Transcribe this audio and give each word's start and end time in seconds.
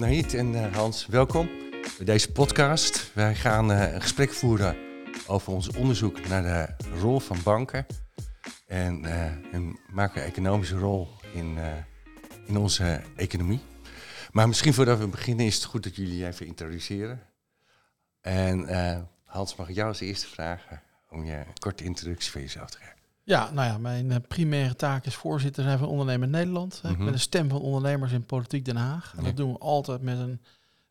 Nahid 0.00 0.34
en 0.34 0.52
uh, 0.52 0.74
Hans, 0.74 1.06
welkom 1.06 1.48
bij 1.96 2.06
deze 2.06 2.32
podcast. 2.32 3.14
Wij 3.14 3.34
gaan 3.34 3.70
uh, 3.70 3.92
een 3.92 4.00
gesprek 4.00 4.32
voeren 4.32 4.76
over 5.26 5.52
ons 5.52 5.68
onderzoek 5.76 6.28
naar 6.28 6.42
de 6.42 6.84
rol 6.98 7.18
van 7.18 7.36
banken 7.44 7.86
en 8.66 9.04
uh, 9.04 9.52
een 9.52 9.78
macro-economische 9.92 10.78
rol 10.78 11.08
in, 11.34 11.58
in 12.46 12.56
onze 12.56 13.02
economie. 13.16 13.60
Maar 14.32 14.48
misschien 14.48 14.74
voordat 14.74 14.98
we 14.98 15.06
beginnen 15.06 15.46
is 15.46 15.54
het 15.54 15.64
goed 15.64 15.82
dat 15.82 15.96
jullie 15.96 16.26
even 16.26 16.46
introduceren. 16.46 17.20
En 18.20 18.68
Hans, 19.24 19.56
mag 19.56 19.68
ik 19.68 19.74
jou 19.74 19.88
als 19.88 20.00
eerste 20.00 20.26
vragen 20.26 20.82
om 21.10 21.24
je 21.24 21.36
een 21.36 21.58
korte 21.58 21.84
introductie 21.84 22.30
van 22.30 22.40
jezelf 22.40 22.70
te 22.70 22.78
geven? 22.78 22.99
Ja, 23.22 23.50
nou 23.50 23.68
ja, 23.68 23.78
mijn 23.78 24.10
uh, 24.10 24.16
primaire 24.28 24.76
taak 24.76 25.06
is 25.06 25.14
voorzitter 25.14 25.64
zijn 25.64 25.78
van 25.78 25.88
Ondernemer 25.88 26.28
Nederland. 26.28 26.80
Ik 26.84 26.90
mhm. 26.90 27.04
ben 27.04 27.12
de 27.12 27.18
stem 27.18 27.48
van 27.48 27.60
ondernemers 27.60 28.12
in 28.12 28.24
Politiek 28.24 28.64
Den 28.64 28.76
Haag. 28.76 29.14
En 29.16 29.24
dat 29.24 29.36
doen 29.36 29.52
we 29.52 29.58
altijd 29.58 30.02
met 30.02 30.18
een 30.18 30.40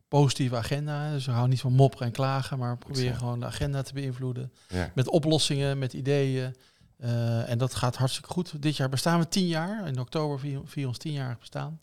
positieve 0.08 0.56
agenda. 0.56 1.10
Dus 1.10 1.24
we 1.24 1.30
houden 1.30 1.50
niet 1.50 1.60
van 1.60 1.72
mopperen 1.72 2.06
en 2.06 2.12
klagen, 2.12 2.58
maar 2.58 2.72
we 2.72 2.78
proberen 2.78 3.16
gewoon 3.16 3.40
de 3.40 3.46
agenda 3.46 3.82
te 3.82 3.92
beïnvloeden. 3.92 4.52
Met 4.94 5.08
oplossingen, 5.08 5.78
met 5.78 5.92
ideeën. 5.92 6.56
Uh, 6.98 7.50
en 7.50 7.58
dat 7.58 7.74
gaat 7.74 7.96
hartstikke 7.96 8.30
goed. 8.30 8.62
Dit 8.62 8.76
jaar 8.76 8.88
bestaan 8.88 9.18
we 9.18 9.28
tien 9.28 9.46
jaar. 9.46 9.86
In 9.86 10.00
oktober 10.00 10.38
vier, 10.38 10.60
vier 10.64 10.86
ons 10.86 10.98
tienjarig 10.98 11.38
bestaan. 11.38 11.80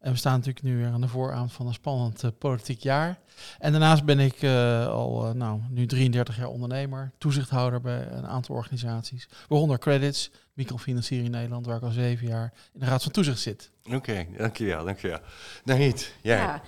En 0.00 0.12
we 0.12 0.18
staan 0.18 0.32
natuurlijk 0.32 0.64
nu 0.64 0.76
weer 0.76 0.92
aan 0.92 1.00
de 1.00 1.08
vooravond 1.08 1.52
van 1.52 1.66
een 1.66 1.74
spannend 1.74 2.24
uh, 2.24 2.30
politiek 2.38 2.80
jaar. 2.80 3.18
En 3.58 3.70
daarnaast 3.72 4.04
ben 4.04 4.18
ik 4.18 4.42
uh, 4.42 4.86
al 4.86 5.28
uh, 5.28 5.32
nou, 5.32 5.60
nu 5.70 5.86
33 5.86 6.36
jaar 6.36 6.48
ondernemer, 6.48 7.12
toezichthouder 7.18 7.80
bij 7.80 8.06
een 8.10 8.26
aantal 8.26 8.54
organisaties. 8.54 9.28
Waaronder 9.48 9.78
Credits, 9.78 10.30
microfinanciering 10.52 11.28
Nederland, 11.28 11.66
waar 11.66 11.76
ik 11.76 11.82
al 11.82 11.90
zeven 11.90 12.26
jaar 12.26 12.52
in 12.72 12.80
de 12.80 12.86
Raad 12.86 13.02
van 13.02 13.12
Toezicht 13.12 13.40
zit. 13.40 13.70
Oké, 13.84 13.96
okay, 13.96 14.28
dankjewel, 14.36 14.84
dankjewel. 14.84 15.20
Nahid, 15.64 16.14
jij? 16.22 16.36
Ja. 16.36 16.62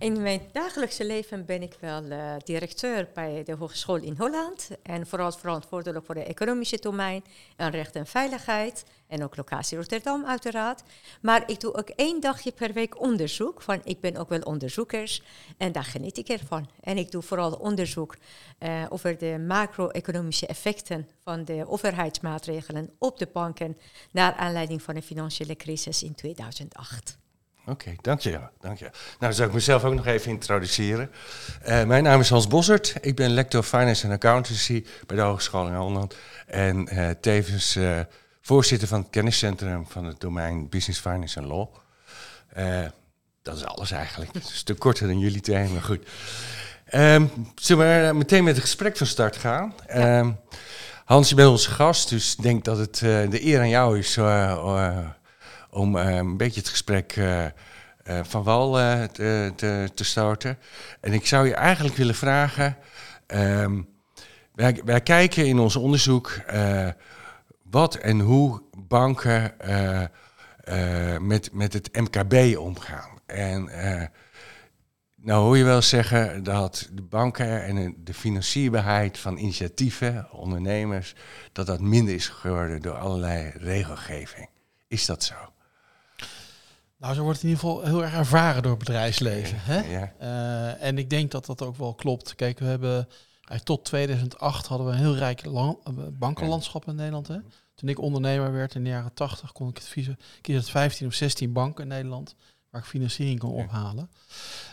In 0.00 0.22
mijn 0.22 0.40
dagelijkse 0.52 1.06
leven 1.06 1.44
ben 1.44 1.62
ik 1.62 1.76
wel 1.80 2.04
uh, 2.04 2.34
directeur 2.44 3.08
bij 3.14 3.42
de 3.44 3.54
Hogeschool 3.54 3.96
in 3.96 4.14
Holland. 4.18 4.70
En 4.82 5.06
vooral 5.06 5.32
verantwoordelijk 5.32 6.06
voor 6.06 6.14
de 6.14 6.24
economische 6.24 6.78
domein 6.80 7.24
en 7.56 7.70
recht 7.70 7.94
en 7.96 8.06
veiligheid. 8.06 8.84
En 9.06 9.24
ook 9.24 9.36
locatie 9.36 9.76
Rotterdam 9.76 10.26
uiteraard. 10.26 10.82
Maar 11.22 11.50
ik 11.50 11.60
doe 11.60 11.74
ook 11.74 11.88
één 11.88 12.20
dagje 12.20 12.52
per 12.52 12.72
week 12.72 13.00
onderzoek. 13.00 13.62
Van, 13.62 13.80
ik 13.84 14.00
ben 14.00 14.16
ook 14.16 14.28
wel 14.28 14.40
onderzoekers 14.40 15.22
en 15.56 15.72
daar 15.72 15.84
geniet 15.84 16.18
ik 16.18 16.28
ervan. 16.28 16.68
En 16.80 16.98
ik 16.98 17.10
doe 17.10 17.22
vooral 17.22 17.52
onderzoek 17.52 18.16
uh, 18.58 18.86
over 18.88 19.18
de 19.18 19.44
macro-economische 19.46 20.46
effecten 20.46 21.08
van 21.22 21.44
de 21.44 21.64
overheidsmaatregelen 21.68 22.90
op 22.98 23.18
de 23.18 23.28
banken. 23.32 23.76
Naar 24.10 24.34
aanleiding 24.34 24.82
van 24.82 24.94
de 24.94 25.02
financiële 25.02 25.56
crisis 25.56 26.02
in 26.02 26.14
2008. 26.14 27.18
Oké, 27.66 27.94
dank 28.00 28.20
je. 28.20 28.38
Dank 28.60 28.78
je. 28.78 28.84
Nou, 28.84 28.94
dan 29.18 29.34
zou 29.34 29.48
ik 29.48 29.54
mezelf 29.54 29.84
ook 29.84 29.94
nog 29.94 30.06
even 30.06 30.30
introduceren. 30.30 31.10
Uh, 31.68 31.84
mijn 31.84 32.02
naam 32.02 32.20
is 32.20 32.28
Hans 32.30 32.48
Bossert. 32.48 32.94
Ik 33.00 33.16
ben 33.16 33.30
lector 33.30 33.62
Finance 33.62 34.04
and 34.04 34.14
Accountancy 34.14 34.84
bij 35.06 35.16
de 35.16 35.22
Hogeschool 35.22 35.66
in 35.66 35.74
Holland. 35.74 36.16
En 36.46 36.94
uh, 36.94 37.10
tevens 37.20 37.76
uh, 37.76 38.00
voorzitter 38.40 38.88
van 38.88 39.00
het 39.00 39.10
kenniscentrum 39.10 39.86
van 39.88 40.04
het 40.04 40.20
domein 40.20 40.68
Business 40.68 41.00
Finance 41.00 41.40
and 41.40 41.48
Law. 41.48 41.68
dat 43.42 43.56
is 43.56 43.64
alles 43.64 43.90
eigenlijk. 43.90 44.32
Het 44.32 44.42
is 44.42 44.50
een 44.50 44.56
stuk 44.56 44.78
korter 44.78 45.06
dan 45.06 45.18
jullie 45.18 45.40
twee, 45.40 45.68
maar 45.68 45.82
goed. 45.82 46.08
Um, 46.94 47.30
zullen 47.54 48.08
we 48.08 48.14
meteen 48.14 48.44
met 48.44 48.54
het 48.54 48.62
gesprek 48.62 48.96
van 48.96 49.06
start 49.06 49.36
gaan? 49.36 49.74
Um, 49.96 50.38
Hans, 51.04 51.28
je 51.28 51.34
bent 51.34 51.48
onze 51.48 51.70
gast, 51.70 52.08
dus 52.08 52.34
ik 52.36 52.42
denk 52.42 52.64
dat 52.64 52.78
het 52.78 52.98
de 52.98 53.44
eer 53.46 53.60
aan 53.60 53.68
jou 53.68 53.98
is 53.98 54.16
om 55.70 55.96
eh, 55.96 56.16
een 56.16 56.36
beetje 56.36 56.60
het 56.60 56.68
gesprek 56.68 57.12
eh, 57.16 57.44
eh, 57.44 57.50
van 58.22 58.42
wal 58.42 58.72
te, 59.12 59.52
te, 59.56 59.90
te, 59.94 60.04
starten. 60.04 60.58
En 61.00 61.12
ik 61.12 61.26
zou 61.26 61.46
je 61.46 61.54
eigenlijk 61.54 61.96
willen 61.96 62.14
vragen. 62.14 62.76
Ehm, 63.26 63.82
wij, 64.84 65.00
kijken 65.00 65.46
in 65.46 65.58
ons 65.58 65.76
onderzoek 65.76 66.40
wat 67.62 67.94
en 67.94 68.20
hoe 68.20 68.62
banken 68.76 69.54
met, 71.20 71.52
met 71.52 71.72
het 71.72 71.96
MKB 71.96 72.58
omgaan. 72.58 73.18
En 73.26 73.70
nou 75.16 75.42
hoor 75.42 75.56
je 75.56 75.64
wel 75.64 75.82
zeggen 75.82 76.42
dat 76.42 76.88
de 76.92 77.02
banken 77.02 77.64
en 77.64 77.94
de 78.04 78.14
financierbaarheid 78.14 79.18
van 79.18 79.36
initiatieven, 79.36 80.32
ondernemers, 80.32 81.14
dat 81.52 81.66
dat 81.66 81.80
minder 81.80 82.14
is 82.14 82.28
geworden 82.28 82.82
door 82.82 82.96
allerlei 82.96 83.52
regelgeving. 83.56 84.48
Is 84.88 85.06
dat 85.06 85.24
zo? 85.24 85.34
Nou, 87.00 87.14
zo 87.14 87.22
wordt 87.22 87.42
het 87.42 87.50
in 87.50 87.54
ieder 87.54 87.68
geval 87.68 87.84
heel 87.84 88.02
erg 88.02 88.14
ervaren 88.14 88.62
door 88.62 88.70
het 88.70 88.78
bedrijfsleven. 88.78 89.58
Hè? 89.60 89.80
Ja. 89.80 90.12
Uh, 90.20 90.82
en 90.82 90.98
ik 90.98 91.10
denk 91.10 91.30
dat 91.30 91.46
dat 91.46 91.62
ook 91.62 91.76
wel 91.76 91.94
klopt. 91.94 92.34
Kijk, 92.34 92.58
we 92.58 92.64
hebben 92.64 93.08
tot 93.62 93.84
2008 93.84 94.66
hadden 94.66 94.86
we 94.86 94.92
een 94.92 94.98
heel 94.98 95.16
rijk 95.16 95.42
eh, 95.42 95.70
bankenlandschap 96.12 96.88
in 96.88 96.94
Nederland. 96.94 97.28
Hè? 97.28 97.38
Toen 97.74 97.88
ik 97.88 97.98
ondernemer 97.98 98.52
werd 98.52 98.74
in 98.74 98.84
de 98.84 98.90
jaren 98.90 99.14
80, 99.14 99.52
kon 99.52 99.68
ik 99.68 99.76
het 99.76 99.92
kiezen, 100.40 100.60
het 100.60 100.70
15 100.70 101.06
of 101.06 101.14
16 101.14 101.52
banken 101.52 101.82
in 101.82 101.88
Nederland 101.88 102.34
waar 102.70 102.80
ik 102.80 102.86
financiering 102.86 103.38
kon 103.38 103.50
ophalen. 103.50 104.10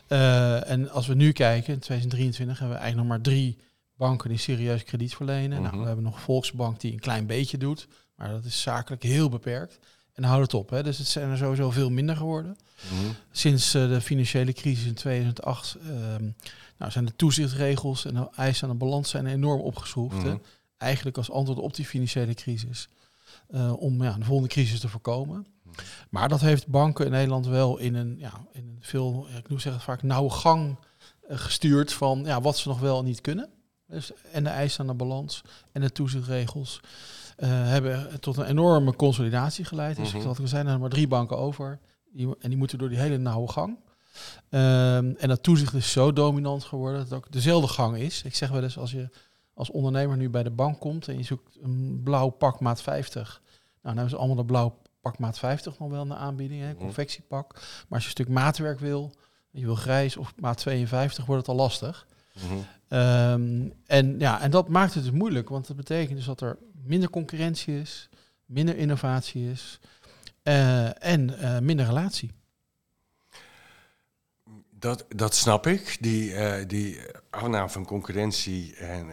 Uh, 0.08 0.70
en 0.70 0.90
als 0.90 1.08
we 1.08 1.14
nu 1.14 1.32
kijken, 1.32 1.74
in 1.74 1.80
2023 1.80 2.60
hebben 2.60 2.78
we 2.78 2.84
eigenlijk 2.84 3.10
nog 3.10 3.18
maar 3.18 3.34
drie 3.34 3.58
banken 3.96 4.30
die 4.30 4.38
serieus 4.38 4.84
krediet 4.84 5.16
verlenen. 5.16 5.62
Nou, 5.62 5.74
mhm. 5.74 5.82
we 5.82 5.88
hebben 5.88 6.06
nog 6.06 6.22
Volksbank 6.22 6.80
die 6.80 6.94
een 6.94 7.00
klein 7.00 7.26
beetje 7.26 7.58
doet, 7.58 7.88
maar 8.16 8.30
dat 8.30 8.46
is 8.46 8.62
zakelijk 8.62 9.04
heel 9.04 9.30
beperkt. 9.30 9.80
En 10.18 10.24
houd 10.24 10.42
het 10.42 10.54
op. 10.54 10.70
Hè. 10.70 10.84
Dus 10.84 10.98
het 10.98 11.08
zijn 11.08 11.30
er 11.30 11.38
sowieso 11.38 11.72
veel 11.72 11.90
minder 11.90 12.16
geworden. 12.16 12.58
Mhm. 12.92 13.12
Sinds 13.32 13.76
uh, 13.76 13.90
de 13.90 14.02
financiële 14.02 14.54
crisis 14.54 14.86
in 14.86 14.94
2008 14.94 15.78
uh, 15.82 16.14
ehm, 16.14 16.30
nou, 16.78 16.92
zijn 16.92 17.06
de 17.06 17.16
toezichtregels 17.16 18.06
en 18.06 18.14
de 18.14 18.30
eisen 18.36 18.68
aan 18.68 18.74
de 18.74 18.86
balans 18.86 19.10
zijn 19.10 19.26
enorm 19.26 19.62
opgeschroefd. 19.62 20.24
Mhm. 20.24 20.38
Eigenlijk 20.78 21.18
als 21.18 21.32
antwoord 21.32 21.60
op 21.60 21.76
die 21.76 21.86
financiële 21.86 22.34
crisis. 22.34 22.90
Uh, 23.50 23.74
om 23.82 24.04
ja, 24.04 24.14
de 24.14 24.26
volgende 24.26 24.50
crisis 24.50 24.80
te 24.80 24.90
voorkomen. 24.90 25.48
Maar 26.10 26.30
dat 26.30 26.42
heeft 26.42 26.68
banken 26.68 27.06
in 27.06 27.12
Nederland 27.12 27.48
wel 27.48 27.78
in 27.78 27.96
een, 27.96 28.16
ja, 28.20 28.32
in 28.52 28.68
een 28.68 28.78
veel, 28.80 29.28
ik 29.38 29.50
noem 29.50 29.60
zeggen 29.60 29.82
vaak, 29.82 30.04
nauwe 30.04 30.30
gang 30.30 30.78
uh, 31.30 31.38
gestuurd 31.38 31.94
van 31.94 32.22
ja, 32.26 32.42
wat 32.42 32.58
ze 32.58 32.68
nog 32.68 32.80
wel 32.80 33.04
niet 33.04 33.22
kunnen. 33.22 33.50
Dus, 33.88 34.12
en 34.32 34.44
de 34.44 34.50
eisen 34.50 34.80
aan 34.80 34.88
de 34.88 34.94
balans 34.94 35.42
en 35.72 35.82
de 35.82 35.92
toezichtregels. 35.92 36.80
Uh, 37.38 37.50
hebben 37.50 38.20
tot 38.20 38.38
een 38.38 38.46
enorme 38.46 38.96
consolidatie 38.96 39.66
geleid. 39.66 39.96
Dus 39.96 40.14
mm 40.14 40.22
-hmm. 40.22 40.36
er 40.42 40.48
zijn 40.48 40.68
er 40.68 40.80
maar 40.80 40.90
drie 40.90 41.08
banken 41.08 41.38
over. 41.38 41.80
Die, 42.12 42.36
en 42.40 42.50
die 42.50 42.58
moeten 42.58 42.78
door 42.78 42.90
die 42.90 42.98
hele 42.98 43.18
nauwe 43.18 43.48
gang. 43.48 43.78
Um, 44.50 45.16
en 45.16 45.28
dat 45.28 45.44
toezicht 45.44 45.74
is 45.74 45.92
zo 45.92 46.14
dominant 46.14 46.64
geworden 46.64 47.00
dat 47.00 47.10
het 47.10 47.18
ook 47.18 47.32
dezelfde 47.32 47.68
gang 47.68 47.98
is. 47.98 48.24
Ik 48.24 48.36
zeg 48.36 48.50
wel 48.50 48.64
eens, 48.64 48.78
als 48.78 48.92
je 48.92 49.10
als 49.54 49.72
ondernemer 49.72 50.18
nu 50.18 50.30
bij 50.30 50.44
de 50.44 50.52
bank 50.52 50.80
komt 50.80 51.08
en 51.08 51.18
je 51.18 51.24
zoekt 51.24 51.58
een 51.62 52.02
blauw 52.04 52.30
pak 52.30 52.60
maat 52.60 52.82
50. 52.82 53.42
Nou, 53.42 53.62
dan 53.82 53.94
hebben 53.94 54.10
ze 54.10 54.18
allemaal 54.18 54.36
de 54.36 54.46
blauw 54.46 54.80
pak 55.02 55.20
maat 55.20 55.40
50 55.40 55.80
nog 55.80 55.90
wel 55.90 56.02
in 56.02 56.08
de 56.08 56.16
aanbieding, 56.16 56.62
hè, 56.62 56.72
mhm. 56.72 56.78
confectiepak. 56.78 57.54
Maar 57.54 57.64
als 57.90 58.02
je 58.02 58.06
een 58.06 58.12
stuk 58.12 58.30
maatwerk 58.30 58.80
wil, 58.80 59.14
je 59.52 59.66
wil 59.66 59.76
grijs 59.76 60.18
of 60.18 60.34
maat 60.40 60.58
52, 60.58 61.26
wordt 61.26 61.48
het 61.48 61.56
al 61.56 61.64
lastig. 61.64 62.08
Mm 62.34 62.50
-hmm. 62.50 63.00
um, 63.00 63.74
en, 63.86 64.20
ja, 64.20 64.42
en 64.42 64.52
dat 64.52 64.68
maakt 64.68 64.94
het 64.94 65.04
dus 65.04 65.12
moeilijk, 65.12 65.50
want 65.50 65.68
dat 65.68 65.76
betekent 65.76 66.18
dus 66.18 66.26
dat 66.26 66.42
er 66.42 66.58
minder 66.84 67.10
concurrentie 67.10 67.80
is, 67.80 68.10
minder 68.46 68.78
innovatie 68.78 69.52
is 69.52 69.80
uh, 70.44 71.04
en 71.04 71.30
uh, 71.30 71.60
minder 71.60 71.86
relatie. 71.86 72.32
Dat, 74.70 75.06
dat 75.10 75.36
snap 75.36 75.68
ik. 75.68 75.98
Die, 76.00 76.32
uh, 76.32 76.56
die 76.68 77.00
afname 77.30 77.70
van 77.70 77.86
concurrentie 77.86 78.76
en, 78.76 79.08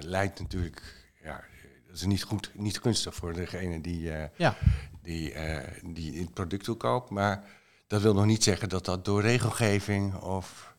leidt 0.00 0.40
natuurlijk. 0.40 1.12
Ja, 1.22 1.44
dat 1.86 1.96
is 1.96 2.04
niet 2.04 2.22
goed, 2.22 2.50
niet 2.54 2.78
gunstig 2.78 3.14
voor 3.14 3.32
degene 3.32 3.80
die, 3.80 4.10
ja. 4.36 4.56
die, 5.02 5.34
die 5.82 6.20
het 6.20 6.34
product 6.34 6.68
wil. 6.68 7.10
Maar 7.10 7.44
dat 7.86 8.02
wil 8.02 8.14
nog 8.14 8.26
niet 8.26 8.42
zeggen 8.42 8.68
dat 8.68 8.84
dat 8.84 9.04
door 9.04 9.22
regelgeving 9.22 10.14
of 10.14 10.74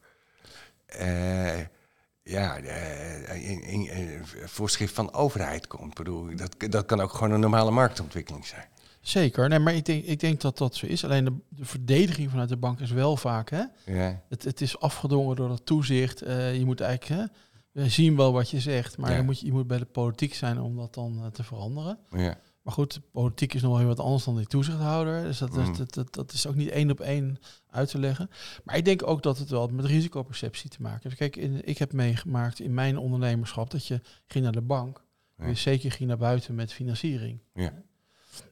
ja, 2.29 2.57
een, 2.57 3.89
een, 3.93 4.21
voorschrift 4.45 4.93
van 4.93 5.13
overheid 5.13 5.67
komt. 5.67 5.89
Ik 5.89 5.97
bedoel, 5.97 6.35
dat, 6.35 6.55
dat 6.71 6.85
kan 6.85 6.99
ook 7.01 7.13
gewoon 7.13 7.31
een 7.31 7.39
normale 7.39 7.71
marktontwikkeling 7.71 8.45
zijn. 8.45 8.67
Zeker, 9.01 9.49
nee, 9.49 9.59
maar 9.59 9.75
ik 9.75 9.85
denk, 9.85 10.03
ik 10.03 10.19
denk 10.19 10.41
dat 10.41 10.57
dat 10.57 10.75
zo 10.75 10.85
is. 10.85 11.03
Alleen 11.03 11.25
de, 11.25 11.33
de 11.49 11.65
verdediging 11.65 12.29
vanuit 12.29 12.49
de 12.49 12.57
bank 12.57 12.79
is 12.79 12.91
wel 12.91 13.17
vaak. 13.17 13.49
Hè? 13.49 13.63
Ja. 13.85 14.21
Het, 14.29 14.43
het 14.43 14.61
is 14.61 14.79
afgedwongen 14.79 15.35
door 15.35 15.49
het 15.49 15.65
toezicht. 15.65 16.23
Uh, 16.23 16.57
je 16.57 16.65
moet 16.65 16.81
eigenlijk 16.81 17.21
hè, 17.21 17.27
we 17.71 17.89
zien 17.89 18.15
wel 18.15 18.33
wat 18.33 18.49
je 18.49 18.59
zegt, 18.59 18.97
maar 18.97 19.11
ja. 19.11 19.17
je, 19.17 19.23
moet, 19.23 19.39
je 19.39 19.51
moet 19.51 19.67
bij 19.67 19.77
de 19.77 19.85
politiek 19.85 20.33
zijn 20.33 20.61
om 20.61 20.75
dat 20.75 20.93
dan 20.93 21.17
uh, 21.19 21.25
te 21.25 21.43
veranderen. 21.43 21.99
Ja. 22.09 22.37
Maar 22.61 22.73
goed, 22.73 23.01
politiek 23.11 23.53
is 23.53 23.61
nog 23.61 23.71
wel 23.71 23.79
heel 23.79 23.87
wat 23.87 23.99
anders 23.99 24.23
dan 24.23 24.37
die 24.37 24.47
toezichthouder. 24.47 25.23
Dus 25.23 25.37
dat, 25.37 25.53
mm. 25.53 25.77
dat, 25.77 25.93
dat, 25.93 26.13
dat, 26.13 26.31
is 26.31 26.47
ook 26.47 26.55
niet 26.55 26.69
één 26.69 26.91
op 26.91 26.99
één 26.99 27.37
uit 27.75 27.89
te 27.89 27.99
leggen. 27.99 28.29
Maar 28.63 28.77
ik 28.77 28.85
denk 28.85 29.07
ook 29.07 29.23
dat 29.23 29.37
het 29.37 29.49
wel 29.49 29.67
met 29.67 29.85
risicoperceptie 29.85 30.69
te 30.69 30.81
maken 30.81 31.01
heeft. 31.03 31.15
Kijk, 31.15 31.35
in, 31.35 31.61
ik 31.67 31.77
heb 31.77 31.93
meegemaakt 31.93 32.59
in 32.59 32.73
mijn 32.73 32.97
ondernemerschap 32.97 33.71
dat 33.71 33.87
je 33.87 34.01
ging 34.27 34.43
naar 34.43 34.53
de 34.53 34.61
bank. 34.61 35.03
Ja. 35.37 35.47
Je 35.47 35.55
zeker 35.55 35.91
ging 35.91 36.09
naar 36.09 36.17
buiten 36.17 36.55
met 36.55 36.73
financiering. 36.73 37.39
Ja. 37.53 37.73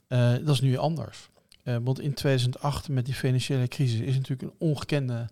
Uh, 0.08 0.46
dat 0.46 0.56
is 0.56 0.62
nu 0.62 0.78
anders. 0.78 1.30
want 1.64 2.00
in 2.00 2.14
2008 2.14 2.90
met 2.90 3.06
die 3.06 3.14
financiële 3.14 3.68
crisis 3.68 4.00
is 4.00 4.16
natuurlijk 4.16 4.42
een 4.42 4.68
ongekende, 4.68 5.30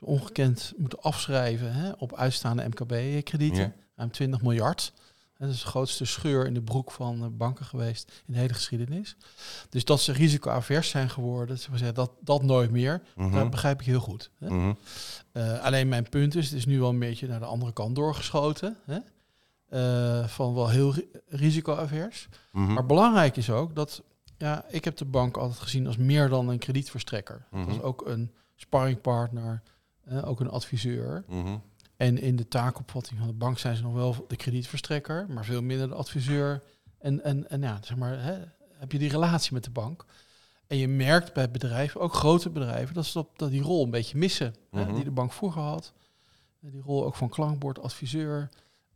ongekend 0.00 0.72
moeten 0.76 1.00
afschrijven 1.00 1.72
hè, 1.72 1.90
op 1.92 2.14
uitstaande 2.14 2.68
MKB-kredieten. 2.68 3.74
Ruim 3.96 4.10
20 4.10 4.42
miljard. 4.42 4.92
Dat 5.38 5.48
is 5.48 5.60
de 5.60 5.66
grootste 5.66 6.04
scheur 6.04 6.46
in 6.46 6.54
de 6.54 6.62
broek 6.62 6.90
van 6.90 7.36
banken 7.36 7.64
geweest 7.64 8.22
in 8.26 8.32
de 8.32 8.38
hele 8.38 8.54
geschiedenis. 8.54 9.16
Dus 9.68 9.84
dat 9.84 10.00
ze 10.00 10.12
risicoavers 10.12 10.88
zijn 10.88 11.10
geworden, 11.10 11.58
dat, 11.94 12.10
dat 12.20 12.42
nooit 12.42 12.70
meer, 12.70 13.02
mm 13.14 13.32
dat 13.32 13.50
begrijp 13.50 13.80
ik 13.80 13.86
heel 13.86 14.00
goed. 14.00 14.30
Hè? 14.38 14.50
Mhm. 14.50 14.72
Eh, 15.32 15.60
alleen 15.60 15.88
mijn 15.88 16.08
punt 16.08 16.34
is, 16.34 16.44
het 16.44 16.58
is 16.58 16.66
nu 16.66 16.78
wel 16.78 16.88
een 16.88 16.98
beetje 16.98 17.26
naar 17.26 17.38
de 17.38 17.46
andere 17.46 17.72
kant 17.72 17.94
doorgeschoten. 17.94 18.76
Hè? 18.84 18.98
Uh, 19.70 20.26
van 20.26 20.54
wel 20.54 20.68
heel 20.68 20.94
risicoavers. 21.28 22.28
Mm 22.52 22.72
Maar 22.72 22.86
belangrijk 22.86 23.36
is 23.36 23.50
ook 23.50 23.74
dat, 23.74 24.02
ja, 24.38 24.64
ik 24.68 24.84
heb 24.84 24.96
de 24.96 25.04
bank 25.04 25.36
altijd 25.36 25.58
gezien 25.58 25.86
als 25.86 25.96
meer 25.96 26.28
dan 26.28 26.48
een 26.48 26.58
kredietverstrekker. 26.58 27.46
Mm 27.50 27.68
Als 27.68 27.80
ook 27.80 28.06
een 28.06 28.32
sparringpartner, 28.54 29.62
ook 30.24 30.40
een 30.40 30.50
adviseur. 30.50 31.24
En 31.96 32.18
in 32.18 32.36
de 32.36 32.48
taakopvatting 32.48 33.18
van 33.18 33.28
de 33.28 33.34
bank 33.34 33.58
zijn 33.58 33.76
ze 33.76 33.82
nog 33.82 33.92
wel 33.92 34.24
de 34.28 34.36
kredietverstrekker, 34.36 35.26
maar 35.28 35.44
veel 35.44 35.62
minder 35.62 35.88
de 35.88 35.94
adviseur. 35.94 36.62
En, 36.98 37.24
en, 37.24 37.50
en 37.50 37.62
ja, 37.62 37.78
zeg 37.82 37.96
maar, 37.96 38.22
hè, 38.22 38.38
heb 38.78 38.92
je 38.92 38.98
die 38.98 39.10
relatie 39.10 39.52
met 39.52 39.64
de 39.64 39.70
bank. 39.70 40.04
En 40.66 40.76
je 40.76 40.88
merkt 40.88 41.32
bij 41.32 41.50
bedrijven, 41.50 42.00
ook 42.00 42.14
grote 42.14 42.50
bedrijven, 42.50 42.94
dat 42.94 43.06
ze 43.06 43.24
dat, 43.36 43.50
die 43.50 43.62
rol 43.62 43.84
een 43.84 43.90
beetje 43.90 44.18
missen. 44.18 44.54
hè, 44.70 44.84
mhm. 44.84 44.94
die 44.94 45.04
de 45.04 45.10
bank 45.10 45.32
vroeger 45.32 45.62
had. 45.62 45.92
Die 46.60 46.82
rol 46.82 47.04
ook 47.04 47.14
van 47.14 47.28
klankbord, 47.28 47.82
adviseur. 47.82 48.48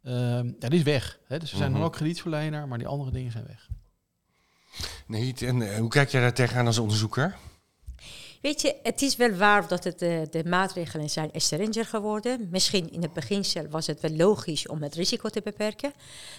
Um, 0.02 0.56
ja, 0.58 0.68
die 0.68 0.78
is 0.78 0.82
weg. 0.82 1.18
Hè. 1.24 1.38
Dus 1.38 1.50
ze 1.50 1.56
zijn 1.56 1.70
nog 1.70 1.78
mhm. 1.78 1.86
ook 1.86 1.94
kredietverlener, 1.94 2.68
maar 2.68 2.78
die 2.78 2.86
andere 2.86 3.10
dingen 3.10 3.32
zijn 3.32 3.46
weg. 3.46 3.68
Nee, 5.06 5.34
en 5.38 5.62
eh, 5.62 5.78
hoe 5.78 5.88
kijk 5.88 6.08
jij 6.08 6.20
daar 6.20 6.34
tegenaan 6.34 6.66
als 6.66 6.78
onderzoeker? 6.78 7.36
Weet 8.40 8.60
je, 8.60 8.76
het 8.82 9.02
is 9.02 9.16
wel 9.16 9.30
waar 9.30 9.68
dat 9.68 9.84
het, 9.84 9.98
de, 9.98 10.26
de 10.30 10.44
maatregelen 10.44 11.10
zijn 11.10 11.30
strenger 11.34 11.84
geworden. 11.84 12.48
Misschien 12.50 12.92
in 12.92 13.02
het 13.02 13.12
beginsel 13.12 13.68
was 13.68 13.86
het 13.86 14.00
wel 14.00 14.10
logisch 14.10 14.68
om 14.68 14.82
het 14.82 14.94
risico 14.94 15.28
te 15.28 15.40
beperken. 15.44 15.92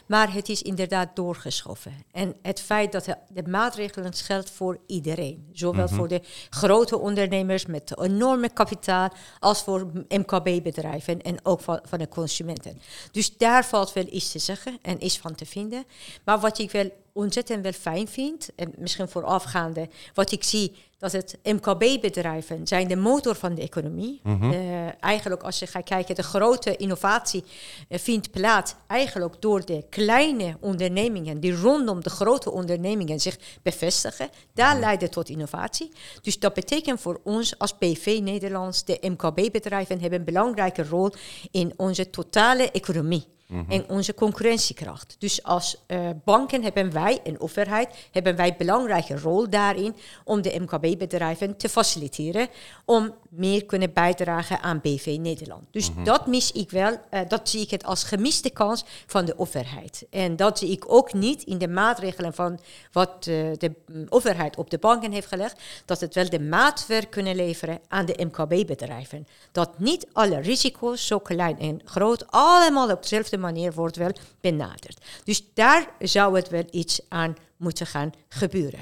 Maar 0.06 0.34
het 0.34 0.50
is 0.50 0.62
inderdaad 0.62 1.16
doorgeschoven. 1.16 1.94
En 2.12 2.36
het 2.42 2.62
feit 2.62 2.92
dat 2.92 3.06
de, 3.06 3.44
maatregelen 3.48 4.14
geldt 4.14 4.50
voor 4.50 4.80
iedereen. 4.88 5.48
Zowel 5.52 5.86
mhm. 5.86 5.96
voor 5.96 6.08
de 6.08 6.22
grote 6.50 6.98
ondernemers 6.98 7.66
met 7.66 8.00
enorme 8.00 8.50
kapitaal 8.50 9.10
als 9.40 9.64
voor 9.64 9.92
MKB-bedrijven 10.08 11.22
en 11.22 11.40
ook 11.44 11.62
van, 11.62 11.80
van 11.84 12.00
de 12.00 12.08
consumenten. 12.08 12.82
Dus 13.12 13.38
daar 13.38 13.66
valt 13.66 13.94
wel 13.94 14.06
iets 14.10 14.32
te 14.32 14.40
zeggen 14.40 14.78
en 14.82 15.06
iets 15.06 15.18
van 15.18 15.36
te 15.36 15.46
vinden. 15.46 15.84
Maar 16.24 16.40
wat 16.40 16.60
ik 16.60 16.72
wel 16.72 16.92
ontzettend 17.14 17.64
wel 17.64 17.72
fijn 17.72 18.08
vind, 18.08 18.50
en 18.56 18.74
misschien 18.78 19.08
voorafgaande, 19.08 19.90
wat 20.14 20.32
ik 20.32 20.44
zie, 20.44 20.76
dat 21.02 21.12
het 21.12 21.38
MKB-bedrijven 21.44 22.68
zijn 22.68 22.88
de 22.88 22.96
motor 22.96 23.36
van 23.36 23.56
de 23.56 23.62
economie. 23.62 24.20
Mm 24.24 24.60
eigenlijk 25.00 25.44
als 25.44 25.60
je 25.60 25.68
gaat 25.68 25.84
kijken, 25.84 26.16
de 26.16 26.24
grote 26.24 26.76
innovatie 26.76 27.44
uh, 27.90 27.98
vindt 28.00 28.32
plaats 28.32 28.76
eigenlijk 28.88 29.36
door 29.40 29.66
de 29.66 29.86
kleine 29.90 30.58
ondernemingen 30.60 31.40
die 31.40 31.56
rondom 31.56 32.04
de 32.04 32.10
grote 32.10 32.52
ondernemingen 32.52 33.20
zich 33.20 33.38
bevestigen. 33.62 34.30
Daar 34.54 34.74
mm 34.76 34.80
leidt 34.80 35.02
het 35.02 35.12
tot 35.12 35.30
innovatie. 35.30 35.92
Dus 36.22 36.40
dat 36.40 36.54
betekent 36.54 37.02
voor 37.02 37.20
ons 37.24 37.58
als 37.58 37.74
PV 37.74 38.20
Nederlands, 38.22 38.84
de 38.86 38.98
MKB-bedrijven 39.02 40.00
hebben 40.00 40.20
een 40.20 40.26
belangrijke 40.26 40.84
rol 40.84 41.12
in 41.52 41.74
onze 41.78 42.10
totale 42.10 42.72
economie. 42.72 43.26
Mhm. 43.52 43.72
en 43.72 43.90
onze 43.90 44.14
concurrentiekracht. 44.14 45.16
Dus 45.20 45.44
als 45.44 45.84
uh, 45.88 46.10
banken 46.24 46.64
hebben 46.64 46.92
wij, 46.92 47.20
en 47.24 47.40
overheid, 47.40 48.08
hebben 48.12 48.36
wij 48.36 48.48
een 48.48 48.56
belangrijke 48.58 49.20
rol 49.20 49.50
daarin 49.50 49.96
om 50.24 50.42
de 50.42 50.60
MKB-bedrijven 50.60 51.58
te 51.58 51.70
faciliteren 51.70 52.48
om 52.86 53.14
meer 53.32 53.66
kunnen 53.66 53.94
bijdragen 53.94 54.62
aan 54.62 54.80
BV 54.82 55.18
Nederland. 55.20 55.64
Dus 55.72 55.92
mhm. 55.92 56.04
dat 56.04 56.28
mis 56.28 56.52
ik 56.52 56.72
wel, 56.72 56.92
uh, 56.92 57.20
dat 57.28 57.50
zie 57.50 57.62
ik 57.62 57.70
het 57.70 57.84
als 57.84 58.04
gemiste 58.04 58.50
kans 58.50 58.84
van 59.06 59.26
de 59.26 59.40
overheid. 59.40 60.06
En 60.10 60.36
dat 60.36 60.60
zie 60.60 60.72
ik 60.72 60.84
ook 60.88 61.14
niet 61.14 61.44
in 61.44 61.58
de 61.58 61.68
maatregelen 61.68 62.34
van 62.34 62.60
wat 62.92 63.26
uh, 63.30 63.52
de 63.58 63.72
mm, 63.86 64.06
overheid 64.10 64.58
op 64.58 64.70
de 64.70 64.78
banken 64.78 65.12
heeft 65.12 65.28
gelegd, 65.28 65.62
dat 65.86 66.00
het 66.00 66.16
wel 66.16 66.30
de 66.30 66.40
maatwerk 66.40 67.10
kunnen 67.10 67.36
leveren 67.36 67.80
aan 67.88 68.06
de 68.06 68.26
MKB-bedrijven. 68.26 69.28
Dat 69.52 69.80
niet 69.80 70.08
alle 70.14 70.40
risico's, 70.40 71.08
zo 71.08 71.20
klein 71.20 71.60
en 71.60 71.82
groot, 71.86 72.32
allemaal 72.32 72.92
op 72.92 73.02
dezelfde 73.02 73.38
manier 73.38 73.74
wordt 73.74 73.96
wel 73.96 74.12
benaderd. 74.42 75.06
Dus 75.24 75.44
daar 75.54 75.88
zou 76.00 76.36
het 76.36 76.50
wel 76.50 76.66
iets 76.72 77.02
aan 77.08 77.36
moeten 77.62 77.86
gaan 77.86 78.12
gebeuren. 78.30 78.80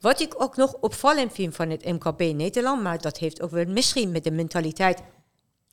Wat 0.00 0.20
ik 0.20 0.42
ook 0.42 0.56
nog 0.56 0.74
opvallend 0.80 1.32
vind 1.32 1.54
van 1.54 1.70
het 1.70 1.84
MKB 1.84 2.20
Nederland, 2.20 2.82
maar 2.82 3.00
dat 3.00 3.18
heeft 3.18 3.42
ook 3.42 3.50
wel 3.50 3.64
misschien 3.64 4.10
met 4.10 4.24
de 4.24 4.30
mentaliteit 4.30 5.02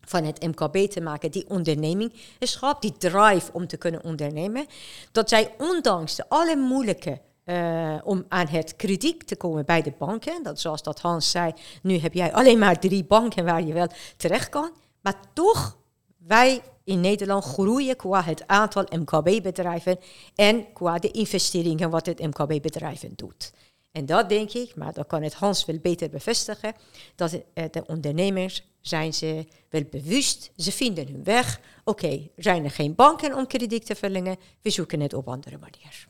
van 0.06 0.24
het 0.24 0.42
MKB 0.42 0.92
te 0.92 1.02
maken, 1.02 1.32
die 1.32 1.50
onderneming 1.50 2.14
is 2.40 2.60
die 2.80 2.98
drive 2.98 3.54
om 3.54 3.68
te 3.68 3.78
kunnen 3.78 4.04
ondernemen, 4.04 4.66
dat 5.12 5.30
zij 5.30 5.54
ondanks 5.58 6.16
de 6.16 6.30
alle 6.30 6.56
moeilijke 6.56 7.22
uh, 7.46 7.96
om 8.04 8.26
aan 8.30 8.48
het 8.48 8.76
krediet 8.76 9.28
te 9.28 9.36
komen 9.36 9.66
bij 9.66 9.82
de 9.82 9.94
banken, 9.98 10.44
dat 10.44 10.60
zoals 10.60 10.84
dat 10.84 11.00
Hans 11.00 11.32
zei, 11.32 11.54
nu 11.82 11.98
heb 11.98 12.14
jij 12.14 12.34
alleen 12.34 12.60
maar 12.60 12.80
drie 12.80 13.04
banken 13.04 13.46
waar 13.46 13.64
je 13.64 13.74
wel 13.74 13.88
terecht 14.18 14.50
kan, 14.50 14.72
maar 15.02 15.16
toch 15.34 15.78
wij 16.18 16.62
in 16.86 17.00
Nederland 17.00 17.44
groeien 17.44 17.96
qua 17.96 18.24
het 18.24 18.48
aantal 18.48 18.88
MKB-bedrijven 18.90 20.00
en 20.36 20.74
qua 20.74 20.98
de 20.98 21.12
investeringen 21.12 21.90
wat 21.90 22.06
het 22.06 22.20
MKB-bedrijven 22.20 23.14
doet. 23.16 23.52
En 23.92 24.06
dat 24.06 24.30
denk 24.30 24.52
ik, 24.52 24.76
maar 24.76 24.94
dat 24.94 25.08
kan 25.08 25.24
het 25.24 25.34
Hans 25.34 25.64
veel 25.64 25.80
beter 25.80 26.10
bevestigen, 26.10 26.74
dat 27.16 27.32
de 27.54 27.84
ondernemers 27.88 28.64
zijn 28.82 29.14
ze 29.14 29.48
wel 29.70 29.84
bewust, 29.92 30.52
ze 30.58 30.72
vinden 30.72 31.08
hun 31.08 31.24
weg. 31.24 31.60
Oké, 31.84 32.06
okay, 32.06 32.32
zijn 32.36 32.64
er 32.64 32.72
geen 32.72 32.96
banken 32.96 33.36
om 33.36 33.48
krediet 33.48 33.86
te 33.86 33.96
verlengen, 33.96 34.38
we 34.62 34.70
zoeken 34.70 35.00
het 35.00 35.14
op 35.14 35.28
andere 35.28 35.58
manier. 35.58 36.08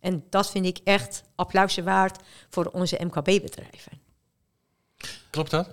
En 0.00 0.24
dat 0.30 0.50
vind 0.50 0.66
ik 0.66 0.78
echt 0.84 1.22
applausje 1.34 1.82
waard 1.82 2.22
voor 2.48 2.66
onze 2.66 3.00
MKB-bedrijven. 3.04 4.00
Klopt 5.30 5.50
dat? 5.50 5.68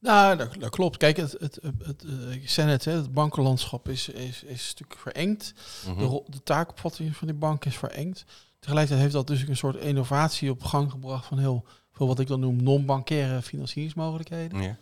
Nou, 0.00 0.36
dat, 0.36 0.70
klopt. 0.70 0.96
Kijk, 0.96 1.16
het, 1.16 1.32
het, 1.32 1.58
het, 1.82 2.04
eh, 2.04 2.32
ik 2.32 2.50
zei 2.50 2.66
net, 2.66 2.84
hè, 2.84 2.92
het 2.92 3.12
bankenlandschap 3.12 3.88
is, 3.88 4.08
is, 4.08 4.42
is 4.42 4.74
verengd. 4.88 5.54
Mhm. 5.86 5.98
de, 5.98 6.22
de 6.26 6.42
taakopvatting 6.42 7.16
van 7.16 7.26
die 7.26 7.36
bank 7.36 7.64
is 7.64 7.76
verengd. 7.76 8.24
Tegelijkertijd 8.58 9.00
heeft 9.00 9.14
dat 9.14 9.26
dus 9.26 9.48
een 9.48 9.56
soort 9.56 9.76
innovatie 9.76 10.50
op 10.50 10.62
gang 10.62 10.90
gebracht 10.90 11.26
van 11.26 11.38
heel 11.38 11.64
veel 11.92 12.06
wat 12.06 12.18
ik 12.18 12.26
dan 12.26 12.40
noem 12.40 12.62
non-bankaire 12.62 13.42
financieringsmogelijkheden. 13.42 14.62
Ja. 14.62 14.76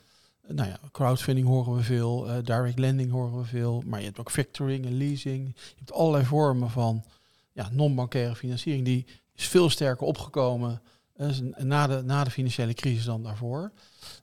Nou 0.46 0.68
ja, 0.68 0.78
crowdfunding 0.92 1.46
horen 1.46 1.74
we 1.74 1.82
veel, 1.82 2.28
uh, 2.28 2.34
direct 2.44 2.78
lending 2.78 3.10
horen 3.10 3.38
we 3.38 3.44
veel, 3.44 3.82
maar 3.86 3.98
je 3.98 4.04
hebt 4.04 4.18
ook 4.18 4.30
factoring 4.30 4.86
en 4.86 4.96
leasing. 4.96 5.52
Je 5.54 5.74
hebt 5.78 5.92
allerlei 5.92 6.24
vormen 6.24 6.70
van 6.70 7.04
ja, 7.52 7.68
non-bankaire 7.72 8.34
financiering 8.34 8.84
die 8.84 9.06
is 9.34 9.48
veel 9.48 9.70
sterker 9.70 10.06
opgekomen 10.06 10.82
na, 11.56 11.86
de, 11.86 12.02
na 12.02 12.24
de 12.24 12.30
financiële 12.30 12.74
crisis 12.74 13.04
dan 13.04 13.22
daarvoor. 13.22 13.72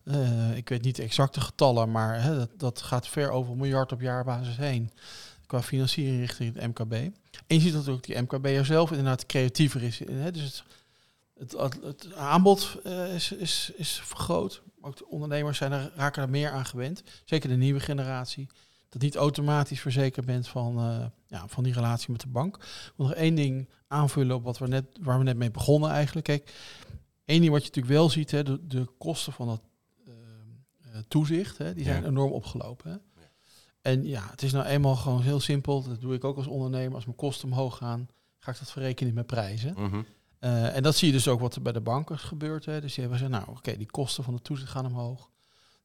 Uh, 0.04 0.58
ik 0.58 0.70
weet 0.70 0.82
niet 0.82 0.96
de 0.96 1.04
exacte 1.04 1.42
getallen, 1.42 1.92
maar 1.92 2.22
hè, 2.22 2.38
dat, 2.38 2.50
dat 2.58 2.82
gaat 2.82 3.08
ver 3.08 3.30
over 3.30 3.52
een 3.52 3.58
miljard 3.58 3.92
op 3.92 4.02
jaarbasis 4.02 4.58
heen. 4.58 4.92
Qua 5.46 5.62
financiering 5.62 6.20
richting 6.20 6.56
het 6.56 6.68
MKB. 6.68 6.94
En 6.94 7.56
je 7.56 7.60
ziet 7.60 7.74
dat 7.74 7.88
ook 7.88 8.04
die 8.04 8.22
MKB'er 8.22 8.66
zelf 8.66 8.90
inderdaad 8.90 9.26
creatiever 9.26 9.84
is. 9.84 10.00
Hè, 10.00 10.32
dus 10.32 10.64
het, 11.40 11.52
het, 11.52 11.78
het, 11.84 12.14
aanbod 12.14 12.78
uh, 12.86 13.16
is, 13.16 13.32
is, 13.32 13.72
is 13.76 14.02
vergroot. 14.04 14.62
Ook 14.82 14.98
de 14.98 15.08
ondernemers 15.08 15.58
zijn 15.58 15.72
er, 15.72 15.92
raken 15.96 16.22
er 16.22 16.30
meer 16.30 16.52
aan 16.52 16.66
gewend. 16.66 17.04
Zeker 17.26 17.50
de 17.50 17.56
nieuwe 17.56 17.80
generatie. 17.80 18.48
Dat 18.96 19.04
niet 19.04 19.16
automatisch 19.16 19.82
verzekerd 19.82 20.26
bent 20.26 20.48
van, 20.48 20.80
uh, 20.80 21.06
ja, 21.28 21.48
van 21.48 21.64
die 21.64 21.74
relatie 21.74 22.12
met 22.12 22.22
de 22.22 22.28
bank. 22.28 22.56
Ik 22.56 22.94
wil 22.96 23.08
nog 23.08 23.16
één 23.16 23.36
ding 23.36 23.70
aanvullen 23.88 24.36
op 24.36 24.44
wat 24.44 24.58
we 24.58 24.68
net, 24.68 24.86
waar 25.02 25.18
we 25.18 25.24
net 25.24 25.38
mee 25.38 25.52
begonnen 25.52 25.90
eigenlijk. 25.90 26.26
Kijk, 26.26 26.54
één 27.26 27.40
ding 27.40 27.52
wat 27.52 27.62
je 27.62 27.68
natuurlijk 27.68 27.96
wel 27.96 28.10
ziet, 28.10 28.32
hè, 28.32 28.44
de, 28.44 28.68
de 28.68 28.88
kosten 28.98 29.34
van 29.34 29.48
dat 29.48 29.62
uh, 30.08 30.14
toezicht, 31.08 31.58
hè, 31.58 31.74
die 31.74 31.84
zijn 31.84 32.06
enorm 32.06 32.32
opgelopen. 32.32 32.92
Hè. 32.92 32.98
En 33.82 34.06
ja, 34.06 34.28
het 34.32 34.42
is 34.42 34.52
nou 34.52 34.66
eenmaal 34.66 34.96
gewoon 34.96 35.22
heel 35.22 35.40
simpel. 35.40 35.84
Dat 35.84 36.02
doe 36.02 36.14
ik 36.14 36.24
ook 36.24 36.38
als 36.38 36.48
ondernemer. 36.48 36.96
Als 36.96 37.06
mijn 37.06 37.18
kosten 37.18 37.48
omhoog 37.48 37.78
gaan, 37.78 38.08
ga 38.40 38.52
ik 38.52 38.60
dat 38.60 38.72
verrekenen 38.72 39.14
met 39.14 39.26
prijzen. 39.26 39.74
Mhm. 39.78 40.02
Uh, 40.40 40.76
en 40.76 40.84
dat 40.84 40.96
zie 40.96 41.08
je 41.08 41.14
dus 41.14 41.28
ook 41.28 41.40
wat 41.40 41.56
er 41.56 41.62
bij 41.62 41.72
de 41.72 41.82
banken 41.82 42.20
gebeurt. 42.20 42.66
Hè. 42.66 42.82
Dus 42.82 42.94
die 42.94 43.04
hebben 43.04 43.20
gezegd, 43.20 43.46
nou 43.46 43.58
oké, 43.58 43.78
die 43.78 43.92
kosten 43.92 44.24
van 44.24 44.34
de 44.36 44.42
toezicht 44.42 44.72
gaan 44.72 44.86
omhoog. 44.86 45.30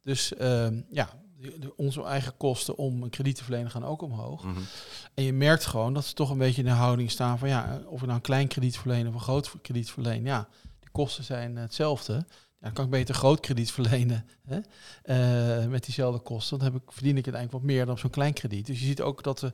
Dus 0.01 0.33
uh, 0.41 0.69
ja, 0.91 1.11
de, 1.41 1.77
onze 1.77 2.05
eigen 2.05 2.37
kosten 2.37 2.77
om 2.77 3.03
een 3.03 3.11
krediet 3.11 3.37
te 3.37 3.45
verlenen 3.45 3.71
gaan 3.71 3.85
ook 3.85 4.03
omhoog. 4.03 4.45
Mhm. 4.45 4.61
En 5.15 5.25
je 5.25 5.33
merkt 5.33 5.65
gewoon 5.65 5.95
dat 5.95 6.05
ze 6.05 6.15
toch 6.15 6.31
een 6.31 6.39
beetje 6.39 6.63
in 6.63 6.69
de 6.69 6.75
houding 6.75 7.11
staan 7.11 7.39
van 7.39 7.49
ja, 7.49 7.83
of 7.87 8.01
we 8.01 8.07
nou 8.07 8.17
een 8.17 8.25
klein 8.25 8.49
krediet 8.49 8.79
verlenen 8.79 9.09
of 9.09 9.15
een 9.15 9.21
groot 9.21 9.53
krediet 9.63 9.91
verlenen. 9.91 10.25
Ja, 10.25 10.49
de 10.81 10.89
kosten 10.93 11.25
zijn 11.25 11.57
hetzelfde. 11.57 12.13
Ja, 12.13 12.67
dan 12.67 12.73
kan 12.73 12.85
ik 12.85 12.91
beter 12.91 13.15
groot 13.15 13.41
krediet 13.41 13.73
verlenen 13.73 14.27
hè? 14.47 14.61
Uh, 15.63 15.67
met 15.71 15.85
diezelfde 15.85 16.21
kosten. 16.21 16.59
Dan 16.59 16.73
heb 16.73 16.83
ik, 16.83 16.93
verdien 16.93 17.17
ik 17.17 17.25
het 17.25 17.35
eigenlijk 17.35 17.65
wat 17.65 17.73
meer 17.73 17.85
dan 17.85 17.95
op 17.95 18.01
zo'n 18.01 18.11
klein 18.11 18.33
krediet. 18.33 18.67
Dus 18.67 18.81
je 18.81 18.87
ziet 18.87 19.01
ook 19.01 19.23
dat 19.23 19.41
we 19.41 19.53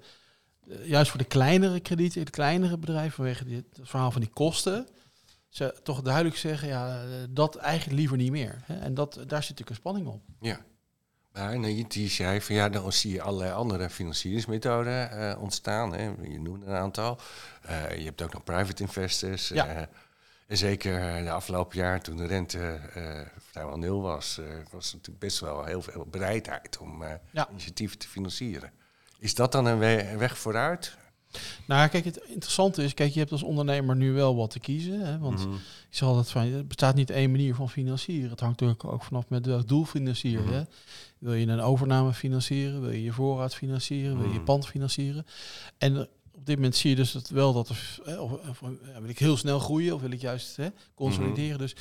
juist 0.85 1.11
voor 1.11 1.21
de 1.21 1.26
kleinere 1.26 1.81
kredieten, 1.81 2.25
de 2.25 2.31
kleinere 2.31 2.78
bedrijven, 2.78 3.12
vanwege 3.12 3.45
dit, 3.45 3.64
het 3.76 3.88
verhaal 3.88 4.11
van 4.11 4.21
die 4.21 4.31
kosten, 4.31 4.87
ze 5.49 5.75
toch 5.83 6.02
duidelijk 6.02 6.37
zeggen, 6.37 6.69
ja, 6.69 7.05
dat 7.31 7.57
eigenlijk 7.57 7.99
liever 7.99 8.16
niet 8.16 8.31
meer. 8.31 8.62
Hè? 8.64 8.78
En 8.78 8.95
dat, 8.95 9.14
daar 9.14 9.43
zit 9.43 9.59
natuurlijk 9.59 9.71
een 9.71 9.75
spanning 9.75 10.07
op. 10.07 10.23
Ja. 10.40 10.64
Maar 11.37 11.59
nou, 11.59 11.85
je 11.88 12.09
zei 12.09 12.40
van 12.40 12.55
ja, 12.55 12.69
dan 12.69 12.93
zie 12.93 13.12
je 13.12 13.23
allerlei 13.23 13.52
andere 13.52 13.90
financieringsmethoden 13.90 15.11
uh, 15.12 15.43
ontstaan. 15.43 15.93
Hè. 15.93 16.02
Je 16.23 16.40
noemde 16.40 16.66
een 16.66 16.75
aantal. 16.75 17.19
Uh, 17.66 17.97
je 17.99 18.05
hebt 18.05 18.23
ook 18.23 18.33
nog 18.33 18.45
private 18.45 18.83
investors. 18.83 19.49
Ja. 19.49 19.76
Uh, 19.76 19.83
en 20.47 20.57
zeker 20.57 21.25
de 21.25 21.31
afgelopen 21.31 21.78
jaar, 21.78 22.00
toen 22.00 22.16
de 22.16 22.26
rente 22.26 22.81
vrijwel 23.50 23.78
nul 23.78 24.02
was, 24.02 24.40
was 24.71 24.88
er 24.88 24.95
natuurlijk 24.95 25.19
best 25.19 25.40
wel 25.40 25.64
heel 25.64 25.83
veel 25.83 26.07
bereidheid 26.11 26.78
om 26.78 27.05
initiatieven 27.50 27.99
te 27.99 28.09
financieren. 28.09 28.71
Is 29.19 29.35
dat 29.35 29.52
dan 29.52 29.66
een 29.66 29.78
weg 30.19 30.38
vooruit? 30.38 30.97
Nou, 31.66 31.88
kijk, 31.88 32.05
het 32.05 32.16
interessante 32.26 32.85
is, 32.85 32.95
kijk, 32.95 33.12
je 33.12 33.19
hebt 33.19 33.33
als 33.33 33.43
ondernemer 33.43 33.97
nu 33.97 34.12
wel 34.12 34.37
wat 34.37 34.50
te 34.50 34.59
kiezen. 34.59 35.00
Hè, 35.00 35.19
want 35.19 35.47
mm 35.47 35.59
je 35.90 35.97
zal 36.02 36.16
het 36.16 36.31
van, 36.31 36.43
het 36.52 36.69
bestaat 36.69 36.95
niet 36.95 37.11
één 37.11 37.31
manier 37.31 37.55
van 37.55 37.71
financieren. 37.71 38.31
Het 38.31 38.40
hangt 38.40 38.61
natuurlijk 38.61 38.93
ook 38.93 39.05
vanaf 39.05 39.28
met 39.28 39.47
welk 39.47 39.69
doel 39.69 39.85
financier 39.85 40.40
je. 40.40 40.47
Mhm. 40.47 40.64
Wil 41.18 41.35
je 41.35 41.46
een 41.46 41.61
overname 41.61 42.12
financieren? 42.12 42.80
Wil 42.80 42.90
je 42.90 43.02
je 43.02 43.12
voorraad 43.12 43.54
financieren? 43.54 44.16
Wil 44.16 44.26
je 44.26 44.32
je 44.32 44.37
mhm. 44.37 44.44
pand 44.44 44.66
financieren? 44.66 45.26
En 45.78 46.08
op 46.32 46.46
dit 46.46 46.56
moment 46.56 46.76
zie 46.76 46.90
je 46.90 46.96
dus 46.96 47.12
dat 47.12 47.28
wel 47.28 47.52
dat 47.52 47.68
er, 47.68 48.20
of, 48.20 48.32
of, 48.32 48.61
wil 49.00 49.08
ik 49.08 49.18
heel 49.18 49.37
snel 49.37 49.58
groeien 49.58 49.94
of 49.94 50.00
wil 50.00 50.11
ik 50.11 50.20
juist 50.20 50.56
hè, 50.56 50.68
consolideren. 50.94 51.50
Mhm. 51.50 51.61
Dus 51.61 51.76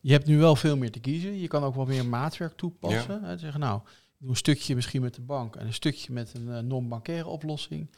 je 0.00 0.12
hebt 0.12 0.26
nu 0.26 0.38
wel 0.38 0.56
veel 0.56 0.76
meer 0.76 0.90
te 0.90 1.00
kiezen. 1.00 1.40
Je 1.40 1.48
kan 1.48 1.62
ook 1.62 1.74
wel 1.74 1.86
meer 1.86 2.06
maatwerk 2.06 2.56
toepassen. 2.56 3.24
Hè, 3.24 3.38
zeggen, 3.38 3.60
nou, 3.60 3.80
doe 4.18 4.30
een 4.30 4.36
stukje 4.36 4.74
misschien 4.74 5.02
met 5.02 5.14
de 5.14 5.20
bank 5.20 5.56
en 5.56 5.66
een 5.66 5.74
stukje 5.74 6.12
met 6.12 6.34
een 6.34 6.48
uh, 6.48 6.58
non-bankaire 6.58 7.28
oplossing. 7.28 7.90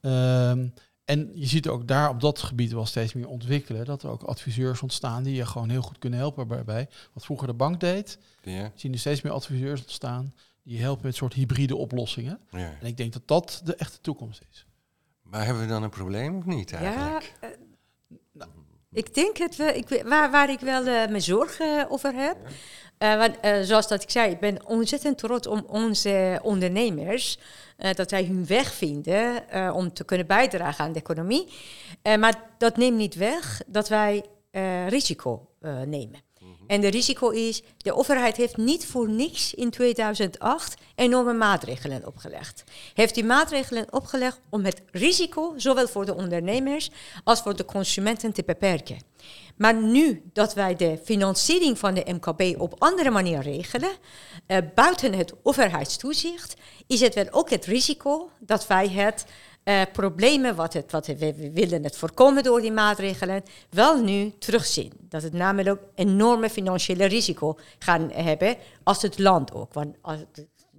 Um, 0.00 0.72
en 1.08 1.30
je 1.34 1.46
ziet 1.46 1.68
ook 1.68 1.88
daar 1.88 2.08
op 2.08 2.20
dat 2.20 2.38
gebied 2.38 2.72
wel 2.72 2.86
steeds 2.86 3.12
meer 3.12 3.28
ontwikkelen. 3.28 3.84
Dat 3.84 4.02
er 4.02 4.10
ook 4.10 4.22
adviseurs 4.22 4.82
ontstaan 4.82 5.22
die 5.22 5.34
je 5.34 5.46
gewoon 5.46 5.68
heel 5.68 5.82
goed 5.82 5.98
kunnen 5.98 6.18
helpen 6.18 6.64
bij. 6.64 6.88
Wat 7.12 7.24
vroeger 7.24 7.46
de 7.46 7.54
bank 7.54 7.80
deed, 7.80 8.18
ja. 8.42 8.72
zien 8.74 8.92
er 8.92 8.98
steeds 8.98 9.22
meer 9.22 9.32
adviseurs 9.32 9.80
ontstaan 9.80 10.34
die 10.62 10.80
helpen 10.80 11.06
met 11.06 11.14
soort 11.14 11.34
hybride 11.34 11.76
oplossingen. 11.76 12.40
Ja. 12.50 12.72
En 12.80 12.86
ik 12.86 12.96
denk 12.96 13.12
dat 13.12 13.22
dat 13.24 13.60
de 13.64 13.74
echte 13.74 14.00
toekomst 14.00 14.42
is. 14.50 14.66
Maar 15.22 15.44
hebben 15.44 15.62
we 15.62 15.68
dan 15.68 15.82
een 15.82 15.90
probleem 15.90 16.36
of 16.36 16.44
niet 16.44 16.72
eigenlijk? 16.72 17.36
Ja, 17.40 17.48
uh, 17.48 17.54
nou, 18.32 18.50
ik 18.92 19.14
denk 19.14 19.36
het 19.36 19.56
wel. 19.56 19.74
Ik, 19.74 20.02
waar, 20.04 20.30
waar 20.30 20.50
ik 20.50 20.60
wel 20.60 20.80
uh, 20.80 20.86
mijn 20.86 21.22
zorgen 21.22 21.90
over 21.90 22.14
heb. 22.14 22.36
Want, 22.98 23.36
zoals 23.62 23.88
dat 23.88 24.02
ik 24.02 24.10
zei, 24.10 24.30
ik 24.30 24.40
ben 24.40 24.66
ontzettend 24.66 25.18
trots 25.18 25.46
om 25.46 25.64
onze 25.66 26.38
ondernemers. 26.42 27.38
dat 27.92 28.10
wij 28.10 28.24
hun 28.24 28.46
weg 28.46 28.72
vinden 28.72 29.44
om 29.74 29.92
te 29.92 30.04
kunnen 30.04 30.26
bijdragen 30.26 30.84
aan 30.84 30.92
de 30.92 30.98
economie. 30.98 31.52
maar 32.02 32.42
dat 32.58 32.76
neemt 32.76 32.96
niet 32.96 33.14
weg 33.14 33.60
dat 33.66 33.88
wij 33.88 34.24
risico 34.88 35.48
nemen. 35.86 36.27
En 36.68 36.80
de 36.80 36.88
risico 36.88 37.28
is, 37.30 37.62
de 37.76 37.94
overheid 37.94 38.36
heeft 38.36 38.56
niet 38.56 38.86
voor 38.86 39.08
niks 39.08 39.54
in 39.54 39.70
2008 39.70 40.76
enorme 40.94 41.32
maatregelen 41.32 42.06
opgelegd. 42.06 42.64
Heeft 42.94 43.14
die 43.14 43.24
maatregelen 43.24 43.86
opgelegd 43.90 44.40
om 44.50 44.64
het 44.64 44.82
risico, 44.90 45.54
zowel 45.56 45.88
voor 45.88 46.06
de 46.06 46.14
ondernemers 46.14 46.90
als 47.24 47.40
voor 47.40 47.56
de 47.56 47.64
consumenten, 47.64 48.32
te 48.32 48.42
beperken. 48.46 48.98
Maar 49.56 49.74
nu 49.74 50.22
dat 50.32 50.54
wij 50.54 50.76
de 50.76 50.98
financiering 51.04 51.78
van 51.78 51.94
de 51.94 52.04
MKB 52.06 52.60
op 52.60 52.74
andere 52.78 53.10
manier 53.10 53.40
regelen, 53.40 53.90
uh, 54.46 54.58
buiten 54.74 55.12
het 55.12 55.32
overheidstoezicht, 55.42 56.54
is 56.86 57.00
het 57.00 57.14
wel 57.14 57.26
ook 57.30 57.50
het 57.50 57.64
risico 57.64 58.30
dat 58.38 58.66
wij 58.66 58.88
het 58.88 59.24
uh, 59.64 59.82
problemen, 59.92 60.54
wat, 60.54 60.72
het, 60.72 60.90
wat 60.90 61.06
we, 61.06 61.50
willen 61.52 61.84
het 61.84 61.96
voorkomen 61.96 62.42
door 62.42 62.60
die 62.60 62.72
maatregelen, 62.72 63.42
wel 63.70 64.02
nu 64.02 64.32
terugzien. 64.38 64.92
Dat 65.00 65.22
het 65.22 65.32
namelijk 65.32 65.68
ook 65.68 65.90
enorme 65.94 66.50
financiële 66.50 67.04
risico 67.04 67.58
gaan 67.78 68.10
hebben 68.10 68.56
als 68.82 69.02
het 69.02 69.18
land 69.18 69.52
ook. 69.52 69.74
Want 69.74 69.96
als, 70.00 70.18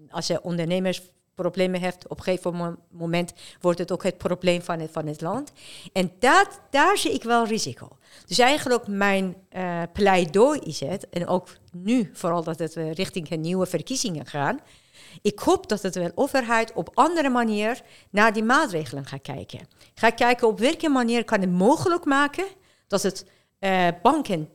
als 0.10 0.28
je 0.28 0.44
ondernemers 0.44 1.02
problemen 1.41 1.81
heeft, 1.81 2.08
op 2.08 2.17
een 2.17 2.24
gegeven 2.24 2.77
moment 2.91 3.34
wordt 3.62 3.79
het 3.79 3.91
ook 3.91 4.03
het 4.03 4.17
probleem 4.17 4.62
van 4.62 4.79
het, 4.79 4.91
van 4.91 5.08
het 5.08 5.22
land. 5.22 5.51
En 5.93 6.12
dat, 6.19 6.60
daar 6.69 6.98
zie 6.98 7.13
ik 7.13 7.24
wel 7.24 7.46
risico. 7.46 7.88
Dus 8.25 8.39
eigenlijk 8.39 8.88
mijn 8.88 9.36
uh, 9.51 9.81
pleidooi 9.93 10.60
is 10.60 10.79
het, 10.79 11.10
en 11.10 11.27
ook 11.27 11.48
nu, 11.72 12.10
vooral 12.13 12.43
dat 12.43 12.60
het 12.60 12.74
richting 12.75 13.29
nieuwe 13.29 13.65
verkiezingen 13.65 14.25
gaan, 14.25 14.60
ik 15.22 15.39
hoop 15.39 15.69
dat 15.69 15.81
de 15.81 16.12
overheid 16.15 16.74
op 16.74 16.89
andere 16.93 17.29
manier 17.29 17.81
naar 18.10 18.34
die 18.34 18.43
maatregelen 18.43 19.05
gaat 19.05 19.22
kijken. 19.22 19.60
Gaat 19.93 20.13
kijken 20.13 20.48
op 20.48 20.60
welke 20.60 20.89
manier 20.89 21.24
kan 21.24 21.41
het 21.41 21.51
mogelijk 21.51 22.05
maken 22.05 22.46
dat 22.88 23.03
het 23.03 23.25
uh, 23.60 23.88
banken 24.01 24.50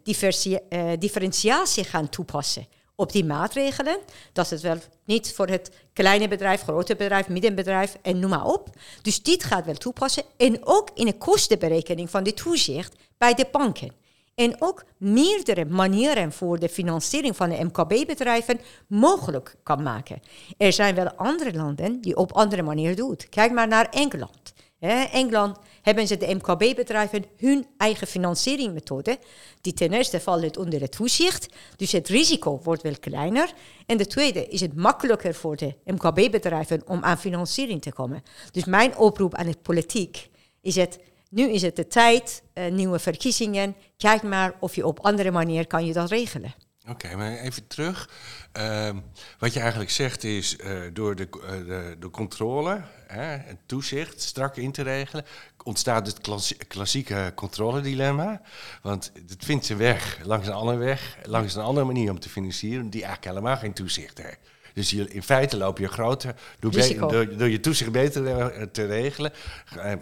differentiatie 0.99 1.85
gaan 1.85 2.09
toepassen 2.09 2.67
op 2.97 3.13
die 3.13 3.25
maatregelen. 3.25 3.99
Dat 4.33 4.51
het 4.51 4.61
wel 4.61 4.79
niet 5.05 5.33
voor 5.35 5.47
het 5.47 5.71
kleine 5.93 6.29
bedrijf, 6.29 6.63
grote 6.63 6.97
bedrijf, 6.97 7.29
middenbedrijf 7.29 7.97
en 8.03 8.19
noem 8.19 8.31
maar 8.31 8.47
op. 8.47 8.69
Dus 9.03 9.23
dit 9.23 9.45
gaat 9.45 9.65
wel 9.65 9.75
toepassen. 9.75 10.23
En 10.37 10.59
ook 10.67 10.91
in 10.95 11.07
de 11.07 11.19
kostenberekening 11.19 12.11
van 12.11 12.23
de 12.23 12.35
toezicht 12.35 12.95
bij 13.19 13.35
de 13.35 13.47
banken. 13.53 13.93
En 14.35 14.57
ook 14.59 14.85
meerdere 14.97 15.65
manieren 15.65 16.33
voor 16.33 16.59
de 16.59 16.69
financiering 16.69 17.37
van 17.37 17.49
de 17.49 17.65
MKB-bedrijven 17.65 18.61
mogelijk 18.87 19.57
kan 19.63 19.83
maken. 19.83 20.23
Er 20.57 20.73
zijn 20.73 20.95
wel 20.95 21.13
andere 21.13 21.55
landen 21.55 22.01
die 22.01 22.17
op 22.17 22.33
andere 22.33 22.63
manier 22.63 22.97
doen. 22.97 23.17
Kijk 23.31 23.53
maar 23.53 23.69
naar 23.69 23.89
Engeland. 23.89 24.54
In 24.85 25.09
Engeland 25.11 25.59
hebben 25.83 26.07
ze 26.07 26.17
de 26.17 26.35
MKB-bedrijven 26.35 27.25
hun 27.37 27.67
eigen 27.77 28.07
financieringmethode. 28.07 29.19
Die 29.61 29.73
ten 29.73 29.93
eerste 29.93 30.21
valt 30.21 30.43
het 30.43 30.57
onder 30.57 30.81
het 30.81 30.93
toezicht, 30.93 31.55
dus 31.77 31.93
het 31.93 32.09
risico 32.09 32.61
wordt 32.63 32.83
wel 32.83 32.99
kleiner. 33.01 33.53
En 33.87 33.97
de 33.97 34.07
tweede 34.07 34.47
is 34.47 34.61
het 34.61 34.77
makkelijker 34.77 35.35
voor 35.35 35.57
de 35.57 35.75
MKB-bedrijven 35.85 36.83
om 36.87 37.05
aan 37.05 37.19
financiering 37.19 37.83
te 37.83 37.93
komen. 37.93 38.23
Dus 38.51 38.65
mijn 38.65 38.97
oproep 38.97 39.35
aan 39.35 39.47
het 39.47 39.63
politiek 39.63 40.29
is 40.61 40.77
het 40.77 40.99
nu 41.31 41.51
is 41.51 41.63
het 41.63 41.77
de 41.77 41.87
tijd, 41.87 42.43
uh, 42.55 42.71
nieuwe 42.71 42.99
verkiezingen. 42.99 43.77
Kijk 43.97 44.23
maar 44.23 44.55
of 44.61 44.75
je 44.75 44.87
op 44.87 45.01
andere 45.01 45.31
manier 45.31 45.67
kan 45.67 45.87
je 45.87 45.93
dat 45.93 46.11
regelen. 46.11 46.55
Oké, 46.89 47.17
maar 47.17 47.33
even 47.33 47.67
terug. 47.67 48.11
Uh, 48.59 48.91
wat 49.39 49.53
je 49.53 49.61
eigenlijk 49.61 49.91
zegt 49.91 50.25
is, 50.25 50.57
uh, 50.57 50.81
door 50.93 51.17
de, 51.17 51.29
uh, 51.37 51.51
de, 51.51 51.97
de, 51.99 52.11
controle, 52.11 52.83
het 53.07 53.59
toezicht 53.67 54.23
strak 54.23 54.57
in 54.57 54.73
te 54.73 54.83
regelen, 54.83 55.25
ontstaat 55.63 56.07
het 56.07 56.21
klassieke 56.69 57.33
controledilemma. 57.35 58.41
Want 58.83 59.13
het 59.29 59.45
vindt 59.45 59.65
zijn 59.65 59.79
weg 59.79 60.19
langs 60.25 60.47
een 60.47 60.53
andere 60.53 60.79
weg, 60.79 61.19
langs 61.25 61.55
een 61.55 61.63
andere 61.63 61.87
manier 61.87 62.11
om 62.11 62.21
te 62.21 62.29
financieren, 62.29 62.91
die 62.91 63.05
eigenlijk 63.05 63.35
helemaal 63.35 63.57
geen 63.57 63.73
toezicht 63.73 64.23
heeft. 64.23 64.39
Dus 64.75 64.91
je, 64.91 65.09
in 65.09 65.23
feite 65.23 65.57
loop 65.57 65.79
je 65.79 65.89
groter, 65.89 66.35
door, 66.59 66.73
door, 66.99 67.37
door, 67.37 67.49
je 67.49 67.61
toezicht 67.61 67.93
beter 67.93 68.23
te 68.71 68.87
regelen, 68.87 69.33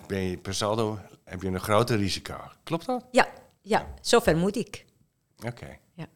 ben 0.07 0.21
je 0.21 0.37
per 0.37 0.55
saldo 0.55 0.99
heb 1.25 1.43
je 1.43 1.49
een 1.49 1.61
groter 1.61 1.97
risico. 1.97 2.37
Klopt 2.63 2.87
dat? 2.87 3.05
Ja, 3.11 3.29
ja 3.63 3.87
zover 4.01 4.37
moet 4.37 4.57
ik. 4.57 4.85
Oké. 5.47 5.79
Ja. 5.95 6.07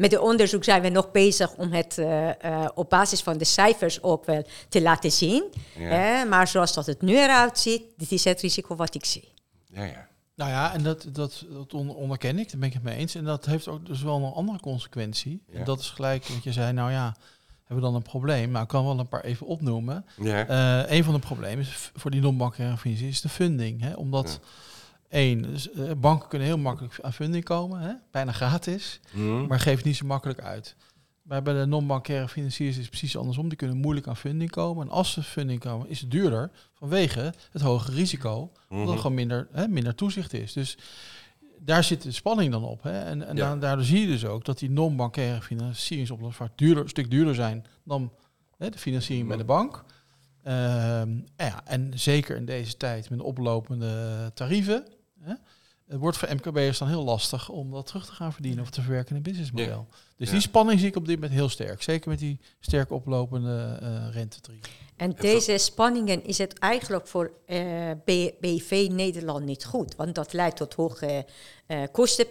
Met 0.00 0.10
het 0.10 0.20
onderzoek 0.20 0.64
zijn 0.64 0.82
we 0.82 0.88
nog 0.88 1.10
bezig 1.10 1.54
om 1.54 1.72
het 1.72 1.98
uh, 1.98 2.28
uh, 2.44 2.68
op 2.74 2.90
basis 2.90 3.20
van 3.20 3.38
de 3.38 3.44
cijfers 3.44 4.02
ook 4.02 4.24
wel 4.24 4.46
te 4.68 4.82
laten 4.82 5.12
zien. 5.12 5.44
Ja. 5.78 6.24
maar 6.24 6.48
zoals 6.48 6.74
dat 6.74 6.86
het 6.86 7.02
nu 7.02 7.16
eruit 7.16 7.58
ziet, 7.58 7.82
dit 7.96 8.12
is 8.12 8.24
het 8.24 8.40
risico 8.40 8.76
wat 8.76 8.94
ik 8.94 9.04
zie. 9.04 9.32
Ja, 9.72 9.84
ja. 9.84 10.08
Nou 10.34 10.50
ja, 10.50 10.72
en 10.72 10.82
dat, 10.82 11.06
dat, 11.12 11.46
dat 11.50 11.74
onderken 11.74 12.38
ik, 12.38 12.50
daar 12.50 12.60
ben 12.60 12.68
ik 12.68 12.74
het 12.74 12.82
mee 12.82 12.96
eens. 12.96 13.14
En 13.14 13.24
dat 13.24 13.46
heeft 13.46 13.68
ook 13.68 13.86
dus 13.86 14.02
wel 14.02 14.16
een 14.16 14.32
andere 14.32 14.60
consequentie. 14.60 15.42
En 15.52 15.64
dat 15.64 15.80
is 15.80 15.90
gelijk 15.90 16.26
wat 16.26 16.44
je 16.44 16.52
zei, 16.52 16.72
nou 16.72 16.90
ja, 16.90 17.16
hebben 17.64 17.76
we 17.76 17.82
dan 17.82 17.94
een 17.94 18.02
probleem? 18.02 18.50
Nou, 18.50 18.62
ik 18.62 18.68
kan 18.68 18.84
wel 18.84 18.98
een 18.98 19.08
paar 19.08 19.24
even 19.24 19.46
opnoemen. 19.46 20.06
Ja. 20.22 20.48
Uh, 20.48 20.90
een 20.96 21.04
van 21.04 21.14
de 21.14 21.20
problemen 21.20 21.58
is 21.58 21.90
voor 21.94 22.10
die 22.10 22.20
non-bankaire 22.20 22.76
financiën 22.76 23.08
is 23.08 23.20
de 23.20 23.28
funding. 23.28 23.80
Hè? 23.80 23.92
Omdat, 23.92 24.40
één, 25.10 25.42
dus, 25.42 25.68
uh, 25.72 25.90
banken 25.96 26.28
kunnen 26.28 26.48
heel 26.48 26.58
makkelijk 26.58 26.98
aan 27.00 27.12
funding 27.12 27.44
komen, 27.44 27.80
hè? 27.80 27.92
bijna 28.10 28.32
gratis, 28.32 29.00
mm. 29.12 29.46
maar 29.46 29.60
geeft 29.60 29.84
niet 29.84 29.96
zo 29.96 30.06
makkelijk 30.06 30.40
uit. 30.40 30.76
Maar 31.22 31.42
bij 31.42 31.54
de 31.54 31.66
non-bankaire 31.66 32.28
financiers 32.28 32.70
is 32.76 32.80
het 32.80 32.88
precies 32.88 33.16
andersom. 33.16 33.48
Die 33.48 33.56
kunnen 33.56 33.76
moeilijk 33.76 34.06
aan 34.06 34.16
funding 34.16 34.50
komen. 34.50 34.86
En 34.86 34.92
als 34.92 35.12
ze 35.12 35.22
funding 35.22 35.60
komen, 35.60 35.88
is 35.88 36.00
het 36.00 36.10
duurder 36.10 36.50
vanwege 36.74 37.34
het 37.50 37.62
hoge 37.62 37.92
risico. 37.92 38.52
Omdat 38.68 38.86
er 38.86 38.92
mhm. 38.92 38.96
gewoon 38.96 39.14
minder, 39.14 39.48
hè, 39.52 39.68
minder 39.68 39.94
toezicht 39.94 40.32
is. 40.32 40.52
Dus 40.52 40.78
daar 41.58 41.84
zit 41.84 42.02
de 42.02 42.12
spanning 42.12 42.52
dan 42.52 42.64
op. 42.64 42.82
Hè? 42.82 43.00
En, 43.00 43.26
en 43.26 43.36
ja. 43.36 43.56
daardoor 43.56 43.84
zie 43.84 44.00
je 44.00 44.06
dus 44.06 44.24
ook 44.24 44.44
dat 44.44 44.58
die 44.58 44.70
non-bankaire 44.70 45.42
financieringsoplossingen 45.42 46.48
vaak 46.48 46.58
duurder, 46.58 46.82
een 46.82 46.88
stuk 46.88 47.10
duurder 47.10 47.34
zijn 47.34 47.66
dan 47.84 48.12
hè, 48.56 48.70
de 48.70 48.78
financiering 48.78 49.28
bij 49.28 49.36
de 49.36 49.44
bank. 49.44 49.84
Uh, 50.44 50.52
ja, 51.36 51.64
en 51.64 51.90
zeker 51.94 52.36
in 52.36 52.44
deze 52.44 52.76
tijd 52.76 53.10
met 53.10 53.20
oplopende 53.20 54.30
tarieven. 54.34 54.84
Hè? 55.22 55.34
het 55.90 56.00
wordt 56.00 56.16
voor 56.16 56.34
MKB'ers 56.34 56.78
dan 56.78 56.88
heel 56.88 57.04
lastig 57.04 57.48
om 57.48 57.70
dat 57.70 57.86
terug 57.86 58.06
te 58.06 58.12
gaan 58.12 58.32
verdienen 58.32 58.62
of 58.62 58.70
te 58.70 58.80
verwerken 58.80 59.10
in 59.10 59.16
een 59.16 59.22
businessmodel. 59.22 59.86
Dus 60.16 60.30
die 60.30 60.40
spanning 60.40 60.78
zie 60.78 60.88
ik 60.88 60.96
op 60.96 61.06
dit 61.06 61.14
moment 61.14 61.32
heel 61.32 61.48
sterk. 61.48 61.82
Zeker 61.82 62.10
met 62.10 62.18
die 62.18 62.40
sterk 62.60 62.90
oplopende 62.90 63.78
uh, 64.14 64.22
En 64.96 65.14
deze 65.20 65.58
spanningen 65.58 66.24
is 66.24 66.38
het 66.38 66.58
eigenlijk 66.58 67.06
voor 67.06 67.32
uh, 67.46 67.90
BV 68.40 68.88
Nederland 68.90 69.44
niet 69.44 69.64
goed. 69.64 69.96
Want 69.96 70.14
dat 70.14 70.32
leidt 70.32 70.56
tot 70.56 70.74
hoge 70.74 71.26
uh, 71.66 71.82
kosten. 71.92 72.26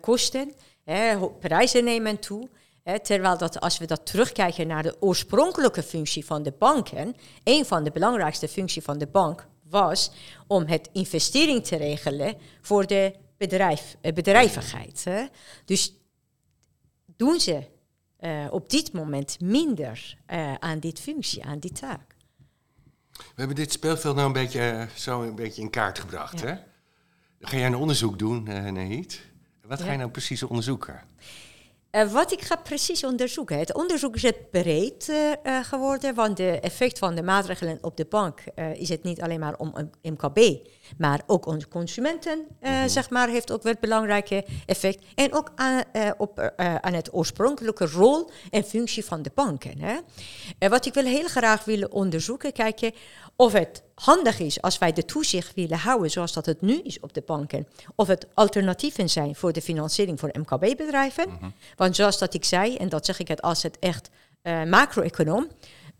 kosten 0.00 0.54
prijzen 1.40 1.84
nemen 1.84 2.18
toe. 2.18 2.48
terwijl 3.02 3.38
dat 3.38 3.60
als 3.60 3.78
we 3.78 3.86
dat 3.86 4.06
terugkijken 4.06 4.66
naar 4.66 4.82
de 4.82 4.96
oorspronkelijke 5.00 5.82
functie 5.82 6.24
van 6.24 6.42
de 6.42 6.52
banken, 6.58 7.14
een 7.44 7.64
van 7.64 7.84
de 7.84 7.90
belangrijkste 7.90 8.48
functies 8.48 8.84
van 8.84 8.98
de 8.98 9.06
bank 9.06 9.46
was 9.72 10.10
om 10.46 10.66
het 10.66 10.88
investering 10.92 11.64
te 11.64 11.76
regelen 11.76 12.36
voor 12.60 12.86
de 12.86 13.14
bedrijf, 13.36 13.96
eh, 14.00 14.12
bedrijvigheid. 14.12 15.04
Hè. 15.04 15.26
Dus 15.64 15.94
doen 17.16 17.40
ze 17.40 17.70
uh, 18.20 18.46
op 18.50 18.70
dit 18.70 18.92
moment 18.92 19.40
minder 19.40 20.16
uh, 20.32 20.54
aan 20.54 20.78
dit 20.78 21.00
functie, 21.00 21.44
aan 21.44 21.58
die 21.58 21.72
taak. 21.72 22.14
We 23.12 23.22
hebben 23.34 23.56
dit 23.56 23.72
speelveld 23.72 24.14
nou 24.14 24.26
een 24.26 24.32
beetje, 24.32 24.88
zo 24.94 25.22
een 25.22 25.34
beetje 25.34 25.62
in 25.62 25.70
kaart 25.70 25.98
gebracht. 25.98 26.40
Hè? 26.40 26.54
Ga 27.40 27.56
jij 27.56 27.66
een 27.66 27.74
onderzoek 27.74 28.18
doen, 28.18 28.46
uh, 28.48 28.70
Nahid? 28.70 29.20
Wat 29.66 29.82
ga 29.82 29.92
je 29.92 29.98
nou 29.98 30.10
precies 30.10 30.42
onderzoeken? 30.42 31.00
Uh, 31.96 32.12
wat 32.12 32.32
ik 32.32 32.40
ga 32.40 32.56
precies 32.56 33.04
onderzoeken. 33.04 33.58
Het 33.58 33.74
onderzoek 33.74 34.14
is 34.14 34.22
het 34.22 34.50
breed 34.50 35.08
uh, 35.08 35.64
geworden, 35.64 36.14
want 36.14 36.36
de 36.36 36.60
effect 36.60 36.98
van 36.98 37.14
de 37.14 37.22
maatregelen 37.22 37.78
op 37.80 37.96
de 37.96 38.04
bank 38.04 38.40
uh, 38.54 38.74
is 38.74 38.88
het 38.88 39.02
niet 39.02 39.20
alleen 39.22 39.40
maar 39.40 39.54
om 39.56 39.90
MKB, 40.02 40.66
maar 40.98 41.22
ook 41.26 41.46
onze 41.46 41.68
consumenten, 41.68 42.46
mm 42.60 42.88
zeg 42.88 43.10
maar, 43.10 43.28
heeft 43.28 43.52
ook 43.52 43.62
wel 43.62 43.74
belangrijke 43.80 44.44
effect. 44.66 45.04
En 45.14 45.34
ook 45.34 45.52
aan, 45.54 45.82
op, 46.16 46.52
aan 46.56 46.92
het 46.92 47.14
oorspronkelijke 47.14 47.86
rol 47.86 48.30
en 48.50 48.64
functie 48.64 49.04
van 49.04 49.22
de 49.22 49.30
banken. 49.34 49.78
Hè. 49.78 49.98
wat 50.68 50.86
ik 50.86 50.94
wil 50.94 51.04
heel 51.04 51.28
graag 51.28 51.64
willen 51.64 51.92
onderzoeken, 51.92 52.52
kijken 52.52 52.92
of 53.36 53.52
het 53.52 53.82
handig 53.94 54.38
is 54.38 54.62
als 54.62 54.78
wij 54.78 54.92
de 54.92 55.04
toezicht 55.04 55.54
willen 55.54 55.78
houden 55.78 56.10
zoals 56.10 56.32
dat 56.32 56.46
het 56.46 56.60
nu 56.60 56.80
is 56.80 57.00
op 57.00 57.12
de 57.12 57.22
banken. 57.26 57.66
Of 57.94 58.08
het 58.08 58.26
alternatieven 58.34 59.08
zijn 59.08 59.34
voor 59.34 59.52
de 59.52 59.62
financiering 59.62 60.20
voor 60.20 60.30
MKB-bedrijven. 60.32 61.28
Mhm. 61.28 61.50
Want 61.76 61.96
zoals 61.96 62.18
dat 62.18 62.34
ik 62.34 62.44
zei, 62.44 62.76
en 62.76 62.88
dat 62.88 63.06
zeg 63.06 63.18
ik 63.18 63.28
het 63.28 63.42
als 63.42 63.62
het 63.62 63.78
echt 63.78 64.10
uh, 64.42 64.62
macro-econoom. 64.62 65.48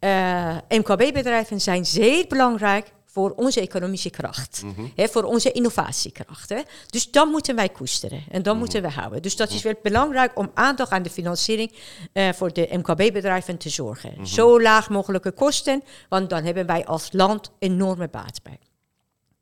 Uh, 0.00 0.56
MKB-bedrijven 0.68 1.60
zijn 1.60 1.86
zeer 1.86 2.26
belangrijk 2.28 2.92
voor 3.12 3.30
onze 3.30 3.60
economische 3.60 4.10
kracht, 4.10 4.62
mm 4.64 4.92
hè, 4.94 5.08
voor 5.08 5.22
onze 5.22 5.52
innovatiekracht. 5.52 6.48
Hè. 6.48 6.60
Dus 6.90 7.10
dan 7.10 7.28
moeten 7.28 7.54
wij 7.54 7.68
koesteren 7.68 8.24
en 8.30 8.42
dan 8.42 8.52
mhm. 8.52 8.62
moeten 8.62 8.82
we 8.82 8.88
houden. 8.88 9.22
Dus 9.22 9.36
dat 9.36 9.50
is 9.50 9.62
wel 9.62 9.74
belangrijk 9.82 10.38
om 10.38 10.50
aandacht 10.54 10.90
aan 10.90 11.02
de 11.02 11.10
financiering 11.10 11.72
uh, 12.12 12.32
voor 12.32 12.52
de 12.52 12.68
MKB-bedrijven 12.70 13.56
te 13.56 13.68
zorgen. 13.68 14.12
Mhm. 14.16 14.24
Zo 14.24 14.60
laag 14.60 14.90
mogelijke 14.90 15.32
kosten, 15.32 15.82
want 16.08 16.30
dan 16.30 16.44
hebben 16.44 16.66
wij 16.66 16.86
als 16.86 17.08
land 17.12 17.50
enorme 17.58 18.08
baat 18.08 18.42
bij. 18.42 18.58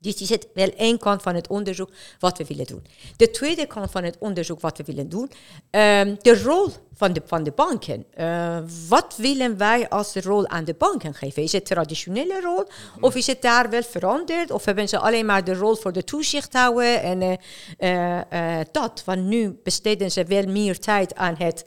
Dit 0.01 0.19
is 0.19 0.29
het 0.29 0.47
wel 0.53 0.69
één 0.77 0.97
kant 0.97 1.21
van 1.21 1.35
het 1.35 1.47
onderzoek 1.47 1.89
wat 2.19 2.37
we 2.37 2.45
willen 2.45 2.65
doen. 2.65 2.85
De 3.17 3.31
tweede 3.31 3.65
kant 3.67 3.91
van 3.91 4.03
het 4.03 4.17
onderzoek 4.19 4.61
wat 4.61 4.77
we 4.77 4.83
willen 4.83 5.09
doen, 5.09 5.31
um, 5.71 6.17
de 6.21 6.41
rol 6.43 6.69
van 6.93 7.13
de, 7.13 7.21
van 7.25 7.43
de 7.43 7.51
banken. 7.51 8.05
Uh, 8.19 8.57
wat 8.87 9.15
willen 9.17 9.57
wij 9.57 9.89
als 9.89 10.15
rol 10.15 10.47
aan 10.47 10.65
de 10.65 10.73
banken 10.73 11.13
geven? 11.13 11.43
Is 11.43 11.51
het 11.51 11.65
traditionele 11.65 12.41
rol 12.41 12.63
of 12.99 13.15
is 13.15 13.27
het 13.27 13.41
daar 13.41 13.69
wel 13.69 13.83
veranderd? 13.83 14.51
Of 14.51 14.65
hebben 14.65 14.89
ze 14.89 14.99
alleen 14.99 15.25
maar 15.25 15.43
de 15.43 15.53
rol 15.53 15.75
voor 15.75 15.91
de 15.91 16.03
toezicht 16.03 16.53
houden 16.53 17.01
en 17.01 17.21
uh, 17.21 18.19
uh, 18.33 18.59
dat? 18.71 19.01
Want 19.05 19.23
nu 19.23 19.59
besteden 19.63 20.11
ze 20.11 20.23
wel 20.23 20.45
meer 20.45 20.79
tijd 20.79 21.15
aan 21.15 21.35
het 21.37 21.65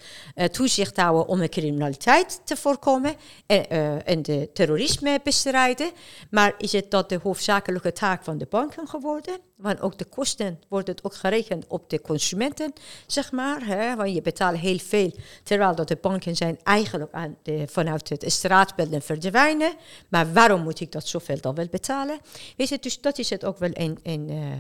toezicht 0.53 0.97
houden 0.97 1.27
om 1.27 1.39
de 1.39 1.49
criminaliteit 1.49 2.41
te 2.45 2.57
voorkomen 2.57 3.15
en, 3.47 3.69
en 4.05 4.23
de 4.23 4.51
terrorisme 4.53 5.21
bestrijden. 5.23 5.91
Maar 6.31 6.55
is 6.59 6.73
het 6.73 6.91
dat 6.91 7.09
de 7.09 7.19
hoofdzakelijke 7.23 7.93
taak 7.93 8.24
van 8.25 8.39
de 8.39 8.47
banken 8.51 8.89
geworden? 8.89 9.39
Want 9.57 9.81
ook 9.81 9.99
de 9.99 10.05
kosten 10.05 10.61
worden 10.69 10.95
ook 11.03 11.15
gerekend 11.15 11.67
op 11.67 11.91
de 11.91 12.01
consumenten, 12.01 12.73
zeg 13.07 13.33
maar. 13.33 13.67
Hè? 13.67 13.97
Want 13.97 14.15
je 14.15 14.23
betaalt 14.23 14.59
heel 14.59 14.79
veel, 14.79 15.15
terwijl 15.43 15.75
dat 15.75 15.89
de 15.89 15.99
banken 16.01 16.37
zijn 16.37 16.59
eigenlijk 16.63 17.13
aan 17.13 17.37
de, 17.43 17.65
vanuit 17.69 18.09
het 18.09 18.33
straatbeelden 18.33 19.03
verdwijnen. 19.03 19.73
Maar 20.09 20.33
waarom 20.33 20.63
moet 20.63 20.81
ik 20.81 20.93
dat 20.93 21.09
zoveel 21.09 21.41
dan 21.41 21.55
wel 21.55 21.69
betalen? 21.71 22.19
Weet 22.57 22.69
je, 22.69 22.79
dus 22.79 23.01
dat 23.01 23.19
is 23.19 23.31
het 23.31 23.45
ook 23.45 23.59
wel 23.59 23.71
een, 23.73 23.99
een, 24.03 24.31
uh, 24.31 24.53
uh, 24.53 24.57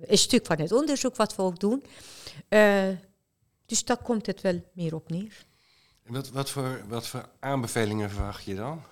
een 0.00 0.18
stuk 0.18 0.46
van 0.46 0.58
het 0.58 0.72
onderzoek 0.72 1.16
wat 1.16 1.36
we 1.36 1.42
ook 1.42 1.60
doen. 1.60 1.82
Uh, 2.48 2.82
dus 3.66 3.84
daar 3.84 4.02
komt 4.02 4.26
het 4.26 4.40
wel 4.40 4.62
meer 4.72 4.94
op 4.94 5.10
neer. 5.10 5.46
Wat, 6.06 6.28
wat, 6.28 6.50
voor, 6.50 6.80
wat 6.88 7.06
voor 7.06 7.28
aanbevelingen 7.40 8.10
verwacht 8.10 8.44
je 8.44 8.54
dan? 8.54 8.82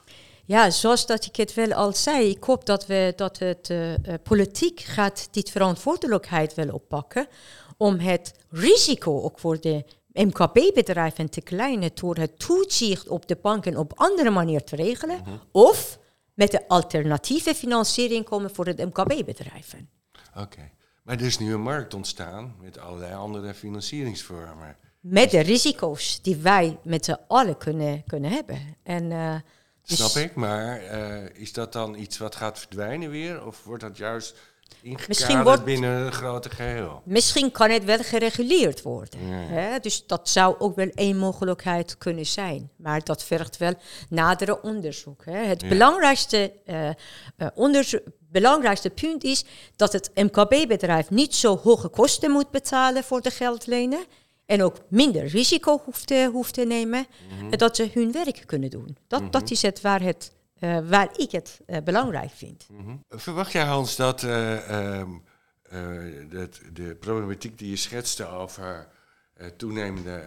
Ja, 0.46 0.70
zoals 0.70 1.06
dat 1.06 1.24
ik 1.24 1.36
het 1.36 1.54
wel 1.54 1.72
al 1.72 1.92
zei, 1.92 2.30
ik 2.30 2.44
hoop 2.44 2.66
dat, 2.66 2.86
we, 2.86 3.12
dat 3.16 3.38
het 3.38 3.70
uh, 3.70 3.94
politiek 4.22 4.80
gaat 4.80 5.28
dit 5.30 5.50
verantwoordelijkheid 5.50 6.54
wel 6.54 6.68
oppakken 6.68 7.26
om 7.76 7.98
het 7.98 8.34
risico 8.50 9.22
ook 9.22 9.38
voor 9.38 9.60
de 9.60 9.84
MKB-bedrijven 10.12 11.30
te 11.30 11.40
kleinen 11.40 11.90
door 11.94 12.16
het 12.16 12.38
toezicht 12.38 13.08
op 13.08 13.28
de 13.28 13.38
banken 13.42 13.76
op 13.76 13.92
andere 13.94 14.30
manier 14.30 14.64
te 14.64 14.76
regelen, 14.76 15.20
mhm. 15.20 15.36
of 15.52 15.98
met 16.34 16.50
de 16.50 16.68
alternatieve 16.68 17.54
financiering 17.54 18.24
komen 18.24 18.54
voor 18.54 18.64
de 18.64 18.86
MKB-bedrijven. 18.86 19.88
Oké, 20.36 20.70
maar 21.02 21.16
er 21.16 21.26
is 21.26 21.38
nu 21.38 21.52
een 21.54 21.62
markt 21.62 21.94
ontstaan 21.94 22.54
met 22.60 22.78
allerlei 22.78 23.14
andere 23.14 23.54
financieringsvormen. 23.54 24.76
Met 25.00 25.30
de 25.30 25.40
risico's 25.40 26.22
die 26.22 26.36
wij 26.36 26.78
met 26.82 27.04
z'n 27.04 27.18
allen 27.28 27.56
kunnen, 27.56 28.04
kunnen 28.06 28.30
hebben. 28.30 28.76
En 28.82 29.10
uh, 29.10 29.34
Snap 29.94 30.12
dus 30.12 30.22
ik, 30.22 30.34
maar 30.34 30.82
uh, 30.82 31.24
is 31.32 31.52
dat 31.52 31.72
dan 31.72 31.94
iets 31.94 32.18
wat 32.18 32.34
gaat 32.34 32.58
verdwijnen 32.58 33.10
weer? 33.10 33.46
Of 33.46 33.64
wordt 33.64 33.82
dat 33.82 33.96
juist 33.96 34.34
ingekaderd 34.82 35.64
binnen 35.64 35.90
een 35.90 36.12
grote 36.12 36.50
geheel? 36.50 37.02
Misschien 37.04 37.50
kan 37.50 37.70
het 37.70 37.84
wel 37.84 37.98
gereguleerd 37.98 38.82
worden. 38.82 39.20
Hè? 39.28 39.78
Dus 39.78 40.06
dat 40.06 40.28
zou 40.28 40.54
ook 40.58 40.76
wel 40.76 40.90
één 40.94 41.16
mogelijkheid 41.16 41.98
kunnen 41.98 42.26
zijn. 42.26 42.70
Maar 42.76 43.04
dat 43.04 43.24
vergt 43.24 43.56
wel 43.56 43.74
nadere 44.08 44.62
onderzoek. 44.62 45.24
Hè? 45.24 45.38
Het 45.38 45.68
belangrijkste, 45.68 46.52
uh, 46.66 47.46
onderzoek, 47.54 48.02
belangrijkste 48.30 48.90
punt 48.90 49.24
is 49.24 49.44
dat 49.76 49.92
het 49.92 50.10
MKB-bedrijf 50.14 51.10
niet 51.10 51.34
zo 51.34 51.56
hoge 51.56 51.88
kosten 51.88 52.30
moet 52.30 52.50
betalen 52.50 53.04
voor 53.04 53.20
de 53.20 53.30
geldlenen 53.30 54.04
en 54.46 54.62
ook 54.62 54.76
minder 54.88 55.26
risico 55.26 55.80
hoeft 55.84 56.06
te, 56.06 56.28
hoeft 56.32 56.54
te 56.54 56.64
nemen, 56.64 57.06
mm 57.40 57.50
dat 57.56 57.76
ze 57.76 57.90
hun 57.92 58.12
werk 58.12 58.42
kunnen 58.46 58.70
doen. 58.70 58.96
Dat, 59.06 59.20
mhm. 59.20 59.30
dat 59.30 59.50
is 59.50 59.62
het 59.62 59.80
waar, 59.80 60.02
het, 60.02 60.32
uh, 60.60 60.78
waar 60.88 61.08
ik 61.16 61.30
het 61.30 61.60
uh, 61.66 61.76
belangrijk 61.84 62.30
vind. 62.30 62.66
Mm 62.70 63.04
Verwacht 63.08 63.52
jij, 63.52 63.64
Hans, 63.64 63.96
dat 63.96 64.22
uh, 64.22 64.30
de 66.72 66.96
problematiek 67.00 67.58
die 67.58 67.70
je 67.70 67.76
schetste 67.76 68.26
over 68.26 68.88
toenemende 69.56 70.22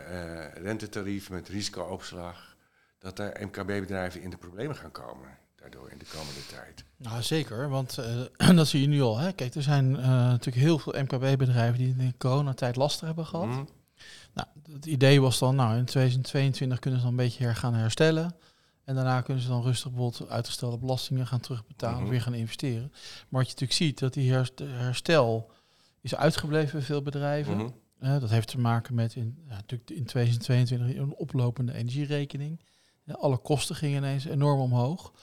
rentetarieven 0.53 1.33
met 1.33 1.47
risicoopslag, 1.47 2.55
dat 2.99 3.19
er 3.19 3.45
MKB-bedrijven 3.45 4.21
in 4.21 4.29
de 4.29 4.37
problemen 4.37 4.75
gaan 4.75 4.91
komen? 4.91 5.37
Daardoor 5.55 5.89
in 5.91 5.97
de 5.97 6.05
komende 6.15 6.45
tijd. 6.45 6.83
Nou, 6.97 7.21
zeker, 7.21 7.69
want 7.69 7.97
dat 8.55 8.67
zie 8.67 8.81
je 8.81 8.87
nu 8.87 9.01
al. 9.01 9.17
Hè. 9.17 9.33
Kijk, 9.33 9.55
er 9.55 9.63
zijn 9.63 9.91
natuurlijk 9.91 10.65
heel 10.65 10.79
veel 10.79 10.93
MKB-bedrijven 10.93 11.77
die 11.77 11.87
in 11.87 11.97
de 11.97 12.13
coronatijd 12.17 12.75
lastig 12.75 13.07
hebben 13.07 13.25
gehad. 13.25 13.47
Mhm. 13.47 13.63
Nou, 14.33 14.47
het 14.71 14.85
idee 14.85 15.21
was 15.21 15.39
dan, 15.39 15.55
nou, 15.55 15.77
in 15.77 15.85
2022 15.85 16.79
kunnen 16.79 16.99
ze 16.99 17.05
dan 17.05 17.15
een 17.15 17.23
beetje 17.23 17.53
gaan 17.53 17.73
herstellen. 17.73 18.35
En 18.83 18.95
daarna 18.95 19.21
kunnen 19.21 19.43
ze 19.43 19.49
dan 19.49 19.63
rustig 19.63 19.91
bijvoorbeeld 19.91 20.29
uitgestelde 20.29 20.77
belastingen 20.77 21.27
gaan 21.27 21.39
terugbetalen, 21.39 22.03
mm 22.03 22.09
weer 22.09 22.21
gaan 22.21 22.33
investeren. 22.33 22.89
Maar 22.91 23.41
wat 23.43 23.51
je 23.51 23.53
natuurlijk 23.53 23.71
ziet, 23.71 23.99
dat 23.99 24.13
die 24.13 24.31
herstel 24.61 25.51
is 26.01 26.15
uitgebleven 26.15 26.71
bij 26.71 26.81
veel 26.81 27.01
bedrijven. 27.01 27.57
Mhm. 27.57 28.19
dat 28.19 28.29
heeft 28.29 28.47
te 28.47 28.59
maken 28.59 28.95
met 28.95 29.15
in, 29.15 29.37
ja, 29.47 29.55
natuurlijk 29.55 29.89
in 29.89 30.05
2022 30.05 30.95
een 30.97 31.15
oplopende 31.15 31.73
energierekening. 31.73 32.59
Alle 33.17 33.37
kosten 33.37 33.75
gingen 33.75 33.97
ineens 33.97 34.25
enorm 34.25 34.59
omhoog. 34.59 35.13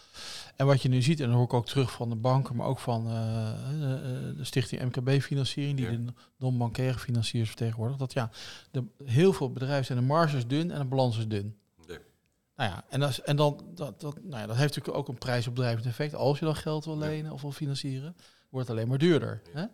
En 0.57 0.66
wat 0.66 0.83
je 0.83 0.88
nu 0.88 1.03
ziet, 1.03 1.20
en 1.20 1.27
dat 1.27 1.35
hoor 1.35 1.44
ik 1.44 1.53
ook 1.53 1.66
terug 1.66 1.92
van 1.92 2.09
de 2.09 2.16
banken, 2.16 2.57
maar 2.57 2.66
ook 2.66 2.79
van 2.79 3.07
uh, 3.07 3.51
de, 3.70 4.35
de, 4.37 4.44
stichting 4.44 4.83
MKB-financiering, 4.83 5.77
die 5.77 5.90
de 5.90 6.12
non-bankaire 6.37 6.99
financiers 6.99 7.49
vertegenwoordigt, 7.49 7.99
dat 7.99 8.12
ja, 8.12 8.31
de, 8.70 8.85
heel 9.05 9.33
veel 9.33 9.53
bedrijven 9.53 9.85
zijn 9.85 9.99
de 9.99 10.05
marges 10.05 10.46
dun 10.46 10.70
en 10.70 10.79
de 10.79 10.85
balans 10.85 11.18
is 11.18 11.29
dun. 11.29 11.57
Nou 12.57 12.70
ja, 12.70 12.85
en, 12.88 13.01
dat, 13.01 13.16
en 13.16 13.37
dan, 13.37 13.61
dat, 13.75 14.01
dat, 14.01 14.14
nou 14.22 14.40
ja, 14.40 14.46
dat 14.46 14.57
heeft 14.57 14.75
natuurlijk 14.75 14.96
ook 14.96 15.09
een 15.09 15.18
prijsopdrijvend 15.18 15.87
effect. 15.87 16.14
Als 16.14 16.38
je 16.38 16.44
dan 16.44 16.57
geld 16.57 16.85
wil 16.85 16.99
lenen 16.99 17.33
of 17.33 17.42
wil 17.42 17.53
financieren, 17.53 18.16
wordt 18.51 18.68
het 18.68 18.77
alleen 18.77 18.88
maar 18.88 18.99
duurder. 18.99 19.42
Hè? 19.53 19.64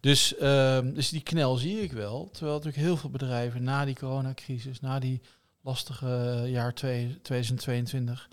Dus, 0.00 0.34
uh, 0.40 0.78
dus 0.94 1.08
die 1.08 1.22
knel 1.22 1.56
zie 1.56 1.80
ik 1.80 1.92
wel. 1.92 2.28
Terwijl 2.30 2.56
natuurlijk 2.56 2.84
heel 2.84 2.96
veel 2.96 3.10
bedrijven 3.10 3.62
na 3.62 3.84
die 3.84 3.94
coronacrisis, 3.94 4.80
na 4.80 4.98
die 4.98 5.20
lastige 5.62 6.42
jaar 6.46 6.74
2022, 6.74 8.28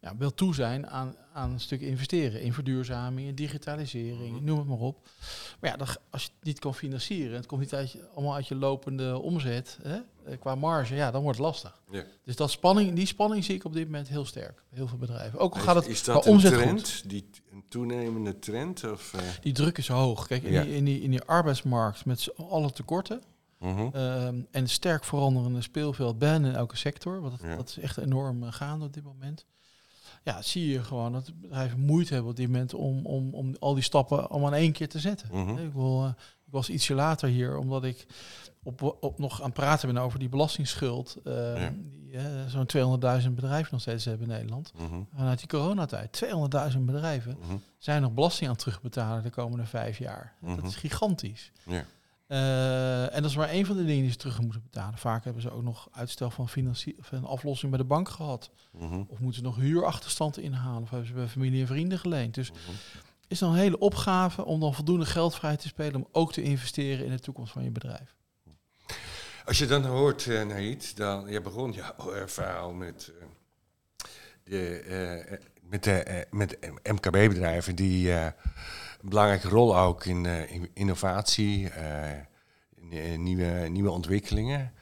ja, 0.00 0.16
wil 0.16 0.34
toe 0.34 0.54
zijn 0.54 0.86
aan, 0.90 1.14
aan 1.32 1.50
een 1.52 1.60
stuk 1.60 1.80
investeren 1.80 2.40
in 2.42 2.52
verduurzaming, 2.52 3.28
in 3.28 3.34
digitalisering, 3.34 4.34
Mhm. 4.36 4.44
noem 4.44 4.58
het 4.58 4.68
maar 4.68 4.78
op. 4.78 5.08
Maar 5.60 5.70
ja, 5.70 5.76
dan, 5.76 5.86
als 6.10 6.22
je 6.24 6.28
het 6.36 6.44
niet 6.46 6.58
kan 6.58 6.74
financieren, 6.74 7.36
het 7.36 7.46
komt 7.46 7.60
niet 7.60 7.74
uit 7.74 7.92
je, 7.92 8.08
allemaal 8.14 8.34
uit 8.34 8.48
je 8.48 8.54
lopende 8.54 9.18
omzet 9.18 9.78
hè, 9.82 9.96
eh, 10.24 10.38
qua 10.38 10.54
marge, 10.54 10.94
ja, 10.94 11.10
dan 11.10 11.22
wordt 11.22 11.38
het 11.38 11.46
lastig. 11.46 11.80
Ja. 11.90 12.04
Dus 12.24 12.36
dat 12.36 12.50
spanning, 12.50 12.94
die 12.94 13.06
spanning 13.06 13.44
zie 13.44 13.54
ik 13.54 13.64
op 13.64 13.72
dit 13.72 13.84
moment 13.84 14.08
heel 14.08 14.24
sterk. 14.24 14.62
Heel 14.70 14.88
veel 14.88 14.98
bedrijven. 14.98 15.38
Ook 15.38 15.54
al 15.54 15.60
gaat 15.60 15.74
het 15.74 15.86
is, 15.86 16.02
qua 16.02 16.12
dat 16.12 16.26
een 16.26 16.32
omzet 16.32 16.52
trend? 16.52 16.80
goed. 16.90 17.10
Die, 17.10 17.30
een 17.52 17.64
toenemende 17.68 18.38
trend? 18.38 18.84
Of, 18.90 19.14
eh? 19.14 19.20
Die 19.40 19.52
druk 19.52 19.78
is 19.78 19.88
hoog. 19.88 20.26
Kijk, 20.26 20.42
in, 20.42 20.52
Ja. 20.52 20.62
die, 20.62 20.74
in, 20.74 20.84
die, 20.84 21.00
in 21.00 21.10
die 21.10 21.22
arbeidsmarkt 21.22 22.04
met 22.04 22.28
alle 22.36 22.72
tekorten 22.72 23.22
Mhm. 23.60 23.88
ehm, 23.92 24.40
en 24.50 24.68
sterk 24.68 25.04
veranderende 25.04 25.62
speelveld 25.62 26.18
bijna 26.18 26.48
in 26.48 26.54
elke 26.54 26.76
sector, 26.76 27.20
want 27.20 27.32
dat, 27.40 27.50
Ja. 27.50 27.56
dat 27.56 27.68
is 27.68 27.78
echt 27.78 27.96
enorm 27.96 28.42
eh, 28.42 28.52
gaande 28.52 28.84
op 28.84 28.92
dit 28.92 29.04
moment. 29.04 29.46
Ja, 30.24 30.42
zie 30.42 30.68
je 30.68 30.82
gewoon 30.84 31.12
dat 31.12 31.32
bedrijven 31.40 31.80
moeite 31.80 32.12
hebben 32.12 32.30
op 32.30 32.36
dit 32.36 32.46
moment 32.46 32.74
om, 32.74 33.06
om, 33.06 33.34
om 33.34 33.56
al 33.58 33.74
die 33.74 33.82
stappen 33.82 34.28
allemaal 34.30 34.52
in 34.52 34.58
één 34.60 34.72
keer 34.72 34.88
te 34.88 34.98
zetten. 34.98 35.28
Mhm. 35.32 35.58
Ik, 35.58 35.72
wil, 35.72 36.04
eh, 36.04 36.08
ik 36.46 36.52
was 36.52 36.70
ietsje 36.70 36.94
later 36.94 37.28
hier, 37.28 37.56
omdat 37.58 37.84
ik 37.84 38.06
op, 38.62 38.82
op 39.00 39.18
nog 39.18 39.38
aan 39.40 39.44
het 39.44 39.54
praten 39.54 39.92
ben 39.94 40.02
over 40.02 40.18
die 40.18 40.28
belastingsschuld. 40.28 41.16
eh, 41.24 41.60
Ja. 41.62 41.72
die 41.76 42.12
eh, 42.16 42.24
zo'n 42.48 42.66
200.000 42.66 43.34
bedrijven 43.34 43.68
nog 43.72 43.80
steeds 43.80 44.04
hebben 44.04 44.26
in 44.28 44.32
Nederland. 44.32 44.72
Mhm. 44.78 45.00
Vanuit 45.16 45.38
die 45.38 45.48
coronatijd, 45.48 46.12
200.000 46.12 46.86
bedrijven 46.86 47.36
Mhm. 47.40 47.56
zijn 47.78 48.02
nog 48.02 48.12
belasting 48.12 48.48
aan 48.48 48.54
het 48.54 48.64
terugbetalen 48.64 49.22
de 49.22 49.30
komende 49.30 49.64
vijf 49.66 49.98
jaar. 49.98 50.34
Dat 50.56 50.64
is 50.64 50.76
gigantisch. 50.76 51.52
Ja. 51.64 51.84
En 53.20 53.26
dat 53.26 53.34
is 53.34 53.42
maar 53.44 53.54
één 53.54 53.66
van 53.66 53.76
de 53.76 53.84
dingen 53.84 54.02
die 54.02 54.10
ze 54.10 54.16
terug 54.16 54.40
moeten 54.40 54.62
betalen. 54.62 54.98
Vaak 54.98 55.24
hebben 55.24 55.42
ze 55.42 55.50
ook 55.50 55.62
nog 55.62 55.88
uitstel 55.92 56.30
van, 56.30 56.48
financie- 56.48 56.96
van 57.00 57.24
aflossing 57.24 57.70
bij 57.70 57.80
de 57.80 57.86
bank 57.86 58.08
gehad. 58.08 58.50
Mhm. 58.72 59.02
Of 59.08 59.18
moeten 59.18 59.40
ze 59.40 59.46
nog 59.46 59.56
huurachterstand 59.56 60.38
inhalen. 60.38 60.82
Of 60.82 60.90
hebben 60.90 61.08
ze 61.08 61.14
bij 61.14 61.26
familie 61.28 61.60
en 61.60 61.66
vrienden 61.66 61.98
geleend. 61.98 62.34
Dus 62.34 62.50
Mhm. 62.50 62.60
is 63.28 63.38
dan 63.38 63.50
een 63.52 63.58
hele 63.58 63.78
opgave 63.78 64.44
om 64.44 64.60
dan 64.60 64.74
voldoende 64.74 65.06
geld 65.06 65.34
vrij 65.34 65.56
te 65.56 65.68
spelen 65.68 65.94
om 65.94 66.08
ook 66.12 66.32
te 66.32 66.42
investeren 66.42 67.04
in 67.04 67.10
de 67.10 67.20
toekomst 67.20 67.52
van 67.52 67.64
je 67.64 67.70
bedrijf. 67.70 68.16
Als 69.44 69.58
je 69.58 69.66
dan 69.66 69.84
hoort, 69.84 70.26
uh, 70.26 70.78
dan 70.94 71.26
je 71.28 71.40
begon 71.40 71.72
jouw 71.72 72.14
uh, 72.16 72.26
verhaal 72.26 72.72
met 72.72 73.12
uh, 73.14 73.24
de, 74.44 75.40
met, 75.62 75.84
de, 75.84 76.26
met 76.30 76.58
MKB-bedrijven 76.82 77.76
die 77.76 78.12
een 78.12 78.32
belangrijke 79.02 79.48
rol 79.48 79.78
ook 79.78 80.04
in, 80.04 80.26
in 80.26 80.70
innovatie, 80.74 81.70
in, 81.70 82.28
nieuwe, 83.16 83.68
nieuwe 83.68 83.90
ontwikkelingen. 83.90 84.72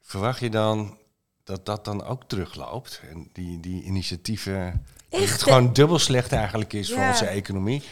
Verwacht 0.00 0.40
je 0.40 0.50
dan 0.50 0.98
dat 1.44 1.66
dat 1.66 1.84
dan 1.84 2.04
ook 2.04 2.24
terugloopt? 2.26 3.02
En 3.10 3.28
die, 3.32 3.60
die 3.60 3.82
initiatieven, 3.82 4.86
dat 5.08 5.20
het 5.20 5.42
gewoon 5.42 5.72
dubbel 5.72 5.98
slecht 5.98 6.32
eigenlijk 6.32 6.72
is 6.72 6.88
ja. 6.88 6.94
voor 6.94 7.06
onze 7.06 7.26
economie? 7.26 7.82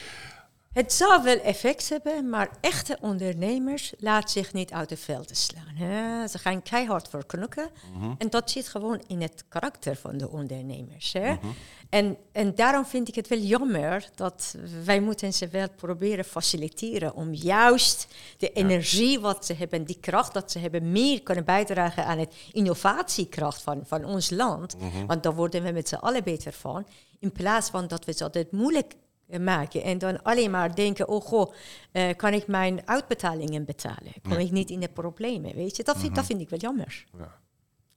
Het 0.76 0.92
zal 0.92 1.22
wel 1.22 1.40
effect 1.40 1.88
hebben, 1.88 2.28
maar 2.28 2.50
echte 2.60 2.98
ondernemers 3.00 3.92
laten 3.98 4.30
zich 4.30 4.52
niet 4.52 4.72
uit 4.72 4.88
de 4.88 4.96
velden 4.96 5.36
slaan. 5.36 5.74
Hè. 5.74 6.26
Ze 6.26 6.38
gaan 6.38 6.62
keihard 6.62 7.08
voor 7.08 7.26
knokken. 7.26 7.68
Mhm. 7.94 8.12
En 8.18 8.30
dat 8.30 8.50
zit 8.50 8.68
gewoon 8.68 9.02
in 9.06 9.22
het 9.22 9.44
karakter 9.48 9.96
van 9.96 10.16
de 10.16 10.28
ondernemers. 10.28 11.12
Hè. 11.12 11.32
Mm-hmm. 11.32 11.54
En, 11.90 12.16
en 12.32 12.54
daarom 12.54 12.86
vind 12.86 13.08
ik 13.08 13.14
het 13.14 13.28
wel 13.28 13.38
jammer 13.38 14.08
dat 14.14 14.56
wij 14.84 15.00
moeten 15.00 15.32
ze 15.32 15.48
wel 15.48 15.68
proberen 15.76 16.24
faciliteren 16.24 17.14
om 17.14 17.34
juist 17.34 18.06
de 18.38 18.52
energie 18.52 19.20
wat 19.20 19.46
ze 19.46 19.54
hebben, 19.54 19.84
die 19.84 19.98
kracht 20.00 20.34
dat 20.34 20.52
ze 20.52 20.58
hebben, 20.58 20.92
meer 20.92 21.22
kunnen 21.22 21.44
bijdragen 21.44 22.06
aan 22.06 22.18
het 22.18 22.34
innovatiekracht 22.52 23.62
van, 23.62 23.82
van 23.84 24.04
ons 24.04 24.30
land. 24.30 24.76
Mm-hmm. 24.78 25.06
Want 25.06 25.22
daar 25.22 25.34
worden 25.34 25.62
we 25.62 25.70
met 25.70 25.88
z'n 25.88 25.94
allen 25.94 26.24
beter 26.24 26.52
van. 26.52 26.86
In 27.18 27.32
plaats 27.32 27.70
van 27.70 27.88
dat 27.88 28.04
we 28.04 28.10
het 28.10 28.22
altijd 28.22 28.52
moeilijk 28.52 28.94
maken. 29.40 29.82
En 29.82 29.98
dan 29.98 30.22
alleen 30.22 30.50
maar 30.50 30.74
denken, 30.74 31.08
oh 31.08 31.24
goh, 31.24 31.52
uh, 31.92 32.08
kan 32.16 32.32
ik 32.32 32.46
mijn 32.46 32.80
uitbetalingen 32.84 33.64
betalen? 33.64 34.12
Kom 34.22 34.32
ik 34.32 34.50
niet 34.50 34.70
in 34.70 34.80
de 34.80 34.88
problemen, 34.88 35.54
weet 35.54 35.76
je? 35.76 35.82
Dat 35.82 35.96
vind, 35.96 36.08
mm-hmm. 36.08 36.14
dat 36.14 36.26
vind 36.26 36.40
ik 36.40 36.48
wel 36.48 36.58
jammer. 36.58 37.04
Ja. 37.18 37.38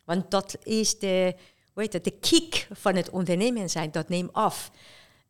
Want 0.03 0.31
dat 0.31 0.57
is 0.63 0.99
de, 0.99 1.35
hoe 1.73 1.83
heet 1.83 1.93
het, 1.93 2.03
de 2.03 2.19
kick 2.19 2.67
van 2.71 2.95
het 2.95 3.09
ondernemen 3.09 3.69
zijn, 3.69 3.91
dat 3.91 4.09
neemt 4.09 4.33
af. 4.33 4.71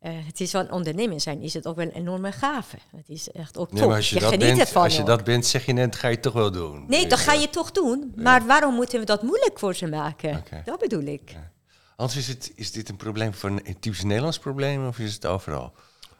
Uh, 0.01 0.11
het 0.25 0.39
is 0.39 0.51
van 0.51 0.71
ondernemen 0.71 1.21
zijn, 1.21 1.41
is 1.41 1.53
het 1.53 1.67
ook 1.67 1.75
wel 1.75 1.85
een 1.85 1.91
enorme 1.91 2.31
gave. 2.31 2.77
Het 2.95 3.09
is 3.09 3.31
echt 3.31 3.57
ook 3.57 3.71
nee, 3.71 3.81
top. 3.81 3.91
als 3.91 4.09
je, 4.09 4.15
je 4.15 4.21
dat 4.21 4.29
geniet 4.29 4.47
bent, 4.47 4.59
ervan 4.59 4.83
Als 4.83 4.95
je 4.95 5.01
ook. 5.01 5.07
dat 5.07 5.23
bent, 5.23 5.45
zeg 5.45 5.65
je 5.65 5.73
net, 5.73 5.95
ga 5.95 6.07
je 6.07 6.19
toch 6.19 6.33
wel 6.33 6.51
doen. 6.51 6.85
Nee, 6.87 7.07
dat 7.07 7.19
ga 7.19 7.33
je 7.33 7.49
toch 7.49 7.71
doen. 7.71 8.13
Maar 8.15 8.45
waarom 8.45 8.75
moeten 8.75 8.99
we 8.99 9.05
dat 9.05 9.23
moeilijk 9.23 9.59
voor 9.59 9.75
ze 9.75 9.87
maken? 9.87 10.37
Okay. 10.37 10.61
Dat 10.63 10.79
bedoel 10.79 11.03
ik. 11.03 11.35
Anders 11.95 12.19
is, 12.19 12.27
het, 12.27 12.51
is 12.55 12.71
dit 12.71 12.89
een 12.89 12.95
probleem 12.95 13.33
voor 13.33 13.49
een 13.49 13.79
typisch 13.79 14.03
Nederlands 14.03 14.39
probleem 14.39 14.87
of 14.87 14.99
is 14.99 15.13
het 15.13 15.25
overal? 15.25 15.73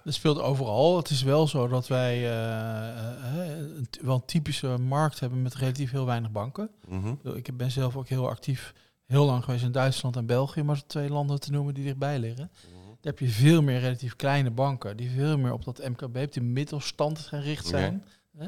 Het 0.10 0.18
speelt 0.18 0.40
overal. 0.40 0.98
Het 0.98 1.10
is 1.10 1.24
wel 1.24 1.48
zo 1.48 1.68
dat 1.68 1.88
wij 1.88 2.18
uh, 2.18 3.76
een, 3.76 3.88
wel 4.02 4.16
een 4.16 4.26
typische 4.26 4.78
markt 4.78 5.20
hebben 5.20 5.42
met 5.42 5.56
relatief 5.56 5.92
heel 5.92 6.06
weinig 6.06 6.32
banken. 6.32 6.70
Mm-hmm. 6.88 7.20
Ik 7.34 7.58
ben 7.58 7.72
zelf 7.72 7.96
ook 7.96 8.08
heel 8.08 8.30
actief, 8.30 8.74
heel 9.06 9.26
lang 9.26 9.44
geweest 9.44 9.64
in 9.64 9.72
Duitsland 9.72 10.16
en 10.16 10.26
België, 10.26 10.64
maar 10.64 10.86
twee 10.86 11.10
landen 11.10 11.40
te 11.40 11.52
noemen 11.52 11.74
die 11.74 11.84
dichtbij 11.84 12.20
liggen. 12.20 12.52
Mm-hmm. 12.68 12.88
Daar 12.88 13.14
heb 13.14 13.20
je 13.20 13.28
veel 13.28 13.62
meer 13.62 13.80
relatief 13.80 14.16
kleine 14.16 14.52
banken 14.52 14.98
die 14.98 15.10
veel 15.10 15.38
meer 15.38 15.54
op 15.54 15.66
dat 15.66 15.88
MKB, 15.88 16.18
op 16.18 16.32
de 16.32 16.42
middelstand 16.42 17.20
gericht 17.20 17.66
zijn. 17.66 18.06
Hè? 18.38 18.48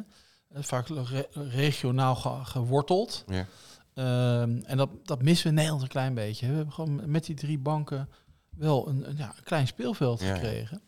Vaak 0.53 0.87
re 0.87 1.27
regionaal 1.33 2.15
ge 2.15 2.39
geworteld. 2.43 3.25
Um, 3.29 4.61
en 4.63 4.77
dat, 4.77 4.89
dat 5.03 5.21
missen 5.21 5.43
we 5.43 5.49
in 5.49 5.55
Nederland 5.55 5.81
een 5.81 5.87
klein 5.87 6.13
beetje. 6.13 6.47
We 6.47 6.55
hebben 6.55 6.73
gewoon 6.73 7.11
met 7.11 7.25
die 7.25 7.35
drie 7.35 7.59
banken 7.59 8.09
wel 8.49 8.87
een, 8.87 9.09
een, 9.09 9.17
ja, 9.17 9.33
een 9.37 9.43
klein 9.43 9.67
speelveld 9.67 10.19
Ja, 10.19 10.35
ja. 10.35 10.79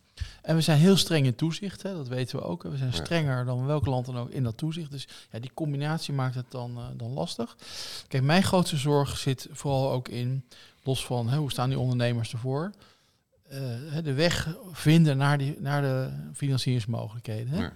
En 0.44 0.56
we 0.56 0.62
zijn 0.62 0.80
heel 0.80 0.98
streng 0.98 1.26
in 1.26 1.36
toezicht, 1.36 1.84
hè, 1.84 1.94
dat 1.94 2.08
weten 2.08 2.38
we 2.38 2.44
ook. 2.44 2.64
We 2.64 2.78
zijn 2.78 2.94
strenger 2.94 3.46
dan 3.46 3.66
welk 3.66 3.86
land 3.86 4.06
dan 4.06 4.18
ook 4.18 4.30
in 4.30 4.44
dat 4.44 4.58
toezicht. 4.58 4.92
Dus 4.92 5.08
ja, 5.32 5.40
die 5.40 5.52
combinatie 5.54 6.14
maakt 6.14 6.36
het 6.36 6.46
dan, 6.50 6.78
uh, 6.78 6.86
dan 6.94 7.12
lastig. 7.12 7.58
Kijk, 8.08 8.24
mijn 8.24 8.44
grootste 8.44 8.78
zorg 8.78 9.18
zit 9.18 9.48
vooral 9.52 9.92
ook 9.92 10.08
in, 10.08 10.46
los 10.84 11.06
van 11.06 11.30
hè, 11.30 11.38
hoe 11.38 11.52
staan 11.52 11.70
die 11.70 11.80
ondernemers 11.80 12.32
ervoor, 12.32 12.72
uh, 13.52 13.60
de 14.04 14.14
weg 14.14 14.56
vinden 14.72 15.18
naar, 15.18 15.38
die, 15.38 15.56
naar 15.60 15.82
de 15.82 16.10
financieringsmogelijkheden. 16.34 17.54
Hè. 17.54 17.62
Ja. 17.62 17.74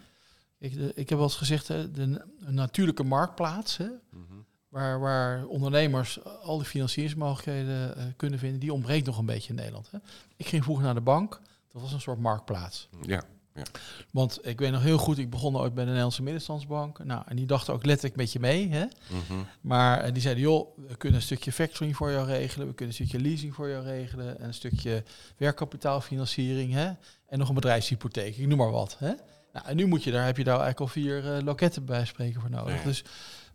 Ik, 0.58 0.74
de, 0.74 0.92
ik 0.96 1.10
heb 1.10 1.18
wel 1.18 1.28
eens 1.28 1.36
gezegd, 1.36 1.68
hè, 1.68 1.92
de, 1.92 2.22
een 2.40 2.54
natuurlijke 2.54 3.04
marktplaats, 3.04 3.78
hè, 3.78 3.88
Mm-hmm. 4.12 4.46
waar, 4.70 5.00
waar 5.00 5.46
ondernemers 5.46 6.24
al 6.24 6.58
die 6.58 6.68
financieringsmogelijkheden 6.68 7.98
uh, 7.98 8.04
kunnen 8.16 8.40
vinden, 8.40 8.60
die 8.60 8.74
ontbreekt 8.74 9.06
nog 9.06 9.18
een 9.18 9.26
beetje 9.26 9.50
in 9.50 9.56
Nederland. 9.56 9.92
Hè. 9.92 9.98
Ik 10.36 10.48
ging 10.48 10.64
vroeger 10.64 10.86
naar 10.86 10.94
de 10.94 11.02
bank, 11.02 11.42
dat 11.78 11.86
was 11.86 11.96
een 11.96 12.02
soort 12.02 12.20
marktplaats. 12.20 12.90
Ja. 13.02 13.24
Ja. 13.58 13.64
Want 14.12 14.40
ik 14.42 14.60
weet 14.60 14.72
nog 14.72 14.82
heel 14.82 14.98
goed, 14.98 15.18
ik 15.18 15.30
begon 15.30 15.58
ooit 15.58 15.74
bij 15.74 15.84
de 15.84 15.86
Nederlandse 15.86 16.24
Middenstandsbank. 16.24 17.04
Nou, 17.04 17.24
en 17.26 17.36
die 17.36 17.46
dachten 17.46 17.74
ook 17.74 17.86
letterlijk 17.86 18.16
met 18.16 18.32
je 18.32 18.40
mee. 18.40 18.70
Hè? 18.70 18.86
Mm-hmm. 19.12 19.48
Maar 19.62 20.08
uh, 20.08 20.14
die 20.14 20.22
zeiden, 20.22 20.44
joh, 20.44 20.78
we 20.88 20.96
kunnen 20.96 21.20
een 21.20 21.26
stukje 21.26 21.52
factoring 21.52 21.96
voor 21.96 22.12
jou 22.12 22.28
regelen. 22.28 22.68
We 22.68 22.74
kunnen 22.74 22.96
een 22.96 23.06
stukje 23.06 23.28
leasing 23.28 23.56
voor 23.56 23.70
jou 23.70 23.84
regelen. 23.84 24.40
En 24.40 24.48
een 24.48 24.54
stukje 24.54 25.04
werkkapitaalfinanciering. 25.38 26.74
Hè? 26.74 26.92
En 27.28 27.40
nog 27.40 27.50
een 27.50 27.56
bedrijfshypotheek, 27.56 28.38
ik 28.38 28.48
noem 28.48 28.58
maar 28.58 28.72
wat. 28.72 28.96
Hè? 29.00 29.14
Nou, 29.54 29.66
en 29.66 29.76
nu 29.76 29.86
moet 29.86 30.04
je 30.04 30.12
daar, 30.12 30.26
heb 30.26 30.38
je 30.38 30.44
daar 30.44 30.60
eigenlijk 30.60 30.82
al 30.82 31.02
vier 31.02 31.38
uh, 31.38 31.44
loketten 31.44 31.86
bij 31.86 32.06
spreken 32.06 32.42
voor 32.42 32.50
nodig. 32.50 32.82
Dus 32.82 33.04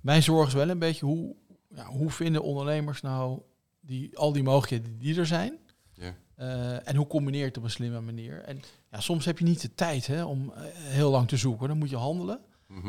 mijn 0.01 0.23
zorg 0.23 0.49
is 0.49 0.55
wel 0.55 0.69
een 0.69 0.79
beetje, 0.79 1.07
hoe, 1.07 1.35
ja, 1.75 1.85
hoe 1.85 2.11
vinden 2.11 2.43
ondernemers 2.43 3.01
nou 3.01 3.41
die, 3.81 4.19
al 4.19 4.33
die 4.33 4.43
mogelijkheden 4.43 4.99
die 4.99 5.19
er 5.19 5.27
zijn... 5.27 5.59
Ja. 5.95 6.15
Uh, 6.43 6.89
en 6.89 6.97
hoe 6.97 7.07
combineer 7.07 7.41
je 7.41 7.47
het 7.47 7.57
op 7.57 7.63
een 7.63 7.71
slimme 7.71 8.01
manier? 8.01 8.43
En 8.43 8.63
ja, 8.91 9.01
soms 9.01 9.25
heb 9.25 9.39
je 9.39 9.45
niet 9.45 9.61
de 9.61 9.75
tijd 9.75 10.07
hè, 10.07 10.25
om 10.25 10.53
uh, 10.57 10.63
heel 10.73 11.11
lang 11.11 11.29
te 11.29 11.37
zoeken. 11.37 11.69
Dan 11.69 11.79
moet 11.79 11.91
je 11.91 11.97
handelen. 11.97 12.41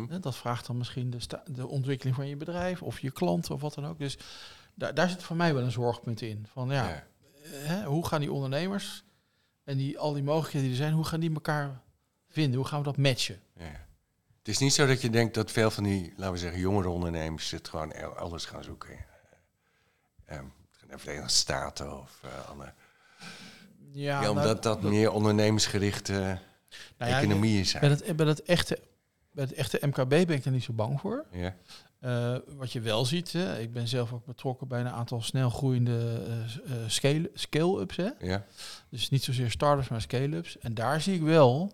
Hè, 0.09 0.19
dat 0.19 0.35
vraagt 0.35 0.67
dan 0.67 0.77
misschien 0.77 1.09
de, 1.09 1.19
de, 1.45 1.67
ontwikkeling 1.67 2.15
van 2.15 2.27
je 2.27 2.35
bedrijf 2.35 2.81
of 2.81 2.99
je 2.99 3.11
klanten 3.11 3.53
of 3.53 3.61
wat 3.61 3.73
dan 3.73 3.85
ook. 3.85 3.99
Dus 3.99 4.17
daar, 4.73 4.93
daar 4.93 5.09
zit 5.09 5.23
voor 5.23 5.35
mij 5.35 5.53
wel 5.53 5.63
een 5.63 5.71
zorgpunt 5.71 6.21
in. 6.21 6.47
Van 6.51 6.69
ja, 6.69 6.87
Ja. 6.87 7.03
Hè, 7.43 7.83
hoe 7.83 8.07
gaan 8.07 8.19
die 8.19 8.31
ondernemers 8.31 9.03
en 9.63 9.77
die, 9.77 9.99
al 9.99 10.13
die 10.13 10.23
mogelijkheden 10.23 10.69
die 10.69 10.77
er 10.77 10.83
zijn, 10.83 10.93
hoe 10.93 11.05
gaan 11.05 11.19
die 11.19 11.33
elkaar 11.33 11.81
vinden? 12.29 12.55
Hoe 12.59 12.67
gaan 12.67 12.79
we 12.79 12.85
dat 12.85 12.97
matchen? 12.97 13.39
Ja. 13.57 13.85
Het 14.37 14.47
is 14.47 14.57
niet 14.57 14.73
zo 14.73 14.85
dat 14.85 15.01
je 15.01 15.09
denkt 15.09 15.33
dat 15.33 15.51
veel 15.51 15.71
van 15.71 15.83
die, 15.83 16.13
laten 16.15 16.33
we 16.33 16.39
zeggen, 16.39 16.59
jongere 16.59 16.89
ondernemers 16.89 17.51
het 17.51 17.67
gewoon 17.67 17.91
elders 17.91 18.45
gaan 18.45 18.63
zoeken. 18.63 19.05
Uh, 20.31 20.39
de 20.87 20.97
Verenigde 20.97 21.29
Staten 21.29 21.99
of 22.01 22.21
uh, 22.25 22.49
andere. 22.49 22.73
Ja, 23.91 24.21
Ja, 24.21 24.29
omdat 24.29 24.63
nou, 24.63 24.81
dat, 24.81 24.81
meer 24.81 25.11
ondernemersgerichte 25.11 26.39
nou 26.97 27.11
ja, 27.11 27.19
economieën 27.19 27.65
zijn. 27.65 27.81
Bij 27.81 27.91
het, 27.91 28.15
bij, 28.15 28.25
het 28.25 28.43
echte, 28.43 28.79
bij 29.31 29.43
het 29.43 29.53
echte 29.53 29.79
MKB 29.81 30.09
ben 30.09 30.29
ik 30.29 30.43
daar 30.43 30.53
niet 30.53 30.63
zo 30.63 30.73
bang 30.73 30.99
voor. 30.99 31.25
Ja. 31.31 31.55
Uh, 32.01 32.35
wat 32.57 32.71
je 32.71 32.81
wel 32.81 33.05
ziet, 33.05 33.31
hè, 33.31 33.59
ik 33.59 33.73
ben 33.73 33.87
zelf 33.87 34.13
ook 34.13 34.25
betrokken 34.25 34.67
bij 34.67 34.79
een 34.79 34.89
aantal 34.89 35.21
snel 35.21 35.49
groeiende 35.49 36.21
uh, 36.67 36.75
scale, 36.87 37.31
scale-ups. 37.33 37.95
Hè? 37.95 38.09
Ja. 38.19 38.45
Dus 38.89 39.09
niet 39.09 39.23
zozeer 39.23 39.51
startups, 39.51 39.89
maar 39.89 40.01
scale-ups. 40.01 40.59
En 40.59 40.73
daar 40.73 41.01
zie 41.01 41.15
ik 41.15 41.21
wel 41.21 41.71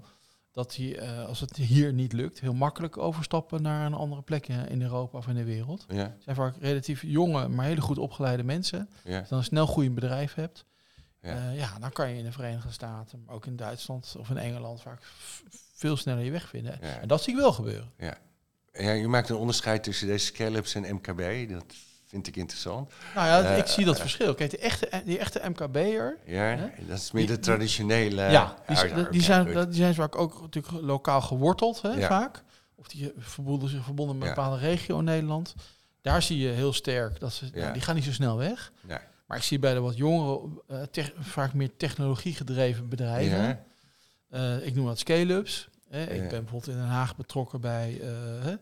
dat 0.51 0.71
die, 0.71 0.95
uh, 0.95 1.25
als 1.25 1.39
het 1.39 1.55
hier 1.55 1.93
niet 1.93 2.13
lukt, 2.13 2.39
heel 2.39 2.53
makkelijk 2.53 2.97
overstappen 2.97 3.61
naar 3.61 3.85
een 3.85 3.93
andere 3.93 4.21
plek 4.21 4.47
in 4.47 4.81
Europa 4.81 5.17
of 5.17 5.27
in 5.27 5.35
de 5.35 5.43
wereld. 5.43 5.85
Ja. 5.87 5.97
Het 5.97 6.23
zijn 6.23 6.35
vaak 6.35 6.55
relatief 6.59 7.01
jonge, 7.01 7.47
maar 7.47 7.65
hele 7.65 7.81
goed 7.81 7.97
opgeleide 7.97 8.43
mensen. 8.43 8.89
Ja. 9.03 9.17
Als 9.17 9.23
je 9.23 9.29
dan 9.29 9.37
een 9.37 9.43
snel 9.43 9.65
groeiend 9.65 9.95
bedrijf 9.95 10.33
hebt, 10.33 10.65
Ja. 11.21 11.49
ja. 11.49 11.79
dan 11.79 11.91
kan 11.91 12.09
je 12.09 12.17
in 12.17 12.23
de 12.23 12.31
Verenigde 12.31 12.71
Staten, 12.71 13.23
maar 13.25 13.35
ook 13.35 13.45
in 13.45 13.55
Duitsland 13.55 14.15
of 14.19 14.29
in 14.29 14.37
Engeland 14.37 14.81
vaak 14.81 15.01
veel 15.73 15.97
sneller 15.97 16.23
je 16.23 16.31
weg 16.31 16.49
vinden. 16.49 16.81
En 16.81 17.07
dat 17.07 17.23
zie 17.23 17.33
ik 17.33 17.39
wel 17.39 17.53
gebeuren. 17.53 17.91
Ja. 17.97 18.17
Ja, 18.73 18.91
je 18.91 19.07
maakt 19.07 19.29
een 19.29 19.35
onderscheid 19.35 19.83
tussen 19.83 20.07
deze 20.07 20.25
scale-ups 20.25 20.75
en 20.75 20.95
MKB. 20.95 21.49
Dat 21.49 21.63
vind 22.05 22.27
ik 22.27 22.35
interessant. 22.35 22.91
Nou 23.15 23.27
ja, 23.27 23.55
ik 23.55 23.67
zie 23.67 23.85
dat 23.85 23.99
verschil. 23.99 24.33
Kijk, 24.33 24.51
de 24.51 24.57
echte, 24.57 25.01
die 25.05 25.17
echte 25.17 25.41
MKB'er... 25.49 26.17
Ja, 26.25 26.71
dat 26.87 26.97
is 26.97 27.11
meer 27.11 27.27
de 27.27 27.39
traditionele... 27.39 28.21
Ja, 28.21 28.55
die, 28.67 29.09
die, 29.09 29.21
zijn, 29.21 29.45
die 29.45 29.73
zijn 29.73 29.95
vaak 29.95 30.15
ook 30.15 30.41
natuurlijk 30.41 30.83
lokaal 30.83 31.21
geworteld, 31.21 31.81
hè, 31.81 32.01
vaak. 32.01 32.43
Of 32.75 32.87
die 32.87 33.13
verbonden 33.17 33.69
zich 33.69 33.83
verbonden 33.83 34.17
met 34.17 34.27
een 34.27 34.33
bepaalde 34.33 34.57
regio 34.57 34.97
in 34.97 35.03
Nederland. 35.03 35.55
Daar 36.01 36.21
zie 36.21 36.37
je 36.37 36.49
heel 36.49 36.73
sterk 36.73 37.19
dat 37.19 37.33
ze... 37.33 37.49
Nou, 37.53 37.73
die 37.73 37.81
gaan 37.81 37.95
niet 37.95 38.03
zo 38.03 38.11
snel 38.11 38.37
weg. 38.37 38.71
Nee. 38.81 38.97
Maar 39.29 39.37
ik 39.37 39.43
zie 39.43 39.59
bij 39.59 39.73
de 39.73 39.79
wat 39.79 39.97
jongere, 39.97 40.49
uh, 40.67 41.05
vaak 41.19 41.53
meer 41.53 41.75
technologie 41.77 42.33
gedreven 42.33 42.89
bedrijven... 42.89 43.65
Uh, 44.29 44.65
ik 44.65 44.75
noem 44.75 44.85
dat 44.85 44.99
scale-ups. 44.99 45.69
ik 45.89 46.07
ben 46.07 46.29
bijvoorbeeld 46.29 46.67
in 46.67 46.73
Den 46.73 46.85
Haag 46.85 47.15
betrokken 47.15 47.61
bij... 47.61 48.01
Uh, 48.01 48.53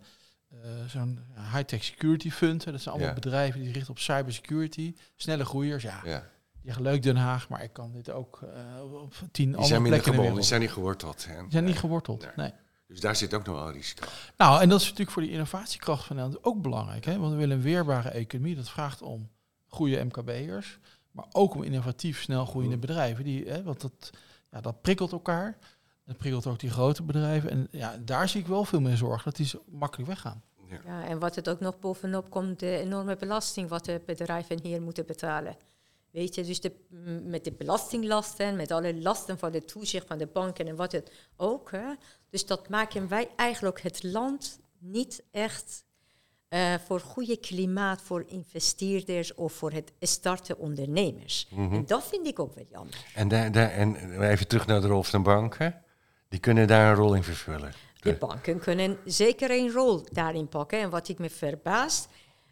zo'n 0.87 1.19
high-tech 1.53 1.83
security 1.83 2.31
fund. 2.31 2.63
Dat 2.63 2.81
zijn 2.81 2.95
allemaal 2.95 3.13
bedrijven 3.13 3.59
die 3.59 3.71
richten 3.71 3.91
op 3.91 3.99
cybersecurity. 3.99 4.95
Snelle 5.15 5.45
groeiers, 5.45 5.83
ja. 5.83 6.01
ja. 6.03 6.29
Ja, 6.61 6.75
leuk 6.79 7.03
Den 7.03 7.15
Haag, 7.15 7.49
maar 7.49 7.63
ik 7.63 7.73
kan 7.73 7.91
dit 7.91 8.11
ook 8.11 8.39
uh, 8.43 9.01
op 9.01 9.13
tien 9.31 9.51
die 9.51 9.57
andere 9.57 9.81
plekken 9.81 10.13
gebonden, 10.13 10.35
Die 10.35 10.43
zijn 10.43 10.61
niet 10.61 10.71
geworteld. 10.71 11.25
Hè? 11.25 11.41
Die 11.41 11.51
zijn 11.51 11.65
niet 11.65 11.79
geworteld, 11.79 12.35
nee. 12.35 12.51
Dus 12.87 12.99
daar 12.99 13.15
zit 13.15 13.33
ook 13.33 13.45
nog 13.45 13.55
wel 13.55 13.67
een 13.67 13.73
risico. 13.73 14.07
Nou, 14.37 14.61
en 14.61 14.69
dat 14.69 14.79
is 14.79 14.85
natuurlijk 14.85 15.11
voor 15.11 15.21
die 15.21 15.31
innovatiekracht 15.31 16.05
van 16.05 16.15
Nederland 16.15 16.43
ook 16.43 16.61
belangrijk. 16.61 17.05
Hè? 17.05 17.17
Want 17.17 17.31
we 17.31 17.37
willen 17.37 17.57
een 17.57 17.63
weerbare 17.63 18.09
economie. 18.09 18.55
Dat 18.55 18.69
vraagt 18.69 19.01
om 19.01 19.29
goede 19.67 20.03
MKB'ers, 20.03 20.79
maar 21.11 21.25
ook 21.31 21.53
om 21.55 21.63
innovatief, 21.63 22.21
snel 22.21 22.45
groeiende 22.45 22.77
bedrijven. 22.77 23.23
Die, 23.23 23.45
hè, 23.45 23.63
want 23.63 23.81
dat, 23.81 24.09
ja, 24.51 24.61
dat 24.61 24.81
prikkelt 24.81 25.11
elkaar. 25.11 25.57
Dat 26.05 26.17
prikkelt 26.17 26.47
ook 26.47 26.59
die 26.59 26.69
grote 26.69 27.03
bedrijven. 27.03 27.49
En 27.49 27.67
ja, 27.71 27.97
daar 28.05 28.29
zie 28.29 28.41
ik 28.41 28.47
wel 28.47 28.63
veel 28.63 28.81
meer 28.81 28.97
zorg 28.97 29.23
dat 29.23 29.35
die 29.35 29.45
zo 29.45 29.63
makkelijk 29.65 30.09
weggaan. 30.09 30.43
Ja. 30.69 30.79
ja. 30.85 31.07
en 31.07 31.19
wat 31.19 31.35
het 31.35 31.49
ook 31.49 31.59
nog 31.59 31.79
bovenop 31.79 32.29
komt, 32.29 32.59
de 32.59 32.77
enorme 32.77 33.15
belasting 33.15 33.69
wat 33.69 33.85
de 33.85 34.01
bedrijven 34.05 34.59
hier 34.61 34.81
moeten 34.81 35.05
betalen. 35.05 35.57
Weet 36.11 36.35
je, 36.35 36.43
dus 36.43 36.61
de, 36.61 36.71
met 37.23 37.43
de 37.43 37.51
belastinglasten, 37.51 38.55
met 38.55 38.71
alle 38.71 39.01
lasten 39.01 39.37
van 39.37 39.51
de 39.51 39.65
toezicht 39.65 40.07
van 40.07 40.17
de 40.17 40.27
banken 40.27 40.67
en 40.67 40.75
wat 40.75 40.91
het 40.91 41.11
ook. 41.35 41.71
Hè. 41.71 41.93
Dus 42.29 42.45
dat 42.45 42.69
maken 42.69 43.07
wij 43.07 43.29
eigenlijk 43.35 43.81
het 43.81 44.03
land 44.03 44.59
niet 44.79 45.23
echt 45.31 45.83
uh, 46.49 46.73
voor 46.85 46.99
goede 46.99 47.37
klimaat 47.37 48.01
voor 48.01 48.23
investeerders 48.27 49.33
of 49.33 49.53
voor 49.53 49.71
het 49.71 49.91
starten 49.99 50.57
ondernemers. 50.57 51.47
Mhm. 51.49 51.73
En 51.73 51.85
dat 51.85 52.07
vind 52.07 52.27
ik 52.27 52.39
ook 52.39 52.55
wel 52.55 52.65
jammer. 52.71 53.05
En, 53.15 53.27
daar, 53.27 53.51
daar, 53.51 53.69
en 53.69 54.21
even 54.21 54.47
terug 54.47 54.67
naar 54.67 54.81
de 54.81 54.87
rol 54.87 55.03
van 55.03 55.23
de 55.23 55.29
banken. 55.29 55.81
Die 56.29 56.39
kunnen 56.39 56.67
daar 56.67 56.89
een 56.89 56.95
rol 56.95 57.13
in 57.13 57.23
vervullen. 57.23 57.73
De 57.99 58.13
banken 58.13 58.59
kunnen 58.59 58.97
zeker 59.05 59.51
een 59.51 59.71
rol 59.71 60.05
daarin 60.11 60.47
pakken. 60.47 60.79
En 60.79 60.89
wat 60.89 61.07
ik 61.07 61.19
me 61.19 61.29
verbaast, 61.29 62.07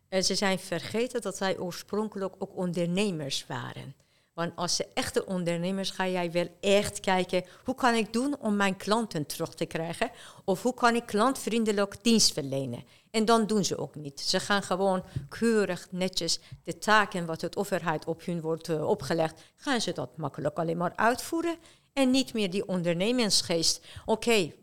uh, 0.10 0.22
ze 0.22 0.36
zijn 0.36 0.60
vergeten 0.60 1.22
dat 1.22 1.38
zij 1.38 1.58
oorspronkelijk 1.58 2.36
ook 2.38 2.56
ondernemers 2.56 3.46
waren. 3.48 3.96
Want 4.34 4.56
als 4.56 4.76
ze 4.76 4.88
echte 4.94 5.26
ondernemers 5.26 5.90
ga 5.90 6.08
jij 6.08 6.32
wel 6.32 6.48
echt 6.62 7.00
kijken, 7.00 7.46
hoe 7.64 7.76
kan 7.76 7.94
ik 7.94 8.14
doen 8.14 8.40
om 8.40 8.56
mijn 8.56 8.78
klanten 8.78 9.26
terug 9.26 9.54
te 9.54 9.66
krijgen? 9.66 10.12
Of 10.46 10.62
hoe 10.62 10.74
kan 10.74 10.96
ik 10.96 11.06
klantvriendelijk 11.06 12.04
dienst 12.04 12.34
verlenen? 12.34 12.84
En 13.16 13.26
dan 13.26 13.48
doen 13.48 13.66
ze 13.66 13.78
ook 13.78 13.96
niet. 13.96 14.20
Ze 14.20 14.40
gaan 14.40 14.64
gewoon 14.64 15.04
keurig, 15.30 15.88
netjes 15.92 16.40
de 16.64 16.78
taken 16.78 17.26
wat 17.26 17.42
het 17.42 17.58
overheid 17.58 18.06
op 18.06 18.26
hun 18.26 18.42
wordt 18.42 18.70
uh, 18.70 18.88
opgelegd, 18.88 19.42
gaan 19.58 19.82
ze 19.82 19.92
dat 19.92 20.18
makkelijk 20.18 20.58
alleen 20.58 20.78
maar 20.78 20.96
uitvoeren. 20.96 21.58
En 21.94 22.12
niet 22.12 22.34
meer 22.34 22.50
die 22.50 22.68
ondernemingsgeest. 22.68 23.86
Oké, 24.06 24.54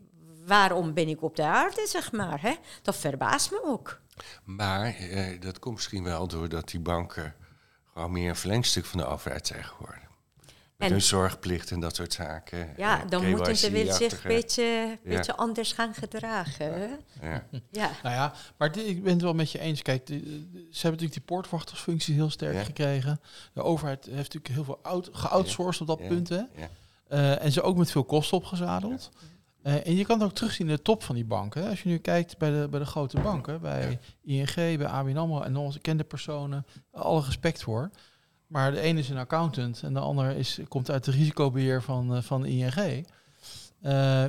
waarom 0.45 0.93
ben 0.93 1.07
ik 1.07 1.21
op 1.21 1.35
de 1.35 1.43
aarde, 1.43 1.87
zeg 1.87 2.11
maar. 2.11 2.41
Hè? 2.41 2.53
Dat 2.81 2.95
verbaast 2.95 3.51
me 3.51 3.63
ook. 3.63 3.99
Maar 4.43 4.95
eh, 4.95 5.41
dat 5.41 5.59
komt 5.59 5.75
misschien 5.75 6.03
wel 6.03 6.27
doordat 6.27 6.69
die 6.69 6.79
banken 6.79 7.35
gewoon 7.93 8.11
meer 8.11 8.29
een 8.29 8.35
verlengstuk 8.35 8.85
van 8.85 8.99
de 8.99 9.05
overheid 9.05 9.47
zijn 9.47 9.63
geworden. 9.63 10.01
Met 10.77 10.89
hun 10.89 11.01
zorgplicht 11.01 11.71
en 11.71 11.79
dat 11.79 11.95
soort 11.95 12.13
zaken. 12.13 12.73
Ja, 12.77 13.03
eh, 13.03 13.09
dan 13.09 13.29
moeten 13.29 13.57
ze 13.57 13.71
wel 13.71 13.93
zich 13.93 14.23
een 14.23 14.27
beetje, 14.27 14.99
beetje 15.03 15.35
anders 15.35 15.71
gaan 15.71 15.93
gedragen. 15.93 16.99
Ja. 17.21 17.43
ja. 17.71 17.91
Nou 18.03 18.15
ja, 18.15 18.33
maar 18.57 18.77
ik 18.77 19.03
ben 19.03 19.13
het 19.13 19.21
wel 19.21 19.33
met 19.33 19.51
je 19.51 19.59
eens. 19.59 19.81
Kijk, 19.81 20.07
ze 20.07 20.13
hebben 20.13 20.51
natuurlijk 20.71 21.13
die 21.13 21.21
poortwachtersfunctie 21.21 22.13
heel 22.13 22.29
sterk 22.29 22.65
gekregen. 22.65 23.21
De 23.53 23.63
overheid 23.63 24.05
heeft 24.05 24.33
natuurlijk 24.33 24.53
heel 24.53 24.63
veel 24.63 24.79
out, 24.81 25.09
geoutsourced 25.11 25.81
op 25.81 25.87
dat 25.87 26.07
punt. 26.07 26.29
Hè? 26.29 26.41
Uh, 27.09 27.43
en 27.43 27.51
ze 27.51 27.61
ook 27.61 27.77
met 27.77 27.91
veel 27.91 28.03
kosten 28.03 28.37
opgezadeld. 28.37 29.11
Uh, 29.63 29.87
en 29.87 29.95
je 29.95 30.05
kan 30.05 30.19
het 30.19 30.29
ook 30.29 30.35
terugzien 30.35 30.69
in 30.69 30.75
de 30.75 30.81
top 30.81 31.03
van 31.03 31.15
die 31.15 31.25
banken. 31.25 31.69
Als 31.69 31.83
je 31.83 31.89
nu 31.89 31.97
kijkt 31.97 32.37
bij 32.37 32.49
de, 32.49 32.67
bij 32.69 32.79
de 32.79 32.85
grote 32.85 33.19
banken, 33.19 33.61
bij 33.61 33.99
ING, 34.23 34.53
bij 34.55 34.85
ABN 34.85 35.17
AMRO 35.17 35.41
en 35.41 35.55
onze 35.55 35.79
kende 35.79 36.03
personen, 36.03 36.65
alle 36.91 37.21
respect 37.21 37.63
voor. 37.63 37.89
Maar 38.53 38.71
de 38.71 38.79
ene 38.79 38.99
is 38.99 39.09
een 39.09 39.17
accountant 39.17 39.81
en 39.83 39.93
de 39.93 39.99
ander 39.99 40.35
is, 40.35 40.59
komt 40.67 40.91
uit 40.91 41.05
het 41.05 41.15
risicobeheer 41.15 41.81
van, 41.81 42.15
uh, 42.15 42.21
van 42.21 42.45
ING. 42.45 42.75
Uh, 42.75 43.03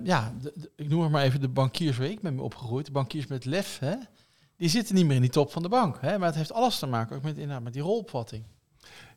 ja, 0.04 0.32
ik 0.76 0.88
noem 0.88 1.10
maar 1.10 1.22
even 1.22 1.40
de 1.40 1.48
bankiers 1.48 1.96
waar 1.96 2.06
ik 2.06 2.20
ben 2.20 2.34
mee 2.34 2.44
opgegroeid. 2.44 2.86
De 2.86 2.92
bankiers 2.92 3.26
met 3.26 3.44
lef, 3.44 3.78
hè, 3.78 3.94
die 4.56 4.68
zitten 4.68 4.94
niet 4.94 5.06
meer 5.06 5.16
in 5.16 5.22
die 5.22 5.30
top 5.30 5.52
van 5.52 5.62
de 5.62 5.68
bank. 5.68 5.96
Hè, 6.00 6.18
maar 6.18 6.26
het 6.26 6.36
heeft 6.36 6.52
alles 6.52 6.78
te 6.78 6.86
maken 6.86 7.16
ook 7.16 7.22
met, 7.22 7.34
inderdaad, 7.34 7.62
met 7.62 7.72
die 7.72 7.82
rolopvatting. 7.82 8.44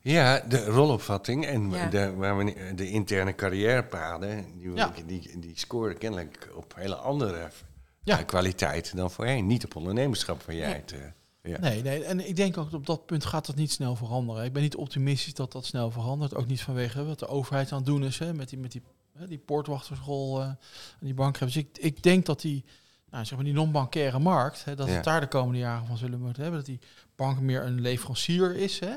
Ja, 0.02 0.40
de 0.40 0.66
rolopvatting 0.66 1.46
en 1.46 1.70
de, 1.90 2.14
waar 2.14 2.38
we 2.38 2.74
de 2.76 2.90
interne 2.90 3.36
carrièrepaden, 3.36 4.46
die, 4.58 5.06
die, 5.06 5.40
die 5.40 5.60
scoren 5.60 5.98
kennelijk 5.98 6.50
op 6.56 6.74
hele 6.76 6.96
andere 6.96 7.50
ja. 8.04 8.24
kwaliteiten 8.24 8.98
dan 8.98 9.12
voorheen. 9.12 9.48
Niet 9.48 9.66
op 9.66 9.76
ondernemerschap 9.76 10.42
van 10.42 10.56
jij 10.56 10.84
het... 10.86 10.96
Ja. 11.48 11.60
Nee, 11.60 11.82
nee, 11.82 12.04
en 12.04 12.28
ik 12.28 12.36
denk 12.36 12.58
ook 12.58 12.74
op 12.74 12.86
dat 12.86 13.06
punt 13.06 13.26
gaat 13.26 13.46
dat 13.46 13.56
niet 13.56 13.72
snel 13.72 13.96
veranderen. 13.96 14.44
Ik 14.44 14.54
ben 14.54 14.62
niet 14.62 14.76
optimistisch 14.76 15.34
dat 15.34 15.52
dat 15.52 15.66
snel 15.66 15.92
verandert. 15.92 16.36
Ook 16.36 16.48
niet 16.48 16.62
vanwege 16.62 17.06
wat 17.06 17.20
de 17.20 17.28
overheid 17.28 17.72
aan 17.72 17.78
het 17.78 17.86
doen 17.88 18.04
is 18.04 18.20
hè, 18.20 18.34
met 18.34 18.50
die, 18.50 18.60
met 18.60 18.72
die, 18.72 18.82
hè, 19.14 19.28
die 19.28 19.38
poortwachterschool 19.38 20.42
uh, 20.42 20.52
die 21.00 21.14
bank. 21.14 21.40
Dus 21.40 21.58
ik, 21.58 21.78
ik 21.78 22.04
denk 22.04 22.26
dat 22.26 22.42
die, 22.42 22.66
nou, 23.10 23.26
zeg 23.26 23.36
maar 23.36 23.46
die 23.46 23.54
non-bankaire 23.54 24.20
markt, 24.20 24.66
hè, 24.66 24.76
dat 24.76 24.88
we 24.88 25.00
daar 25.00 25.22
de 25.22 25.28
komende 25.28 25.60
jaren 25.60 25.88
van 25.88 25.98
zullen 25.98 26.20
moeten 26.20 26.42
hebben. 26.42 26.60
Dat 26.60 26.70
die 26.70 26.80
bank 27.16 27.40
meer 27.40 27.66
een 27.66 27.82
leverancier 27.82 28.56
is. 28.56 28.80
Hè, 28.80 28.96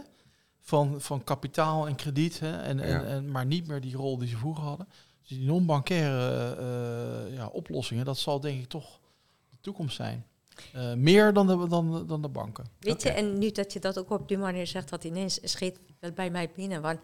van, 0.60 1.00
van 1.00 1.24
kapitaal 1.24 1.86
en 1.86 1.94
krediet, 1.94 2.40
hè, 2.40 2.56
en, 2.56 2.80
en, 2.80 3.06
en, 3.06 3.30
maar 3.30 3.46
niet 3.46 3.66
meer 3.66 3.80
die 3.80 3.96
rol 3.96 4.18
die 4.18 4.28
ze 4.28 4.36
vroeger 4.36 4.64
hadden. 4.64 4.88
Dus 5.20 5.28
die 5.28 5.46
non-bankaire 5.46 6.56
uh, 7.28 7.36
ja, 7.36 7.46
oplossingen, 7.46 8.04
dat 8.04 8.18
zal 8.18 8.40
denk 8.40 8.62
ik 8.62 8.68
toch 8.68 9.00
de 9.50 9.56
toekomst 9.60 9.96
zijn. 9.96 10.24
Uh, 10.76 10.94
meer 10.94 11.32
dan 11.32 11.46
de, 11.46 11.68
dan, 11.68 12.06
dan 12.06 12.22
de 12.22 12.28
banken. 12.28 12.64
Weet 12.78 13.02
je, 13.02 13.10
en 13.10 13.38
nu 13.38 13.50
dat 13.50 13.72
je 13.72 13.78
dat 13.78 13.98
ook 13.98 14.10
op 14.10 14.28
die 14.28 14.38
manier 14.38 14.66
zegt, 14.66 14.88
dat 14.88 15.04
ineens 15.04 15.38
schiet 15.42 15.78
bij 16.14 16.30
mij 16.30 16.50
binnen. 16.54 16.82
Want 16.82 17.00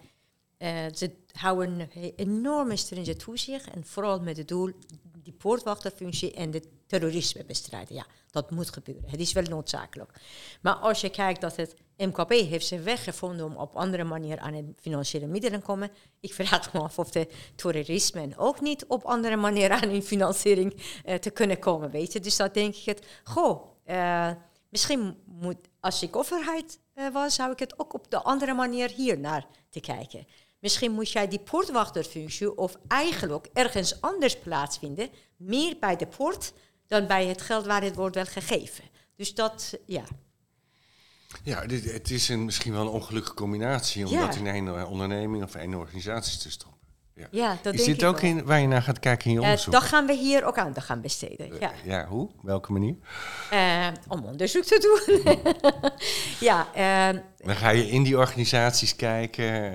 uh, 0.58 0.68
ze 0.94 1.10
houden 1.32 1.80
een 1.80 2.12
enorme 2.16 2.76
stringent 2.76 3.18
toezicht 3.18 3.70
en 3.70 3.84
vooral 3.84 4.20
met 4.20 4.36
het 4.36 4.48
doel 4.48 4.72
die 5.22 5.32
poortwachterfunctie 5.32 6.32
en 6.32 6.50
de 6.50 6.62
terrorisme 6.86 7.44
bestrijden. 7.44 7.94
Ja, 7.94 8.06
dat 8.30 8.50
moet 8.50 8.70
gebeuren. 8.70 9.10
Het 9.10 9.20
is 9.20 9.32
wel 9.32 9.42
noodzakelijk. 9.42 10.20
Maar 10.60 10.74
als 10.74 11.00
je 11.00 11.10
kijkt 11.10 11.40
dat 11.40 11.56
het 11.56 11.74
MKB 11.96 12.30
heeft 12.30 12.66
zijn 12.66 12.82
weg 12.82 13.04
gevonden 13.04 13.46
om 13.46 13.56
op 13.56 13.76
andere 13.76 14.04
manier 14.04 14.38
aan 14.38 14.52
de 14.52 14.72
financiële 14.80 15.26
middelen 15.26 15.60
te 15.60 15.66
komen. 15.66 15.90
Ik 16.20 16.34
vraag 16.34 16.72
me 16.72 16.80
af 16.80 16.98
of 16.98 17.10
de 17.10 17.28
terrorisme 17.54 18.28
ook 18.36 18.60
niet 18.60 18.86
op 18.86 19.04
andere 19.04 19.36
manier 19.36 19.70
aan 19.70 19.88
hun 19.88 20.02
financiering 20.02 20.74
uh, 21.06 21.14
te 21.14 21.30
kunnen 21.30 21.58
komen, 21.58 21.90
weet 21.90 22.12
je. 22.12 22.20
Dus 22.20 22.36
dat 22.36 22.54
denk 22.54 22.74
ik 22.74 22.84
het, 22.84 23.06
goh, 23.24 23.62
uh, 23.86 24.30
misschien 24.68 25.16
moet, 25.24 25.56
als 25.80 26.02
ik 26.02 26.16
overheid 26.16 26.80
uh, 26.94 27.08
was, 27.12 27.34
zou 27.34 27.52
ik 27.52 27.58
het 27.58 27.78
ook 27.78 27.94
op 27.94 28.10
de 28.10 28.22
andere 28.22 28.54
manier 28.54 28.90
hier 28.90 29.18
naar 29.18 29.46
te 29.70 29.80
kijken. 29.80 30.26
Misschien 30.60 30.92
moet 30.92 31.10
jij 31.10 31.28
die 31.28 31.40
poortwachterfunctie 31.40 32.56
of 32.56 32.76
eigenlijk 32.88 33.48
ergens 33.52 34.00
anders 34.00 34.38
plaatsvinden, 34.38 35.08
meer 35.36 35.76
bij 35.80 35.96
de 35.96 36.06
poort 36.06 36.52
dan 36.86 37.06
bij 37.06 37.26
het 37.26 37.40
geld 37.40 37.66
waar 37.66 37.82
het 37.82 37.94
wordt 37.94 38.14
wel 38.14 38.24
gegeven. 38.24 38.84
Dus 39.16 39.34
dat, 39.34 39.78
ja. 39.86 40.04
Ja, 41.42 41.66
dit, 41.66 41.92
het 41.92 42.10
is 42.10 42.28
een, 42.28 42.44
misschien 42.44 42.72
wel 42.72 42.80
een 42.80 42.88
ongelukkige 42.88 43.34
combinatie 43.34 44.06
om 44.06 44.16
dat 44.16 44.36
in 44.36 44.46
een 44.46 44.86
onderneming 44.86 45.42
of 45.42 45.54
een 45.54 45.76
organisatie 45.76 46.38
te 46.38 46.50
stoppen. 46.50 46.76
Ja, 47.16 47.26
ja 47.30 47.58
dat 47.62 47.74
is 47.74 47.84
dit 47.84 48.04
ook 48.04 48.20
in, 48.20 48.44
waar 48.44 48.60
je 48.60 48.66
naar 48.66 48.82
gaat 48.82 48.98
kijken 48.98 49.26
in 49.26 49.32
je 49.32 49.40
onderzoek? 49.40 49.74
Uh, 49.74 49.80
dat 49.80 49.88
gaan 49.88 50.06
we 50.06 50.14
hier 50.14 50.44
ook 50.44 50.58
aan 50.58 50.74
gaan 50.80 51.00
besteden. 51.00 51.46
Ja, 51.60 51.72
uh, 51.72 51.84
ja 51.84 52.06
hoe? 52.06 52.30
Welke 52.42 52.72
manier? 52.72 52.94
Uh, 53.52 53.86
om 54.08 54.24
onderzoek 54.24 54.64
te 54.64 55.04
doen. 55.06 55.22
ja, 56.48 56.66
Dan 57.46 57.56
ga 57.56 57.68
je 57.68 57.88
in 57.90 58.02
die 58.02 58.18
organisaties 58.18 58.96
kijken. 58.96 59.72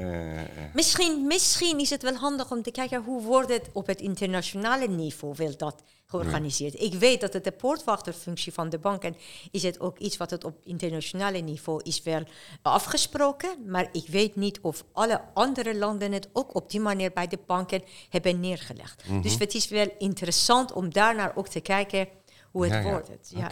misschien, 0.74 1.28
misschien 1.28 1.80
is 1.80 1.90
het 1.90 2.02
wel 2.02 2.16
handig 2.16 2.52
om 2.52 2.62
te 2.62 2.72
kijken 2.72 3.04
hoe 3.04 3.22
wordt 3.24 3.50
het 3.50 3.70
op 3.74 3.88
het 3.88 4.02
internationale 4.02 4.88
niveau 4.88 5.34
wil 5.38 5.58
dat 5.58 5.84
georganiseerd. 6.12 6.82
Ik 6.82 6.94
weet 6.94 7.22
dat 7.22 7.34
het 7.34 7.44
de 7.44 7.52
poortwachterfunctie 7.52 8.54
van 8.54 8.70
de 8.70 8.80
banken 8.80 9.16
is 9.52 9.64
het 9.64 9.80
ook 9.80 9.98
iets 9.98 10.18
wat 10.18 10.30
het 10.30 10.44
op 10.44 10.58
internationale 10.64 11.38
niveau 11.38 11.82
is 11.84 12.04
wel 12.04 12.24
afgesproken. 12.62 13.50
Maar 13.66 13.90
ik 13.92 14.08
weet 14.08 14.36
niet 14.36 14.60
of 14.62 14.84
alle 14.92 15.22
andere 15.34 15.78
landen 15.78 16.12
het 16.12 16.30
ook 16.34 16.56
op 16.56 16.70
die 16.70 16.80
manier 16.80 17.12
bij 17.12 17.28
de 17.28 17.40
banken 17.46 17.84
hebben 18.10 18.40
neergelegd. 18.40 19.04
Mhm. 19.08 19.22
Dus 19.22 19.38
het 19.38 19.54
is 19.54 19.68
wel 19.68 19.96
interessant 19.98 20.72
om 20.72 20.94
daarnaar 20.94 21.32
ook 21.36 21.48
te 21.48 21.60
kijken 21.60 22.08
hoe 22.52 22.68
het 22.68 22.84
wordt. 22.84 23.10
Ja. 23.24 23.52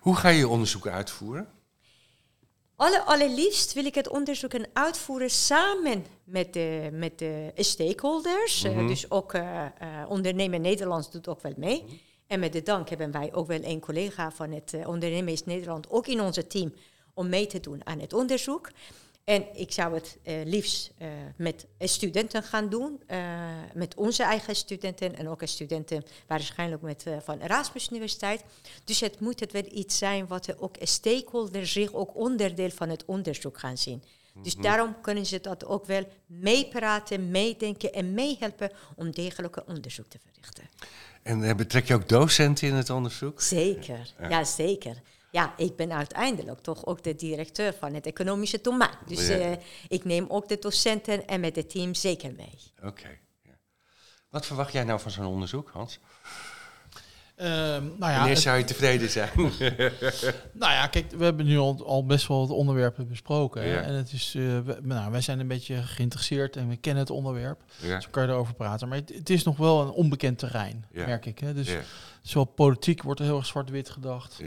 Hoe 0.00 0.16
ga 0.16 0.28
je 0.28 0.48
onderzoeken 0.48 0.92
uitvoeren? 0.92 1.48
Alle, 2.80 3.02
allerliefst 3.02 3.72
wil 3.72 3.84
ik 3.84 3.94
het 3.94 4.08
onderzoek 4.08 4.52
uitvoeren 4.72 5.30
samen 5.30 6.06
met 6.24 6.52
de, 6.52 6.88
met 6.92 7.18
de 7.18 7.52
stakeholders. 7.56 8.64
Eh, 8.64 8.76
mhm. 8.76 8.86
dus 8.86 9.10
ook 9.10 9.34
uh, 9.34 9.66
Ondernemen 10.08 10.60
Nederlands 10.60 11.10
doet 11.10 11.28
ook 11.28 11.42
wel 11.42 11.52
mee. 11.56 12.02
En 12.26 12.40
met 12.40 12.52
de 12.52 12.62
dank 12.62 12.88
hebben 12.88 13.10
wij 13.10 13.34
ook 13.34 13.46
wel 13.46 13.58
een 13.62 13.80
collega 13.80 14.30
van 14.30 14.52
het 14.52 14.74
Ondernemen 14.86 15.38
Nederland 15.44 15.90
ook 15.90 16.06
in 16.06 16.20
onze 16.20 16.46
team 16.46 16.74
om 17.14 17.28
mee 17.28 17.46
te 17.46 17.60
doen 17.60 17.86
aan 17.86 18.00
het 18.00 18.12
onderzoek. 18.12 18.70
En 19.24 19.46
ik 19.54 19.72
zou 19.72 19.94
het 19.94 20.18
uh, 20.24 20.34
liefst 20.44 20.90
uh, 20.98 21.08
met 21.36 21.66
studenten 21.78 22.42
gaan 22.42 22.68
doen, 22.68 23.00
uh, 23.08 23.18
met 23.74 23.94
onze 23.94 24.22
eigen 24.22 24.56
studenten 24.56 25.16
en 25.16 25.28
ook 25.28 25.40
studenten 25.44 26.04
waarschijnlijk 26.26 26.82
met, 26.82 27.04
van 27.22 27.40
Erasmus 27.40 27.90
Universiteit. 27.90 28.44
Dus 28.84 29.00
het 29.00 29.20
moet 29.20 29.40
het 29.40 29.52
wel 29.52 29.64
iets 29.72 29.98
zijn 29.98 30.26
wat 30.26 30.58
ook 30.58 30.76
stakeholders 30.80 31.72
zich 31.72 31.92
ook 31.92 32.16
onderdeel 32.16 32.70
van 32.70 32.88
het 32.88 33.04
onderzoek 33.04 33.58
gaan 33.58 33.78
zien. 33.78 34.02
Dus 34.42 34.54
mhm. 34.54 34.62
daarom 34.62 35.00
kunnen 35.00 35.26
ze 35.26 35.40
dat 35.40 35.66
ook 35.66 35.86
wel 35.86 36.08
meepraten, 36.26 37.30
meedenken 37.30 37.92
en 37.92 38.14
meehelpen 38.14 38.70
om 38.96 39.10
degelijke 39.10 39.64
onderzoek 39.66 40.06
te 40.06 40.18
verrichten. 40.24 40.64
En 41.22 41.56
betrek 41.56 41.86
je 41.86 41.94
ook 41.94 42.08
docenten 42.08 42.68
in 42.68 42.74
het 42.74 42.90
onderzoek? 42.90 43.40
Zeker, 43.40 44.12
ja 44.28 44.44
zeker 44.44 45.02
ja, 45.30 45.54
ik 45.56 45.76
ben 45.76 45.92
uiteindelijk 45.92 46.60
toch 46.60 46.86
ook 46.86 47.02
de 47.02 47.14
directeur 47.14 47.74
van 47.74 47.94
het 47.94 48.06
economische 48.06 48.60
domein. 48.62 48.98
Dus 49.06 49.30
uh, 49.30 49.52
ik 49.88 50.04
neem 50.04 50.26
ook 50.28 50.48
de 50.48 50.58
docenten 50.60 51.26
en 51.26 51.40
met 51.40 51.56
het 51.56 51.70
team 51.70 51.94
zeker 51.94 52.32
mee. 52.36 52.58
Oké. 52.82 53.18
ja. 53.42 53.58
Wat 54.28 54.46
verwacht 54.46 54.72
jij 54.72 54.84
nou 54.84 55.00
van 55.00 55.10
zo'n 55.10 55.26
onderzoek, 55.26 55.70
Hans? 55.72 55.98
Um, 57.42 57.46
nou 57.98 58.12
ja, 58.12 58.18
Wanneer 58.18 58.36
zou 58.36 58.58
je 58.58 58.64
tevreden 58.64 59.10
zijn? 59.10 59.30
nou 60.52 60.72
ja, 60.72 60.86
kijk, 60.86 61.10
we 61.10 61.24
hebben 61.24 61.46
nu 61.46 61.58
al, 61.58 61.86
al 61.86 62.06
best 62.06 62.26
wel 62.26 62.38
wat 62.38 62.56
onderwerpen 62.56 63.08
besproken. 63.08 63.66
Ja. 63.66 63.80
En 63.80 63.94
het 63.94 64.12
is, 64.12 64.34
uh, 64.34 64.58
we, 64.58 64.78
nou, 64.82 65.10
wij 65.10 65.20
zijn 65.20 65.40
een 65.40 65.48
beetje 65.48 65.82
geïnteresseerd 65.82 66.56
en 66.56 66.68
we 66.68 66.76
kennen 66.76 67.02
het 67.02 67.12
onderwerp. 67.12 67.62
Ja. 67.76 67.94
Dus 67.94 68.04
we 68.04 68.10
kunnen 68.10 68.30
erover 68.30 68.54
praten. 68.54 68.88
Maar 68.88 68.98
het, 68.98 69.12
het, 69.14 69.30
is 69.30 69.42
nog 69.42 69.56
wel 69.56 69.80
een 69.80 69.90
onbekend 69.90 70.38
terrein, 70.38 70.84
merk 70.90 71.26
ik. 71.26 71.38
Hè? 71.38 71.54
Dus 71.54 71.68
zowel 72.22 72.44
politiek 72.44 73.02
wordt 73.02 73.20
er 73.20 73.26
heel 73.26 73.36
erg 73.36 73.46
zwart-wit 73.46 73.90
gedacht. 73.90 74.40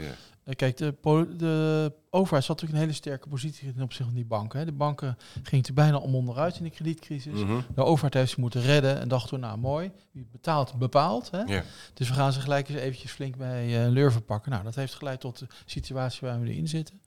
Eh, 0.44 0.54
kijk, 0.54 0.76
de, 0.76 0.94
de 1.36 1.92
overheid 2.10 2.44
zat 2.44 2.60
natuurlijk 2.60 2.72
een 2.72 2.88
hele 2.88 2.92
sterke 2.92 3.28
positie 3.28 3.72
ten 3.72 3.82
opzichte 3.82 4.04
van 4.04 4.14
die 4.14 4.24
banken. 4.24 4.58
Hè. 4.58 4.64
De 4.64 4.72
banken 4.72 5.18
gingen 5.42 5.64
er 5.64 5.74
bijna 5.74 5.96
om 5.96 6.14
onderuit 6.14 6.56
in 6.56 6.64
de 6.64 6.70
kredietcrisis. 6.70 7.40
Mhm. 7.40 7.60
De 7.74 7.84
overheid 7.84 8.14
heeft 8.14 8.30
ze 8.30 8.40
moeten 8.40 8.62
redden 8.62 9.00
en 9.00 9.08
dacht 9.08 9.28
toen, 9.28 9.40
nou 9.40 9.58
mooi, 9.58 9.90
wie 10.10 10.26
betaalt, 10.32 10.74
bepaalt. 10.78 11.30
Hè. 11.30 11.60
Dus 11.94 12.08
we 12.08 12.14
gaan 12.14 12.32
ze 12.32 12.40
gelijk 12.40 12.68
eens 12.68 12.78
eventjes 12.78 13.10
flink 13.10 13.36
bij 13.36 13.86
uh, 13.86 13.92
Lurven 13.92 14.24
pakken. 14.24 14.50
Nou, 14.50 14.64
dat 14.64 14.74
heeft 14.74 14.94
geleid 14.94 15.20
tot 15.20 15.38
de 15.38 15.46
situatie 15.66 16.28
waar 16.28 16.40
we 16.40 16.46
nu 16.46 16.52
in 16.54 16.68
zitten. 16.68 17.00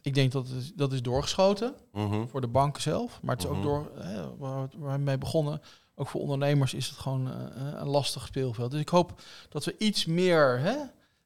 Ik 0.00 0.14
denk 0.14 0.32
dat 0.32 0.48
het, 0.48 0.72
dat 0.76 0.92
is 0.92 1.02
doorgeschoten 1.02 1.74
mhm. 1.92 2.26
voor 2.26 2.40
de 2.40 2.46
banken 2.48 2.82
zelf. 2.82 3.18
Maar 3.22 3.34
het 3.34 3.44
is 3.44 3.50
ook 3.50 3.56
mhm. 3.56 3.66
door, 3.66 3.90
hè, 3.98 4.36
waar, 4.36 4.68
waar 4.76 4.96
we 4.98 5.04
mee 5.04 5.18
begonnen, 5.18 5.60
ook 5.94 6.08
voor 6.08 6.20
ondernemers 6.20 6.74
is 6.74 6.88
het 6.88 6.98
gewoon 6.98 7.28
uh, 7.28 7.34
een 7.56 7.88
lastig 7.88 8.26
speelveld. 8.26 8.70
Dus 8.70 8.80
ik 8.80 8.88
hoop 8.88 9.20
dat 9.48 9.64
we 9.64 9.74
iets 9.78 10.04
meer... 10.04 10.58
Hè, 10.58 10.76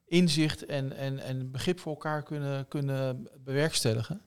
inzicht 0.09 0.66
en, 0.66 0.97
en, 0.97 1.18
en 1.18 1.51
begrip 1.51 1.81
voor 1.81 1.92
elkaar 1.92 2.23
kunnen, 2.23 2.68
kunnen 2.68 3.29
bewerkstelligen 3.44 4.21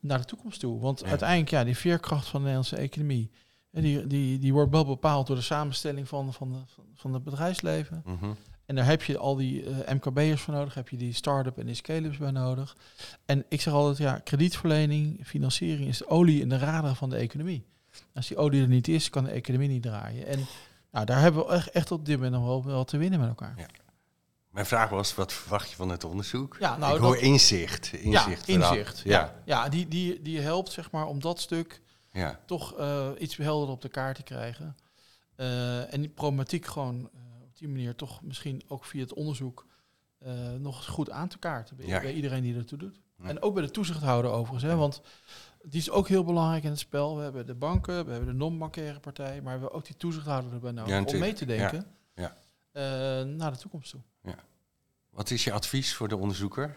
naar 0.00 0.18
de 0.18 0.24
toekomst 0.24 0.60
toe. 0.60 0.80
Want 0.80 1.04
uiteindelijk, 1.04 1.50
ja, 1.50 1.64
die 1.64 1.76
veerkracht 1.76 2.26
van 2.26 2.40
de 2.40 2.46
Nederlandse 2.46 2.76
economie, 2.76 3.30
die, 3.70 4.06
die, 4.06 4.38
die 4.38 4.52
wordt 4.52 4.70
wel 4.70 4.84
bepaald 4.84 5.26
door 5.26 5.36
de 5.36 5.42
samenstelling 5.42 6.08
van, 6.08 6.32
van, 6.32 6.52
de, 6.52 6.58
van 6.94 7.14
het 7.14 7.24
bedrijfsleven. 7.24 8.02
Mhm. 8.04 8.30
En 8.66 8.74
daar 8.74 8.86
heb 8.86 9.02
je 9.02 9.18
al 9.18 9.36
die 9.36 9.62
uh, 9.62 9.80
eh, 9.80 9.94
MKB'ers 9.94 10.40
voor 10.40 10.54
nodig, 10.54 10.74
heb 10.74 10.88
je 10.88 10.96
die 10.96 11.12
start-up 11.12 11.58
en 11.58 11.66
die 11.66 11.74
scale-ups 11.74 12.16
bij 12.16 12.30
nodig. 12.30 12.76
En 13.24 13.44
ik 13.48 13.60
zeg 13.60 13.72
altijd, 13.72 13.98
ja, 13.98 14.18
kredietverlening, 14.18 15.20
financiering 15.26 15.88
is 15.88 15.98
de 15.98 16.08
olie 16.08 16.40
in 16.40 16.48
de 16.48 16.58
radar 16.58 16.94
van 16.94 17.10
de 17.10 17.16
economie. 17.16 17.64
Als 18.14 18.28
die 18.28 18.36
olie 18.36 18.62
er 18.62 18.68
niet 18.68 18.88
is, 18.88 19.10
kan 19.10 19.24
de 19.24 19.30
economie 19.30 19.68
niet 19.68 19.82
draaien. 19.82 20.26
En 20.26 20.46
nou, 20.90 21.06
daar 21.06 21.20
hebben 21.20 21.46
we 21.46 21.52
echt, 21.52 21.70
echt 21.70 21.90
op 21.90 22.04
dit 22.04 22.16
moment 22.16 22.34
nog 22.34 22.44
wel, 22.44 22.64
wel 22.64 22.84
te 22.84 22.96
winnen 22.96 23.20
met 23.20 23.28
elkaar. 23.28 23.54
Ja. 23.56 23.66
Mijn 24.56 24.68
vraag 24.68 24.88
was, 24.88 25.14
wat 25.14 25.32
verwacht 25.32 25.70
je 25.70 25.76
van 25.76 25.88
het 25.88 26.04
onderzoek? 26.04 26.56
Ja, 26.60 26.76
nou, 26.76 26.94
ik 26.94 27.00
hoor 27.00 27.16
inzicht. 27.16 27.92
Inzicht, 27.92 28.46
ja, 28.46 28.54
inzicht. 28.54 28.98
Ja, 28.98 29.34
ja. 29.44 29.68
die, 29.68 29.88
die, 29.88 30.22
die 30.22 30.40
helpt 30.40 30.72
zeg 30.72 30.90
maar 30.90 31.06
om 31.06 31.20
dat 31.20 31.40
stuk 31.40 31.80
ja. 32.12 32.40
toch 32.46 32.78
uh, 32.78 33.08
iets 33.18 33.36
helder 33.36 33.68
op 33.68 33.80
de 33.80 33.88
kaart 33.88 34.16
te 34.16 34.22
krijgen. 34.22 34.76
Uh, 35.36 35.92
en 35.94 36.00
die 36.00 36.10
problematiek 36.10 36.66
gewoon 36.66 36.96
uh, 36.96 37.42
op 37.42 37.58
die 37.58 37.68
manier 37.68 37.94
toch 37.94 38.22
misschien 38.22 38.62
ook 38.68 38.84
via 38.84 39.00
het 39.00 39.14
onderzoek 39.14 39.66
nog 40.58 40.86
goed 40.86 41.10
aan 41.10 41.28
te 41.28 41.38
kaarten 41.38 41.76
bij, 41.76 41.86
bij 41.86 42.12
iedereen 42.12 42.42
die 42.42 42.56
ertoe 42.56 42.78
doet. 42.78 43.00
En 43.22 43.42
ook 43.42 43.54
bij 43.54 43.62
de 43.62 43.70
toezichthouder 43.70 44.30
overigens, 44.30 44.72
hè, 44.72 44.76
want 44.76 45.02
die 45.62 45.80
is 45.80 45.90
ook 45.90 46.08
heel 46.08 46.24
belangrijk 46.24 46.64
in 46.64 46.70
het 46.70 46.78
spel. 46.78 47.16
We 47.16 47.22
hebben 47.22 47.46
de 47.46 47.54
banken, 47.54 48.04
we 48.04 48.10
hebben 48.10 48.28
de 48.28 48.38
non-bankaire 48.38 49.00
partij, 49.00 49.34
maar 49.34 49.54
we 49.54 49.60
hebben 49.60 49.72
ook 49.72 49.86
die 49.86 49.96
toezichthouder 49.96 50.52
erbij 50.52 50.72
nodig 50.72 51.04
om 51.04 51.18
mee 51.18 51.32
te 51.32 51.44
denken 51.44 51.96
naar 53.36 53.52
de 53.52 53.58
toekomst 53.58 53.90
toe. 53.90 54.00
Ja. 54.22 54.38
Wat 55.10 55.30
is 55.30 55.44
je 55.44 55.52
advies 55.52 55.94
voor 55.94 56.08
de 56.08 56.16
onderzoeker? 56.16 56.76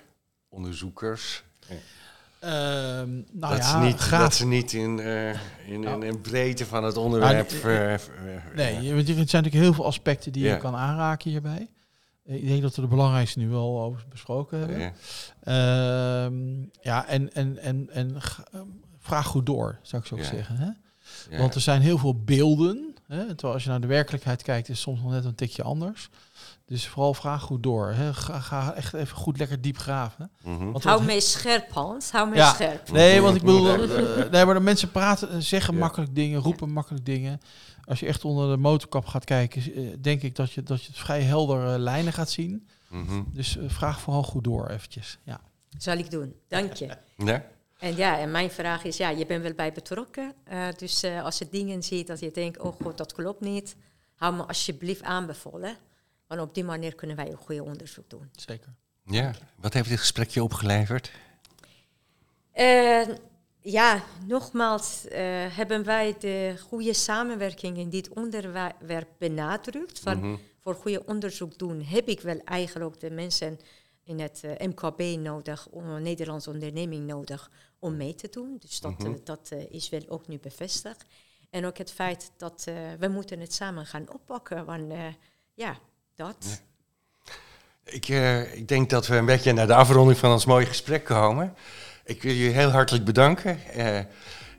Onderzoekers? 0.50 1.44
Uh, 2.44 2.50
nou 2.50 3.26
dat, 3.32 3.58
ja, 3.58 3.62
ze 3.62 3.78
niet, 3.78 4.10
dat 4.10 4.34
ze 4.34 4.48
niet 4.48 4.74
in, 4.74 4.98
uh, 4.98 5.30
in, 5.68 5.80
nou, 5.80 6.06
in, 6.06 6.22
breedte 6.22 6.66
van 6.66 6.84
het 6.84 6.98
onderwerp. 6.98 7.52
Uh, 7.52 7.64
nee, 8.56 8.76
er 8.76 9.04
zijn 9.04 9.16
natuurlijk 9.16 9.54
heel 9.54 9.74
veel 9.74 9.86
aspecten 9.86 10.32
die 10.32 10.48
je 10.48 10.58
kan 10.58 10.76
aanraken 10.76 11.30
hierbij. 11.30 11.70
Ik 12.24 12.48
denk 12.48 12.62
dat 12.62 12.76
we 12.76 12.82
de 12.82 12.88
belangrijkste 12.88 13.40
nu 13.40 13.50
wel 13.50 13.82
over 13.82 14.06
besproken 14.10 14.60
hebben. 14.60 14.80
Ja, 14.80 14.94
ehm, 15.44 16.62
ja 16.82 17.08
en, 17.08 17.34
en, 17.34 17.58
en, 17.58 17.90
en 17.90 18.16
vraag 19.00 19.26
goed 19.26 19.46
door, 19.46 19.80
zou 19.82 20.02
ik 20.02 20.08
zo 20.08 20.18
zeggen. 20.18 20.56
Hè? 20.56 20.70
Want 21.38 21.56
er 21.56 21.62
zijn 21.62 21.82
heel 21.82 21.98
veel 21.98 22.24
beelden. 22.24 22.96
Hè? 23.10 23.26
Terwijl 23.26 23.54
als 23.54 23.64
je 23.64 23.70
naar 23.70 23.82
de 23.82 23.88
werkelijkheid 23.88 24.42
kijkt, 24.42 24.70
is 24.70 24.74
het 24.74 24.84
soms 24.84 25.02
nog 25.02 25.12
net 25.12 25.26
een 25.26 25.36
tikje 25.36 25.64
anders. 25.64 26.10
Dus 26.66 26.88
vooral 26.88 27.14
vraag 27.14 27.42
goed 27.42 27.64
door. 27.64 27.92
Hè. 27.92 28.14
Ga, 28.14 28.40
ga, 28.40 28.74
echt 28.74 28.94
even 28.94 29.18
goed 29.18 29.38
lekker 29.38 29.62
diep 29.62 29.78
graven. 29.78 30.32
Mm 30.44 30.76
Hou 30.82 31.04
mee 31.04 31.22
scherp, 31.22 31.72
Hans. 31.72 32.12
Hou 32.12 32.30
mee 32.30 32.44
scherp. 32.44 32.92
Nee, 32.92 33.22
want 33.22 33.36
ik 33.36 33.42
bedoel, 33.42 33.84
uh, 33.84 34.30
nee, 34.32 34.46
maar 34.46 34.54
de 34.54 34.60
mensen 34.60 34.92
praten, 34.92 35.44
zeggen 35.44 35.78
makkelijk 35.78 36.16
dingen, 36.16 36.40
roepen 36.40 36.70
makkelijk 36.70 37.06
dingen. 37.06 37.40
Als 37.86 38.00
je 38.00 38.06
echt 38.06 38.26
onder 38.26 38.50
de 38.50 38.58
motorkap 38.58 39.06
gaat 39.06 39.26
kijken, 39.26 39.74
eh, 39.74 39.84
denk 40.02 40.22
ik 40.22 40.36
dat 40.36 40.52
je, 40.52 40.64
dat 40.64 40.82
je 40.82 40.88
het 40.88 40.98
vrij 40.98 41.22
helder 41.22 41.74
uh, 41.74 41.80
lijnen 41.80 42.14
gaat 42.14 42.30
zien. 42.30 42.68
Mhm. 42.90 43.24
Dus 43.34 43.58
vraag 43.68 44.02
vooral 44.02 44.24
goed 44.24 44.44
door 44.44 44.70
eventjes. 44.70 45.18
Ja. 45.24 45.42
Zal 45.78 45.98
ik 45.98 46.12
doen. 46.12 46.34
Dank 46.48 46.74
je. 46.74 46.98
Ja. 47.18 47.46
En 47.80 47.96
ja, 47.96 48.20
en 48.20 48.32
mijn 48.32 48.52
vraag 48.52 48.84
is, 48.84 48.98
ja, 48.98 49.10
je 49.10 49.26
bent 49.26 49.44
wel 49.44 49.54
bij 49.54 49.72
betrokken. 49.72 50.34
dus 50.78 51.04
als 51.04 51.38
je 51.38 51.48
dingen 51.50 51.84
ziet 51.84 52.08
dat 52.08 52.20
je 52.20 52.32
denkt, 52.32 52.60
oh 52.60 52.76
god, 52.82 52.98
dat 52.98 53.14
klopt 53.14 53.42
niet. 53.42 53.76
Hou 54.16 54.36
me 54.36 54.44
alsjeblieft 54.44 55.04
aanbevolen. 55.04 55.78
Want 56.28 56.42
op 56.42 56.54
die 56.54 56.64
manier 56.64 56.96
kunnen 56.96 57.16
wij 57.16 57.32
een 57.32 57.38
goede 57.38 57.64
onderzoek 57.64 58.10
doen. 58.10 58.30
Zeker. 58.36 58.74
Ja, 59.06 59.34
wat 59.56 59.74
heeft 59.74 59.90
dit 59.90 60.00
gesprekje 60.00 60.44
opgeleverd? 60.44 61.12
Uh, 62.56 63.08
ja, 63.60 64.04
nogmaals 64.28 65.06
uh, 65.06 65.12
hebben 65.56 65.84
wij 65.84 66.16
de 66.20 66.56
goede 66.68 66.94
samenwerking 66.94 67.78
in 67.78 67.90
dit 67.90 68.10
onderwerp 68.10 69.08
benadrukt. 69.18 70.00
Van 70.00 70.20
mhm. 70.20 70.36
Voor 70.64 70.76
goede 70.76 71.06
onderzoek 71.06 71.58
doen 71.58 71.84
heb 71.84 72.08
ik 72.08 72.22
wel 72.22 72.42
eigenlijk 72.44 73.00
de 73.00 73.12
mensen 73.12 73.60
in 74.10 74.20
het 74.20 74.42
uh, 74.46 74.52
eh, 74.52 74.68
MKB 74.68 75.02
nodig, 75.20 75.68
een 75.72 76.02
Nederlandse 76.02 76.50
onderneming 76.50 77.08
nodig 77.08 77.52
om 77.80 77.98
mee 77.98 78.16
te 78.16 78.28
doen. 78.32 78.58
Dus 78.60 78.80
dat, 78.80 78.98
mhm. 78.98 79.14
dat 79.24 79.52
is 79.70 79.90
wel 79.90 80.02
ook 80.08 80.28
nu 80.28 80.40
bevestigd. 80.40 81.06
En 81.50 81.66
ook 81.66 81.78
het 81.78 81.92
feit 81.92 82.32
dat 82.38 82.68
we 83.00 83.08
moeten 83.08 83.40
het 83.40 83.54
samen 83.54 83.86
gaan 83.86 84.14
oppakken. 84.14 84.66
Want 84.66 84.94
ja, 85.54 85.78
dat. 86.16 86.62
Ik, 87.84 88.08
uh, 88.08 88.56
ik 88.56 88.68
denk 88.68 88.90
dat 88.90 89.08
we 89.08 89.16
een 89.16 89.26
beetje 89.26 89.54
naar 89.54 89.68
de 89.68 89.74
afronding 89.74 90.18
van 90.18 90.32
ons 90.32 90.46
mooie 90.46 90.66
gesprek 90.66 91.04
komen. 91.04 91.56
Ik 92.04 92.22
wil 92.22 92.34
jullie 92.34 92.54
heel 92.54 92.70
hartelijk 92.70 93.06
bedanken. 93.06 93.60
Uh, 93.78 94.00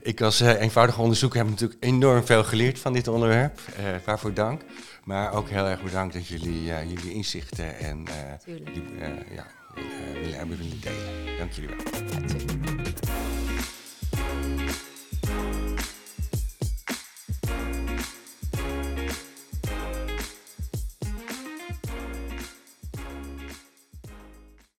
ik 0.03 0.21
als 0.21 0.41
uh, 0.41 0.61
eenvoudige 0.61 1.01
onderzoeker 1.01 1.39
heb 1.39 1.49
natuurlijk 1.49 1.85
enorm 1.85 2.25
veel 2.25 2.45
geleerd 2.45 2.79
van 2.79 2.93
dit 2.93 3.09
onderwerp. 3.09 3.61
waarvoor 4.05 4.35
dank. 4.35 4.63
Maar 5.11 5.33
ook 5.33 5.49
heel 5.49 5.67
erg 5.67 5.83
bedankt 5.83 6.15
dat 6.15 6.27
jullie 6.27 6.63
jullie 6.65 7.13
inzichten 7.13 7.79
en 7.79 8.05
jullie, 8.45 8.85
ja, 9.31 9.47
willen 10.13 10.39
hebben 10.39 10.57
willen 10.59 10.81
delen. 10.81 11.39
Dank 11.39 11.53
jullie 11.53 11.71
wel. 11.77 12.60